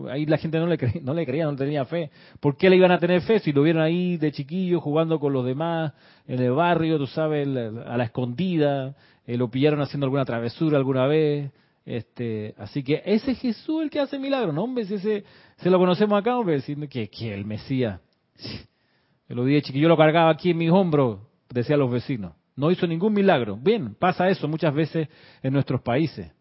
Ahí 0.09 0.26
la 0.26 0.38
gente 0.38 0.59
no 0.59 0.67
le, 0.67 0.78
creía, 0.78 1.01
no 1.01 1.13
le 1.13 1.26
creía, 1.26 1.45
no 1.45 1.55
tenía 1.55 1.86
fe. 1.86 2.11
¿Por 2.39 2.55
qué 2.55 2.69
le 2.69 2.76
iban 2.76 2.91
a 2.91 2.99
tener 2.99 3.22
fe 3.22 3.39
si 3.39 3.51
lo 3.51 3.63
vieron 3.63 3.82
ahí 3.82 4.17
de 4.17 4.32
chiquillo 4.32 4.80
jugando 4.80 5.19
con 5.19 5.34
los 5.34 5.45
demás 5.45 5.93
en 6.28 6.39
el 6.39 6.51
barrio, 6.51 6.97
tú 6.97 7.07
sabes, 7.07 7.47
a 7.47 7.97
la 7.97 8.03
escondida? 8.03 8.95
Eh, 9.26 9.38
lo 9.38 9.49
pillaron 9.49 9.82
haciendo 9.82 10.05
alguna 10.05 10.26
travesura 10.26 10.78
alguna 10.78 11.07
vez. 11.07 11.51
Este, 11.84 12.53
así 12.59 12.84
que 12.84 13.01
ese 13.05 13.32
es 13.32 13.39
Jesús 13.39 13.82
el 13.82 13.89
que 13.89 13.99
hace 13.99 14.19
milagros, 14.19 14.53
¿no? 14.53 14.65
Hombre, 14.65 14.86
si 14.86 14.95
ese, 14.95 15.24
se 15.57 15.69
lo 15.72 15.80
conocemos 15.80 16.19
acá, 16.19 16.38
hombre, 16.38 16.55
diciendo 16.55 16.88
que, 16.88 17.09
que 17.09 17.34
el 17.34 17.45
Mesías. 17.45 17.99
Me 19.28 19.36
lo 19.36 19.43
vi 19.43 19.55
de 19.55 19.61
chiquillo, 19.63 19.88
lo 19.88 19.97
cargaba 19.97 20.30
aquí 20.30 20.51
en 20.51 20.57
mis 20.57 20.69
hombros, 20.69 21.19
decían 21.49 21.80
los 21.80 21.89
vecinos. 21.89 22.34
No 22.62 22.70
hizo 22.70 22.86
ningún 22.86 23.14
milagro. 23.14 23.57
Bien, 23.57 23.95
pasa 23.95 24.30
eso 24.30 24.47
muchas 24.47 24.72
veces 24.72 25.07
en 25.41 25.51
nuestros 25.51 25.82
países 25.82 26.32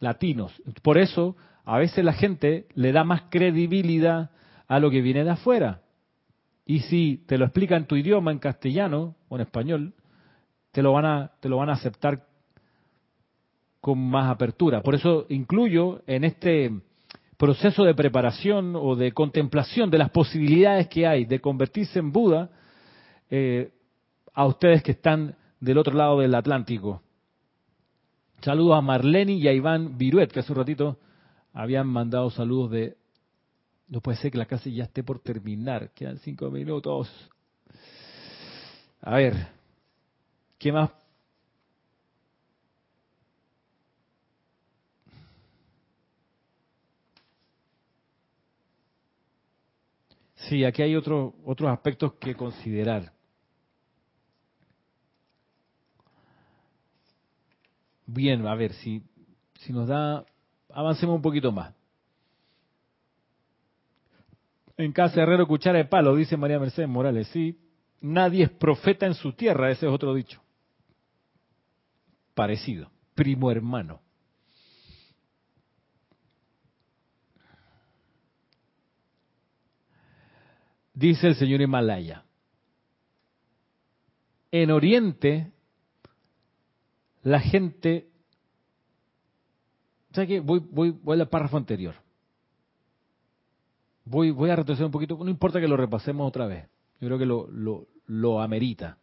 latinos. 0.00 0.52
Por 0.82 0.98
eso 0.98 1.36
a 1.64 1.78
veces 1.78 2.04
la 2.04 2.14
gente 2.14 2.66
le 2.74 2.90
da 2.90 3.04
más 3.04 3.22
credibilidad 3.30 4.32
a 4.66 4.80
lo 4.80 4.90
que 4.90 5.00
viene 5.00 5.22
de 5.22 5.30
afuera. 5.30 5.82
Y 6.66 6.80
si 6.80 7.22
te 7.28 7.38
lo 7.38 7.44
explica 7.44 7.76
en 7.76 7.86
tu 7.86 7.94
idioma, 7.94 8.32
en 8.32 8.40
castellano 8.40 9.14
o 9.28 9.36
en 9.36 9.42
español, 9.42 9.94
te 10.72 10.82
lo 10.82 10.92
van 10.92 11.04
a, 11.04 11.30
te 11.38 11.48
lo 11.48 11.58
van 11.58 11.70
a 11.70 11.74
aceptar 11.74 12.26
con 13.80 14.00
más 14.00 14.28
apertura. 14.28 14.82
Por 14.82 14.96
eso 14.96 15.26
incluyo 15.28 16.02
en 16.08 16.24
este 16.24 16.72
proceso 17.36 17.84
de 17.84 17.94
preparación 17.94 18.74
o 18.74 18.96
de 18.96 19.12
contemplación 19.12 19.90
de 19.90 19.98
las 19.98 20.10
posibilidades 20.10 20.88
que 20.88 21.06
hay 21.06 21.24
de 21.24 21.38
convertirse 21.38 22.00
en 22.00 22.10
Buda 22.10 22.50
eh, 23.30 23.70
a 24.38 24.46
ustedes 24.46 24.84
que 24.84 24.92
están 24.92 25.34
del 25.58 25.78
otro 25.78 25.94
lado 25.94 26.20
del 26.20 26.32
Atlántico. 26.32 27.02
Saludos 28.40 28.78
a 28.78 28.80
Marlene 28.80 29.32
y 29.32 29.48
a 29.48 29.52
Iván 29.52 29.98
Viruet, 29.98 30.30
que 30.30 30.38
hace 30.38 30.52
un 30.52 30.58
ratito 30.58 30.96
habían 31.52 31.88
mandado 31.88 32.30
saludos 32.30 32.70
de, 32.70 32.96
no 33.88 34.00
puede 34.00 34.16
ser 34.18 34.30
que 34.30 34.38
la 34.38 34.46
clase 34.46 34.70
ya 34.72 34.84
esté 34.84 35.02
por 35.02 35.18
terminar, 35.18 35.90
quedan 35.90 36.18
cinco 36.18 36.52
minutos. 36.52 37.10
A 39.00 39.16
ver, 39.16 39.34
¿qué 40.56 40.70
más? 40.70 40.92
Sí, 50.36 50.64
aquí 50.64 50.82
hay 50.82 50.94
otro, 50.94 51.34
otros 51.44 51.68
aspectos 51.72 52.12
que 52.20 52.36
considerar. 52.36 53.17
Bien, 58.10 58.46
a 58.46 58.54
ver, 58.54 58.72
si, 58.72 59.02
si 59.60 59.70
nos 59.70 59.86
da 59.86 60.24
avancemos 60.70 61.14
un 61.16 61.20
poquito 61.20 61.52
más. 61.52 61.74
En 64.78 64.92
casa 64.92 65.20
Herrero, 65.20 65.46
cuchara 65.46 65.76
de 65.76 65.84
palo, 65.84 66.16
dice 66.16 66.38
María 66.38 66.58
Mercedes 66.58 66.88
Morales. 66.88 67.28
Sí, 67.28 67.58
nadie 68.00 68.44
es 68.44 68.50
profeta 68.50 69.04
en 69.04 69.12
su 69.12 69.34
tierra, 69.34 69.70
ese 69.70 69.86
es 69.86 69.92
otro 69.92 70.14
dicho. 70.14 70.40
Parecido, 72.34 72.90
primo 73.14 73.50
hermano. 73.50 74.00
Dice 80.94 81.26
el 81.26 81.34
señor 81.34 81.60
Himalaya. 81.60 82.24
En 84.50 84.70
Oriente, 84.70 85.52
la 87.22 87.40
gente 87.40 88.08
¿Sabes 90.12 90.28
qué? 90.28 90.40
Voy, 90.40 90.60
voy, 90.70 90.90
voy 90.90 91.20
al 91.20 91.28
párrafo 91.28 91.56
anterior. 91.56 91.94
Voy, 94.04 94.32
a 94.50 94.56
retroceder 94.56 94.86
un 94.86 94.92
poquito, 94.92 95.18
no 95.22 95.30
importa 95.30 95.60
que 95.60 95.68
lo 95.68 95.76
repasemos 95.76 96.26
otra 96.26 96.46
vez. 96.46 96.66
Yo 96.98 97.08
creo 97.08 97.18
que 97.18 97.86
lo 98.06 98.40
amerita. 98.40 98.96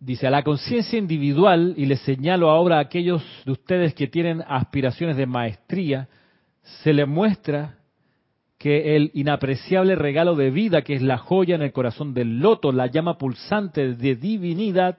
Dice, 0.00 0.26
a 0.26 0.30
la 0.30 0.42
conciencia 0.42 0.98
individual, 0.98 1.74
y 1.76 1.86
le 1.86 1.96
señalo 1.96 2.50
ahora 2.50 2.78
a 2.78 2.80
aquellos 2.80 3.22
de 3.44 3.52
ustedes 3.52 3.94
que 3.94 4.08
tienen 4.08 4.42
aspiraciones 4.48 5.16
de 5.16 5.26
maestría, 5.26 6.08
se 6.82 6.92
le 6.92 7.06
muestra 7.06 7.78
que 8.58 8.96
el 8.96 9.10
inapreciable 9.14 9.94
regalo 9.94 10.34
de 10.34 10.50
vida, 10.50 10.82
que 10.82 10.94
es 10.94 11.02
la 11.02 11.18
joya 11.18 11.54
en 11.54 11.62
el 11.62 11.72
corazón 11.72 12.14
del 12.14 12.40
loto, 12.40 12.72
la 12.72 12.88
llama 12.88 13.16
pulsante 13.16 13.94
de 13.94 14.16
divinidad, 14.16 14.98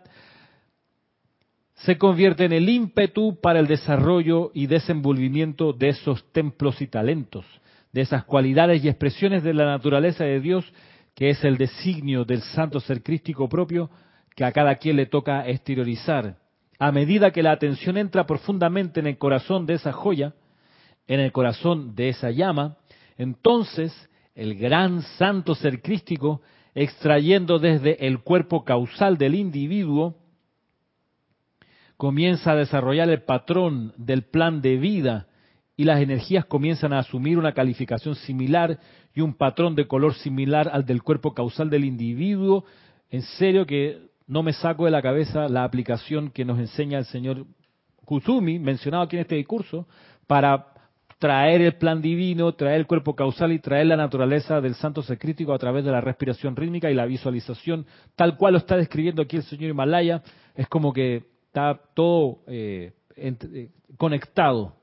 se 1.85 1.97
convierte 1.97 2.45
en 2.45 2.53
el 2.53 2.69
ímpetu 2.69 3.39
para 3.41 3.59
el 3.59 3.67
desarrollo 3.67 4.51
y 4.53 4.67
desenvolvimiento 4.67 5.73
de 5.73 5.89
esos 5.89 6.23
templos 6.31 6.79
y 6.81 6.87
talentos, 6.87 7.45
de 7.91 8.01
esas 8.01 8.23
cualidades 8.23 8.83
y 8.83 8.87
expresiones 8.89 9.43
de 9.43 9.53
la 9.53 9.65
naturaleza 9.65 10.23
de 10.23 10.39
Dios, 10.39 10.71
que 11.15 11.29
es 11.29 11.43
el 11.43 11.57
designio 11.57 12.23
del 12.23 12.41
santo 12.41 12.79
ser 12.79 13.01
crístico 13.01 13.49
propio 13.49 13.89
que 14.35 14.45
a 14.45 14.51
cada 14.51 14.75
quien 14.75 14.95
le 14.95 15.07
toca 15.07 15.47
exteriorizar. 15.47 16.37
A 16.77 16.91
medida 16.91 17.31
que 17.31 17.43
la 17.43 17.51
atención 17.51 17.97
entra 17.97 18.25
profundamente 18.25 18.99
en 18.99 19.07
el 19.07 19.17
corazón 19.17 19.65
de 19.65 19.73
esa 19.75 19.91
joya, 19.91 20.33
en 21.07 21.19
el 21.19 21.31
corazón 21.31 21.95
de 21.95 22.09
esa 22.09 22.29
llama, 22.29 22.77
entonces 23.17 23.91
el 24.35 24.55
gran 24.55 25.01
santo 25.17 25.55
ser 25.55 25.81
crístico, 25.81 26.41
extrayendo 26.75 27.59
desde 27.59 28.05
el 28.05 28.19
cuerpo 28.19 28.63
causal 28.63 29.17
del 29.17 29.35
individuo, 29.35 30.20
comienza 32.01 32.53
a 32.53 32.55
desarrollar 32.55 33.11
el 33.11 33.21
patrón 33.21 33.93
del 33.95 34.23
plan 34.23 34.59
de 34.63 34.77
vida 34.77 35.27
y 35.77 35.83
las 35.83 36.01
energías 36.01 36.45
comienzan 36.45 36.93
a 36.93 36.97
asumir 36.97 37.37
una 37.37 37.53
calificación 37.53 38.15
similar 38.15 38.79
y 39.13 39.21
un 39.21 39.35
patrón 39.35 39.75
de 39.75 39.85
color 39.85 40.15
similar 40.15 40.67
al 40.73 40.83
del 40.83 41.03
cuerpo 41.03 41.35
causal 41.35 41.69
del 41.69 41.85
individuo. 41.85 42.65
En 43.11 43.21
serio 43.21 43.67
que 43.67 43.99
no 44.25 44.41
me 44.41 44.51
saco 44.51 44.85
de 44.85 44.89
la 44.89 45.03
cabeza 45.03 45.47
la 45.47 45.63
aplicación 45.63 46.31
que 46.31 46.43
nos 46.43 46.57
enseña 46.57 46.97
el 46.97 47.05
señor 47.05 47.45
Kusumi, 48.03 48.57
mencionado 48.57 49.03
aquí 49.03 49.17
en 49.17 49.21
este 49.21 49.35
discurso, 49.35 49.87
para 50.25 50.73
traer 51.19 51.61
el 51.61 51.73
plan 51.73 52.01
divino, 52.01 52.55
traer 52.55 52.79
el 52.79 52.87
cuerpo 52.87 53.15
causal 53.15 53.51
y 53.51 53.59
traer 53.59 53.85
la 53.85 53.95
naturaleza 53.95 54.59
del 54.59 54.73
santo 54.73 55.03
secrítico 55.03 55.53
a 55.53 55.59
través 55.59 55.85
de 55.85 55.91
la 55.91 56.01
respiración 56.01 56.55
rítmica 56.55 56.89
y 56.89 56.95
la 56.95 57.05
visualización, 57.05 57.85
tal 58.15 58.37
cual 58.37 58.53
lo 58.53 58.57
está 58.57 58.75
describiendo 58.75 59.21
aquí 59.21 59.37
el 59.37 59.43
señor 59.43 59.69
Himalaya. 59.69 60.23
Es 60.55 60.67
como 60.67 60.93
que 60.93 61.29
está 61.51 61.77
todo 61.93 62.39
eh, 62.47 62.93
eh, 63.17 63.69
conectado. 63.97 64.73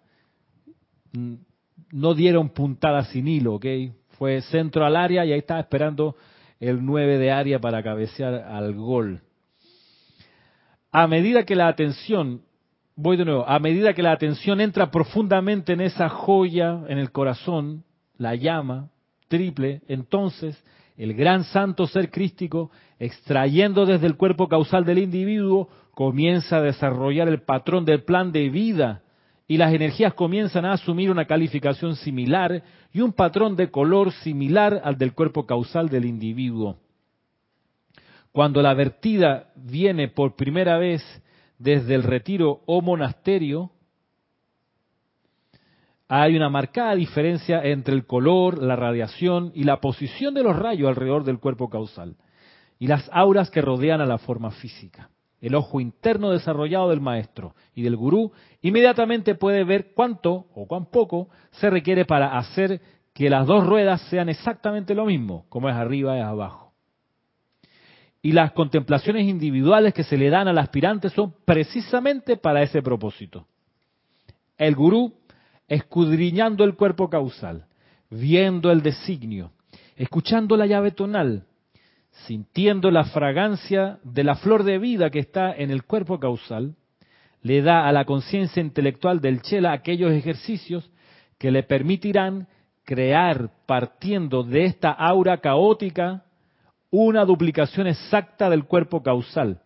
No 1.91 2.13
dieron 2.13 2.51
puntada 2.51 3.05
sin 3.05 3.27
hilo, 3.27 3.55
¿ok? 3.55 3.65
Fue 4.19 4.43
centro 4.43 4.85
al 4.85 4.95
área 4.95 5.25
y 5.25 5.33
ahí 5.33 5.39
estaba 5.39 5.61
esperando 5.61 6.15
el 6.61 6.85
9 6.85 7.17
de 7.17 7.31
área 7.33 7.59
para 7.59 7.83
cabecear 7.83 8.35
al 8.35 8.75
gol. 8.75 9.23
A 10.93 11.07
medida 11.07 11.45
que 11.45 11.57
la 11.57 11.69
atención, 11.69 12.43
voy 12.97 13.17
de 13.17 13.25
nuevo, 13.25 13.49
a 13.49 13.59
medida 13.61 13.95
que 13.95 14.03
la 14.03 14.13
atención 14.13 14.61
entra 14.61 14.91
profundamente 14.91 15.73
en 15.73 15.81
esa 15.81 16.11
joya 16.11 16.83
en 16.89 16.99
el 16.99 17.13
corazón, 17.13 17.85
la 18.19 18.35
llama 18.35 18.91
triple, 19.29 19.81
entonces 19.89 20.63
el 20.99 21.15
gran 21.15 21.45
santo 21.45 21.87
ser 21.87 22.11
crístico, 22.11 22.73
extrayendo 22.99 23.87
desde 23.87 24.07
el 24.09 24.17
cuerpo 24.17 24.49
causal 24.49 24.85
del 24.85 24.99
individuo, 24.99 25.69
comienza 25.99 26.59
a 26.59 26.63
desarrollar 26.63 27.27
el 27.27 27.43
patrón 27.43 27.85
del 27.85 28.05
plan 28.05 28.31
de 28.31 28.51
vida 28.51 29.03
y 29.49 29.57
las 29.57 29.75
energías 29.75 30.15
comienzan 30.15 30.65
a 30.65 30.75
asumir 30.75 31.11
una 31.11 31.25
calificación 31.25 31.97
similar 31.97 32.63
y 32.93 33.01
un 33.01 33.13
patrón 33.13 33.57
de 33.57 33.73
color 33.73 34.13
similar 34.13 34.81
al 34.85 34.97
del 34.97 35.13
cuerpo 35.13 35.45
causal 35.45 35.89
del 35.89 36.05
individuo. 36.05 36.79
Cuando 38.31 38.63
la 38.63 38.75
vertida 38.75 39.51
viene 39.57 40.07
por 40.07 40.37
primera 40.37 40.79
vez 40.79 41.03
desde 41.59 41.97
el 41.97 42.05
retiro 42.05 42.61
o 42.67 42.81
monasterio, 42.81 43.73
hay 46.07 46.37
una 46.37 46.49
marcada 46.49 46.95
diferencia 46.95 47.61
entre 47.65 47.97
el 47.97 48.07
color, 48.07 48.63
la 48.63 48.77
radiación 48.77 49.51
y 49.53 49.65
la 49.65 49.81
posición 49.81 50.33
de 50.33 50.45
los 50.45 50.55
rayos 50.55 50.91
alrededor 50.91 51.25
del 51.25 51.41
cuerpo 51.41 51.69
causal 51.69 52.15
y 52.79 52.87
las 52.87 53.11
auras 53.13 53.51
que 53.51 53.63
rodean 53.63 54.01
a 54.01 54.07
la 54.07 54.19
forma 54.19 54.53
física. 54.53 55.11
El 55.41 55.55
ojo 55.55 55.81
interno 55.81 56.31
desarrollado 56.31 56.91
del 56.91 57.01
maestro 57.01 57.55
y 57.75 57.83
del 57.83 57.97
gurú 57.97 58.33
inmediatamente 58.61 59.37
puede 59.37 59.63
ver 59.65 59.93
cuánto 59.95 60.47
o 60.55 60.67
cuán 60.67 60.87
poco 60.87 61.29
se 61.53 61.71
requiere 61.71 62.05
para 62.05 62.37
hacer 62.37 62.81
que 63.15 63.31
las 63.31 63.47
dos 63.47 63.67
ruedas 63.67 64.01
sean 64.11 64.29
exactamente 64.29 64.95
lo 64.95 65.05
mismo, 65.05 65.47
como 65.49 65.69
es 65.69 65.75
arriba 65.75 66.17
y 66.17 66.21
abajo. 66.21 66.73
Y 68.21 68.33
las 68.33 68.53
contemplaciones 68.53 69.27
individuales 69.27 69.95
que 69.95 70.03
se 70.03 70.17
le 70.17 70.29
dan 70.29 70.49
al 70.49 70.59
aspirante 70.59 71.09
son 71.11 71.35
precisamente 71.45 72.37
para 72.37 72.63
ese 72.63 72.83
propósito. 72.83 73.47
El 74.57 74.75
gurú 74.75 75.15
escudriñando 75.69 76.65
el 76.65 76.75
cuerpo 76.75 77.09
causal, 77.09 77.67
viendo 78.11 78.73
el 78.73 78.83
designio, 78.83 79.53
escuchando 79.97 80.57
la 80.57 80.67
llave 80.67 80.91
tonal, 80.91 81.45
sintiendo 82.27 82.91
la 82.91 83.05
fragancia 83.05 83.99
de 84.03 84.25
la 84.25 84.37
flor 84.37 84.65
de 84.65 84.79
vida 84.79 85.11
que 85.11 85.19
está 85.19 85.55
en 85.55 85.71
el 85.71 85.85
cuerpo 85.85 86.19
causal, 86.19 86.75
le 87.43 87.63
da 87.63 87.87
a 87.87 87.93
la 87.93 88.05
conciencia 88.05 88.61
intelectual 88.61 89.21
del 89.21 89.43
Chela 89.43 89.73
aquellos 89.73 90.13
ejercicios 90.13 90.91
que 91.39 91.51
le 91.51 91.63
permitirán 91.63 92.49
crear, 92.85 93.51
partiendo 93.67 94.43
de 94.43 94.65
esta 94.65 94.91
aura 94.91 95.39
caótica, 95.39 96.25
una 96.91 97.25
duplicación 97.25 97.87
exacta 97.87 98.49
del 98.51 98.65
cuerpo 98.65 99.03
causal 99.03 99.61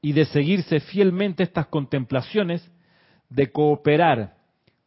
y 0.00 0.12
de 0.12 0.24
seguirse 0.26 0.80
fielmente 0.80 1.42
estas 1.42 1.66
contemplaciones, 1.66 2.70
de 3.28 3.50
cooperar 3.50 4.36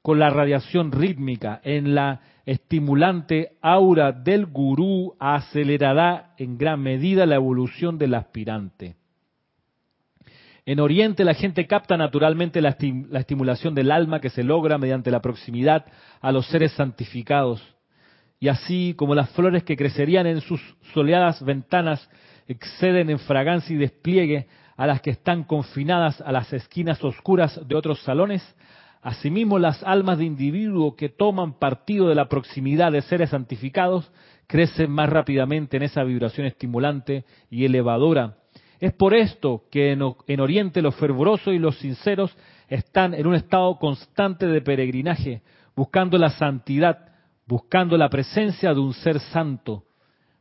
con 0.01 0.19
la 0.19 0.29
radiación 0.29 0.91
rítmica 0.91 1.59
en 1.63 1.93
la 1.93 2.21
estimulante 2.45 3.53
aura 3.61 4.11
del 4.11 4.45
gurú 4.45 5.15
acelerará 5.19 6.33
en 6.37 6.57
gran 6.57 6.81
medida 6.81 7.25
la 7.25 7.35
evolución 7.35 7.97
del 7.97 8.15
aspirante. 8.15 8.95
En 10.65 10.79
Oriente 10.79 11.23
la 11.23 11.33
gente 11.33 11.65
capta 11.65 11.97
naturalmente 11.97 12.61
la, 12.61 12.77
estimulación 13.13 13.73
del 13.73 13.91
alma 13.91 14.21
que 14.21 14.29
se 14.29 14.43
logra 14.43 14.77
mediante 14.77 15.09
la 15.09 15.21
proximidad 15.21 15.85
a 16.21 16.31
los 16.31 16.47
seres 16.47 16.71
santificados. 16.73 17.61
Y 18.39 18.47
así 18.47 18.93
como 18.97 19.15
las 19.15 19.29
flores 19.31 19.63
que 19.63 19.77
crecerían 19.77 20.27
en 20.27 20.41
sus 20.41 20.61
soleadas 20.93 21.43
ventanas 21.43 22.07
exceden 22.47 23.09
en 23.09 23.19
fragancia 23.19 23.75
y 23.75 23.79
despliegue 23.79 24.47
a 24.77 24.87
las 24.87 25.01
que 25.01 25.11
están 25.11 25.43
confinadas 25.43 26.21
a 26.21 26.31
las 26.31 26.51
esquinas 26.53 27.03
oscuras 27.03 27.59
de 27.67 27.75
otros 27.75 28.01
salones, 28.03 28.43
Asimismo, 29.01 29.57
las 29.57 29.81
almas 29.83 30.19
de 30.19 30.25
individuos 30.25 30.93
que 30.95 31.09
toman 31.09 31.53
partido 31.53 32.07
de 32.07 32.15
la 32.15 32.29
proximidad 32.29 32.91
de 32.91 33.01
seres 33.01 33.31
santificados 33.31 34.11
crecen 34.45 34.91
más 34.91 35.09
rápidamente 35.09 35.77
en 35.77 35.83
esa 35.83 36.03
vibración 36.03 36.45
estimulante 36.45 37.25
y 37.49 37.65
elevadora. 37.65 38.37
Es 38.79 38.93
por 38.93 39.13
esto 39.13 39.63
que 39.71 39.91
en, 39.91 40.39
Oriente 40.39 40.81
los 40.81 40.95
fervorosos 40.95 41.53
y 41.53 41.59
los 41.59 41.77
sinceros 41.77 42.35
están 42.67 43.13
en 43.13 43.27
un 43.27 43.35
estado 43.35 43.77
constante 43.79 44.45
de 44.47 44.61
peregrinaje, 44.61 45.41
buscando 45.75 46.17
la 46.17 46.31
santidad, 46.31 47.09
buscando 47.47 47.97
la 47.97 48.09
presencia 48.09 48.73
de 48.73 48.79
un 48.79 48.93
ser 48.93 49.19
santo. 49.19 49.83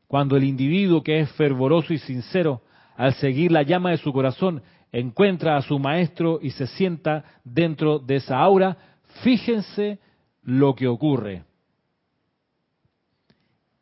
Cuando 0.07 0.37
el 0.37 0.45
individuo 0.45 1.03
que 1.03 1.21
es 1.21 1.31
fervoroso 1.33 1.93
y 1.93 1.99
sincero, 1.99 2.63
al 2.97 3.15
seguir 3.15 3.53
la 3.53 3.63
llama 3.63 3.91
de 3.91 3.99
su 3.99 4.13
corazón, 4.13 4.63
encuentra 4.93 5.57
a 5.57 5.63
su 5.63 5.79
maestro 5.79 6.39
y 6.43 6.51
se 6.51 6.67
sienta 6.67 7.25
dentro 7.45 7.99
de 7.99 8.17
esa 8.17 8.39
aura, 8.39 8.77
fíjense 9.23 9.99
lo 10.43 10.75
que 10.75 10.89
ocurre. 10.89 11.45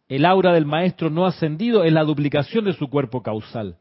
El 0.08 0.24
aura 0.24 0.52
del 0.52 0.64
maestro 0.64 1.10
no 1.10 1.26
ascendido 1.26 1.84
es 1.84 1.92
la 1.92 2.04
duplicación 2.04 2.64
de 2.64 2.72
su 2.72 2.88
cuerpo 2.88 3.22
causal. 3.22 3.76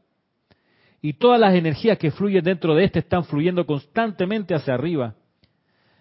Y 1.00 1.14
todas 1.14 1.40
las 1.40 1.54
energías 1.54 1.96
que 1.96 2.10
fluyen 2.10 2.44
dentro 2.44 2.74
de 2.74 2.84
éste 2.84 2.98
están 2.98 3.24
fluyendo 3.24 3.64
constantemente 3.64 4.54
hacia 4.54 4.74
arriba, 4.74 5.14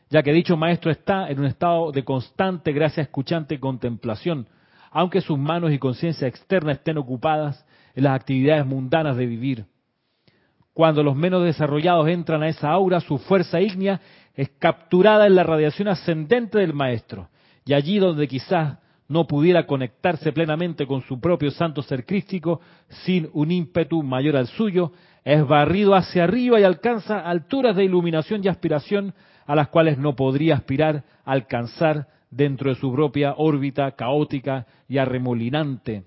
ya 0.09 0.23
que 0.23 0.33
dicho 0.33 0.57
maestro 0.57 0.91
está 0.91 1.29
en 1.29 1.39
un 1.39 1.45
estado 1.45 1.91
de 1.91 2.03
constante 2.03 2.71
gracia 2.71 3.03
escuchante 3.03 3.55
y 3.55 3.59
contemplación, 3.59 4.47
aunque 4.91 5.21
sus 5.21 5.37
manos 5.37 5.71
y 5.71 5.79
conciencia 5.79 6.27
externa 6.27 6.71
estén 6.71 6.97
ocupadas 6.97 7.65
en 7.95 8.05
las 8.05 8.15
actividades 8.15 8.65
mundanas 8.65 9.15
de 9.17 9.25
vivir. 9.25 9.65
Cuando 10.77 11.01
los 11.01 11.15
menos 11.15 11.43
desarrollados 11.43 12.07
entran 12.07 12.43
a 12.43 12.49
esa 12.49 12.69
aura, 12.69 12.99
su 12.99 13.17
fuerza 13.17 13.59
ígnea 13.59 13.99
es 14.35 14.49
capturada 14.59 15.25
en 15.25 15.33
la 15.33 15.41
radiación 15.41 15.87
ascendente 15.87 16.59
del 16.59 16.75
maestro. 16.75 17.29
Y 17.65 17.73
allí 17.73 17.97
donde 17.97 18.27
quizás 18.27 18.77
no 19.07 19.25
pudiera 19.25 19.65
conectarse 19.65 20.31
plenamente 20.31 20.85
con 20.85 21.01
su 21.01 21.19
propio 21.19 21.49
santo 21.49 21.81
ser 21.81 22.05
crístico 22.05 22.61
sin 22.89 23.27
un 23.33 23.49
ímpetu 23.49 24.03
mayor 24.03 24.37
al 24.37 24.45
suyo, 24.45 24.91
es 25.25 25.47
barrido 25.47 25.95
hacia 25.95 26.25
arriba 26.25 26.59
y 26.59 26.63
alcanza 26.63 27.21
alturas 27.21 27.75
de 27.75 27.83
iluminación 27.83 28.41
y 28.43 28.47
aspiración 28.47 29.15
a 29.47 29.55
las 29.55 29.69
cuales 29.69 29.97
no 29.97 30.15
podría 30.15 30.57
aspirar 30.57 31.05
a 31.25 31.31
alcanzar 31.31 32.05
dentro 32.29 32.69
de 32.69 32.75
su 32.75 32.93
propia 32.93 33.33
órbita 33.35 33.93
caótica 33.93 34.67
y 34.87 34.99
arremolinante. 34.99 36.03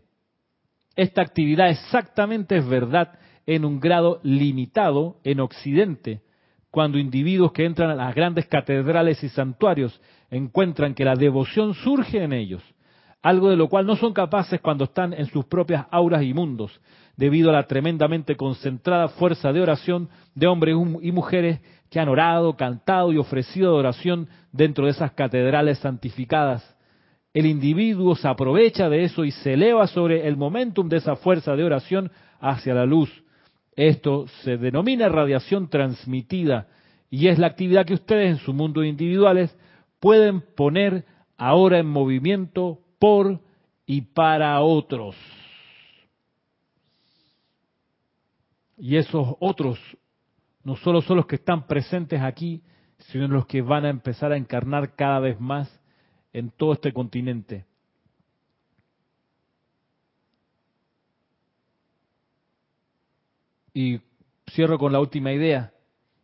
Esta 0.94 1.22
actividad 1.22 1.70
exactamente 1.70 2.56
es 2.56 2.68
verdad 2.68 3.18
en 3.50 3.64
un 3.64 3.80
grado 3.80 4.20
limitado 4.22 5.16
en 5.24 5.40
Occidente, 5.40 6.20
cuando 6.70 6.98
individuos 6.98 7.50
que 7.50 7.64
entran 7.64 7.90
a 7.90 7.96
las 7.96 8.14
grandes 8.14 8.46
catedrales 8.46 9.24
y 9.24 9.28
santuarios 9.28 10.00
encuentran 10.30 10.94
que 10.94 11.04
la 11.04 11.16
devoción 11.16 11.74
surge 11.74 12.22
en 12.22 12.32
ellos, 12.32 12.62
algo 13.22 13.50
de 13.50 13.56
lo 13.56 13.68
cual 13.68 13.86
no 13.86 13.96
son 13.96 14.12
capaces 14.12 14.60
cuando 14.60 14.84
están 14.84 15.12
en 15.14 15.26
sus 15.26 15.46
propias 15.46 15.86
auras 15.90 16.22
y 16.22 16.32
mundos, 16.32 16.80
debido 17.16 17.50
a 17.50 17.54
la 17.54 17.66
tremendamente 17.66 18.36
concentrada 18.36 19.08
fuerza 19.08 19.52
de 19.52 19.62
oración 19.62 20.10
de 20.36 20.46
hombres 20.46 20.76
y 21.02 21.10
mujeres 21.10 21.60
que 21.90 21.98
han 21.98 22.08
orado, 22.08 22.56
cantado 22.56 23.12
y 23.12 23.18
ofrecido 23.18 23.74
oración 23.74 24.28
dentro 24.52 24.84
de 24.84 24.92
esas 24.92 25.10
catedrales 25.10 25.80
santificadas. 25.80 26.76
El 27.34 27.46
individuo 27.46 28.14
se 28.14 28.28
aprovecha 28.28 28.88
de 28.88 29.02
eso 29.02 29.24
y 29.24 29.32
se 29.32 29.54
eleva 29.54 29.88
sobre 29.88 30.28
el 30.28 30.36
momentum 30.36 30.88
de 30.88 30.98
esa 30.98 31.16
fuerza 31.16 31.56
de 31.56 31.64
oración 31.64 32.12
hacia 32.40 32.74
la 32.74 32.86
luz, 32.86 33.10
esto 33.88 34.26
se 34.42 34.56
denomina 34.56 35.08
radiación 35.08 35.68
transmitida 35.68 36.68
y 37.08 37.28
es 37.28 37.38
la 37.38 37.46
actividad 37.46 37.86
que 37.86 37.94
ustedes 37.94 38.30
en 38.30 38.44
su 38.44 38.52
mundo 38.52 38.84
individuales 38.84 39.56
pueden 40.00 40.42
poner 40.54 41.04
ahora 41.36 41.78
en 41.78 41.86
movimiento 41.86 42.80
por 42.98 43.40
y 43.86 44.02
para 44.02 44.60
otros. 44.60 45.16
Y 48.76 48.96
esos 48.96 49.34
otros 49.40 49.78
no 50.62 50.76
solo 50.76 51.00
son 51.02 51.16
los 51.16 51.26
que 51.26 51.36
están 51.36 51.66
presentes 51.66 52.20
aquí, 52.20 52.62
sino 52.98 53.28
los 53.28 53.46
que 53.46 53.62
van 53.62 53.86
a 53.86 53.90
empezar 53.90 54.32
a 54.32 54.36
encarnar 54.36 54.94
cada 54.94 55.20
vez 55.20 55.40
más 55.40 55.68
en 56.32 56.50
todo 56.50 56.74
este 56.74 56.92
continente. 56.92 57.64
Y 63.74 64.00
cierro 64.50 64.78
con 64.78 64.92
la 64.92 65.00
última 65.00 65.32
idea. 65.32 65.72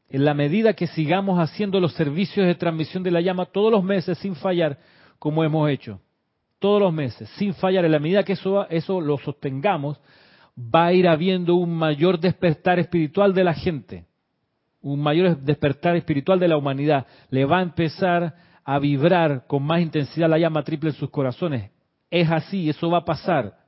En 0.08 0.24
la 0.24 0.34
medida 0.34 0.74
que 0.74 0.86
sigamos 0.86 1.38
haciendo 1.38 1.80
los 1.80 1.92
servicios 1.94 2.46
de 2.46 2.54
transmisión 2.54 3.02
de 3.02 3.10
la 3.10 3.20
llama 3.20 3.46
todos 3.46 3.72
los 3.72 3.82
meses 3.82 4.18
sin 4.18 4.36
fallar, 4.36 4.78
como 5.18 5.42
hemos 5.42 5.68
hecho, 5.68 6.00
todos 6.58 6.80
los 6.80 6.92
meses, 6.92 7.28
sin 7.36 7.54
fallar, 7.54 7.84
en 7.84 7.92
la 7.92 7.98
medida 7.98 8.22
que 8.22 8.34
eso, 8.34 8.68
eso 8.68 9.00
lo 9.00 9.18
sostengamos, 9.18 10.00
va 10.56 10.86
a 10.86 10.92
ir 10.92 11.08
habiendo 11.08 11.54
un 11.56 11.76
mayor 11.76 12.18
despertar 12.18 12.78
espiritual 12.78 13.34
de 13.34 13.44
la 13.44 13.54
gente, 13.54 14.06
un 14.80 15.00
mayor 15.00 15.38
despertar 15.38 15.96
espiritual 15.96 16.38
de 16.38 16.48
la 16.48 16.56
humanidad. 16.56 17.06
Le 17.30 17.44
va 17.44 17.58
a 17.58 17.62
empezar 17.62 18.34
a 18.64 18.78
vibrar 18.78 19.46
con 19.46 19.62
más 19.62 19.80
intensidad 19.80 20.28
la 20.28 20.38
llama 20.38 20.62
triple 20.62 20.90
en 20.90 20.96
sus 20.96 21.10
corazones. 21.10 21.70
Es 22.10 22.30
así, 22.30 22.68
eso 22.68 22.88
va 22.88 22.98
a 22.98 23.04
pasar 23.04 23.65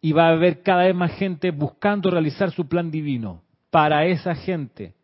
y 0.00 0.12
va 0.12 0.28
a 0.28 0.32
haber 0.32 0.62
cada 0.62 0.84
vez 0.84 0.94
más 0.94 1.12
gente 1.12 1.50
buscando 1.50 2.10
realizar 2.10 2.50
su 2.50 2.68
plan 2.68 2.90
divino. 2.90 3.42
Para 3.70 4.06
esa 4.06 4.34
gente 4.34 4.94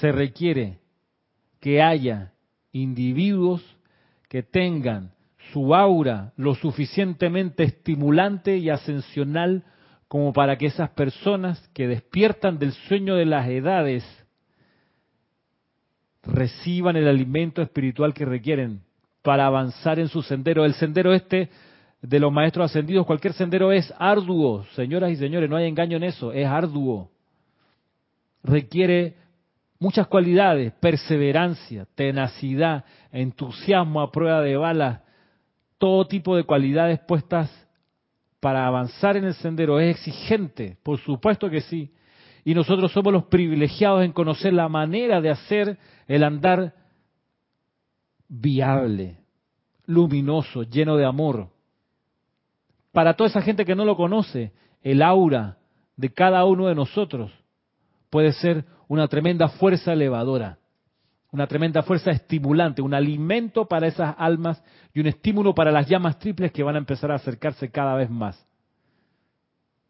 se 0.00 0.12
requiere 0.12 0.78
que 1.60 1.82
haya 1.82 2.32
individuos 2.72 3.64
que 4.28 4.42
tengan 4.42 5.12
su 5.52 5.74
aura 5.74 6.32
lo 6.36 6.54
suficientemente 6.54 7.64
estimulante 7.64 8.58
y 8.58 8.68
ascensional 8.68 9.64
como 10.06 10.32
para 10.32 10.56
que 10.56 10.66
esas 10.66 10.90
personas 10.90 11.66
que 11.72 11.86
despiertan 11.86 12.58
del 12.58 12.72
sueño 12.72 13.14
de 13.14 13.26
las 13.26 13.48
edades 13.48 14.04
reciban 16.22 16.96
el 16.96 17.08
alimento 17.08 17.62
espiritual 17.62 18.12
que 18.12 18.24
requieren 18.24 18.82
para 19.22 19.46
avanzar 19.46 19.98
en 19.98 20.08
su 20.08 20.22
sendero. 20.22 20.64
El 20.64 20.74
sendero 20.74 21.14
este 21.14 21.50
de 22.00 22.20
los 22.20 22.32
maestros 22.32 22.70
ascendidos, 22.70 23.06
cualquier 23.06 23.32
sendero 23.32 23.72
es 23.72 23.92
arduo, 23.98 24.64
señoras 24.74 25.10
y 25.10 25.16
señores, 25.16 25.50
no 25.50 25.56
hay 25.56 25.66
engaño 25.66 25.96
en 25.96 26.04
eso, 26.04 26.32
es 26.32 26.46
arduo. 26.46 27.10
Requiere 28.42 29.16
muchas 29.78 30.06
cualidades, 30.06 30.72
perseverancia, 30.74 31.86
tenacidad, 31.94 32.84
entusiasmo 33.10 34.00
a 34.00 34.12
prueba 34.12 34.40
de 34.42 34.56
balas, 34.56 35.00
todo 35.78 36.06
tipo 36.06 36.36
de 36.36 36.44
cualidades 36.44 37.00
puestas 37.00 37.50
para 38.40 38.66
avanzar 38.66 39.16
en 39.16 39.24
el 39.24 39.34
sendero. 39.34 39.80
Es 39.80 39.96
exigente, 39.96 40.76
por 40.82 40.98
supuesto 40.98 41.50
que 41.50 41.60
sí. 41.62 41.92
Y 42.44 42.54
nosotros 42.54 42.92
somos 42.92 43.12
los 43.12 43.24
privilegiados 43.24 44.04
en 44.04 44.12
conocer 44.12 44.52
la 44.52 44.68
manera 44.68 45.20
de 45.20 45.30
hacer 45.30 45.78
el 46.06 46.22
andar 46.22 46.74
viable, 48.28 49.18
luminoso, 49.86 50.62
lleno 50.62 50.96
de 50.96 51.04
amor. 51.04 51.48
Para 52.98 53.14
toda 53.14 53.30
esa 53.30 53.42
gente 53.42 53.64
que 53.64 53.76
no 53.76 53.84
lo 53.84 53.96
conoce, 53.96 54.50
el 54.82 55.02
aura 55.02 55.56
de 55.96 56.12
cada 56.12 56.44
uno 56.44 56.66
de 56.66 56.74
nosotros 56.74 57.30
puede 58.10 58.32
ser 58.32 58.64
una 58.88 59.06
tremenda 59.06 59.46
fuerza 59.46 59.92
elevadora 59.92 60.58
una 61.30 61.46
tremenda 61.46 61.84
fuerza 61.84 62.10
estimulante, 62.10 62.82
un 62.82 62.94
alimento 62.94 63.68
para 63.68 63.86
esas 63.86 64.16
almas 64.18 64.60
y 64.92 64.98
un 64.98 65.06
estímulo 65.06 65.54
para 65.54 65.70
las 65.70 65.88
llamas 65.88 66.18
triples 66.18 66.50
que 66.50 66.64
van 66.64 66.74
a 66.74 66.78
empezar 66.78 67.12
a 67.12 67.14
acercarse 67.14 67.70
cada 67.70 67.94
vez 67.94 68.10
más. 68.10 68.44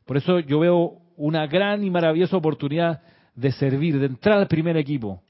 Por 0.04 0.18
eso 0.18 0.40
yo 0.40 0.58
veo 0.60 1.00
una 1.16 1.46
gran 1.46 1.82
y 1.84 1.90
maravillosa 1.90 2.36
oportunidad 2.36 3.00
de 3.34 3.52
servir, 3.52 3.98
de 3.98 4.04
entrar 4.04 4.38
al 4.38 4.48
primer 4.48 4.76
equipo, 4.76 5.22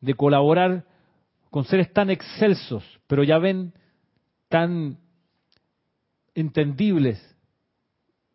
de 0.00 0.14
colaborar 0.14 0.86
con 1.50 1.64
seres 1.64 1.92
tan 1.92 2.08
excelsos, 2.08 2.82
pero 3.06 3.24
ya 3.24 3.36
ven 3.36 3.74
tan 4.48 4.96
entendibles 6.34 7.20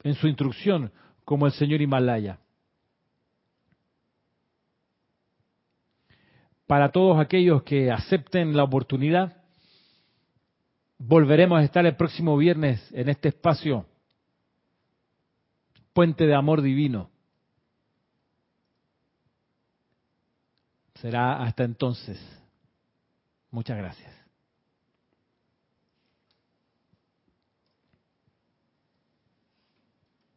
en 0.04 0.16
su 0.16 0.28
instrucción 0.28 0.92
como 1.24 1.46
el 1.46 1.54
señor 1.54 1.82
Himalaya. 1.82 2.40
para 6.68 6.92
todos 6.92 7.20
aquellos 7.20 7.64
que 7.64 7.92
acepten 7.92 8.56
la 8.56 8.64
oportunidad. 8.64 9.44
Volveremos 10.98 11.60
a 11.60 11.64
estar 11.64 11.86
el 11.86 11.96
próximo 11.96 12.38
viernes 12.38 12.82
en 12.94 13.10
este 13.10 13.30
espacio, 13.30 13.86
Puente 15.94 16.26
de 16.26 16.36
Amor 16.36 16.62
Divino. 16.62 17.10
Será 20.96 21.44
hasta 21.44 21.64
entonces. 21.64 22.20
Muchas 23.52 23.78
gracias. 23.78 24.25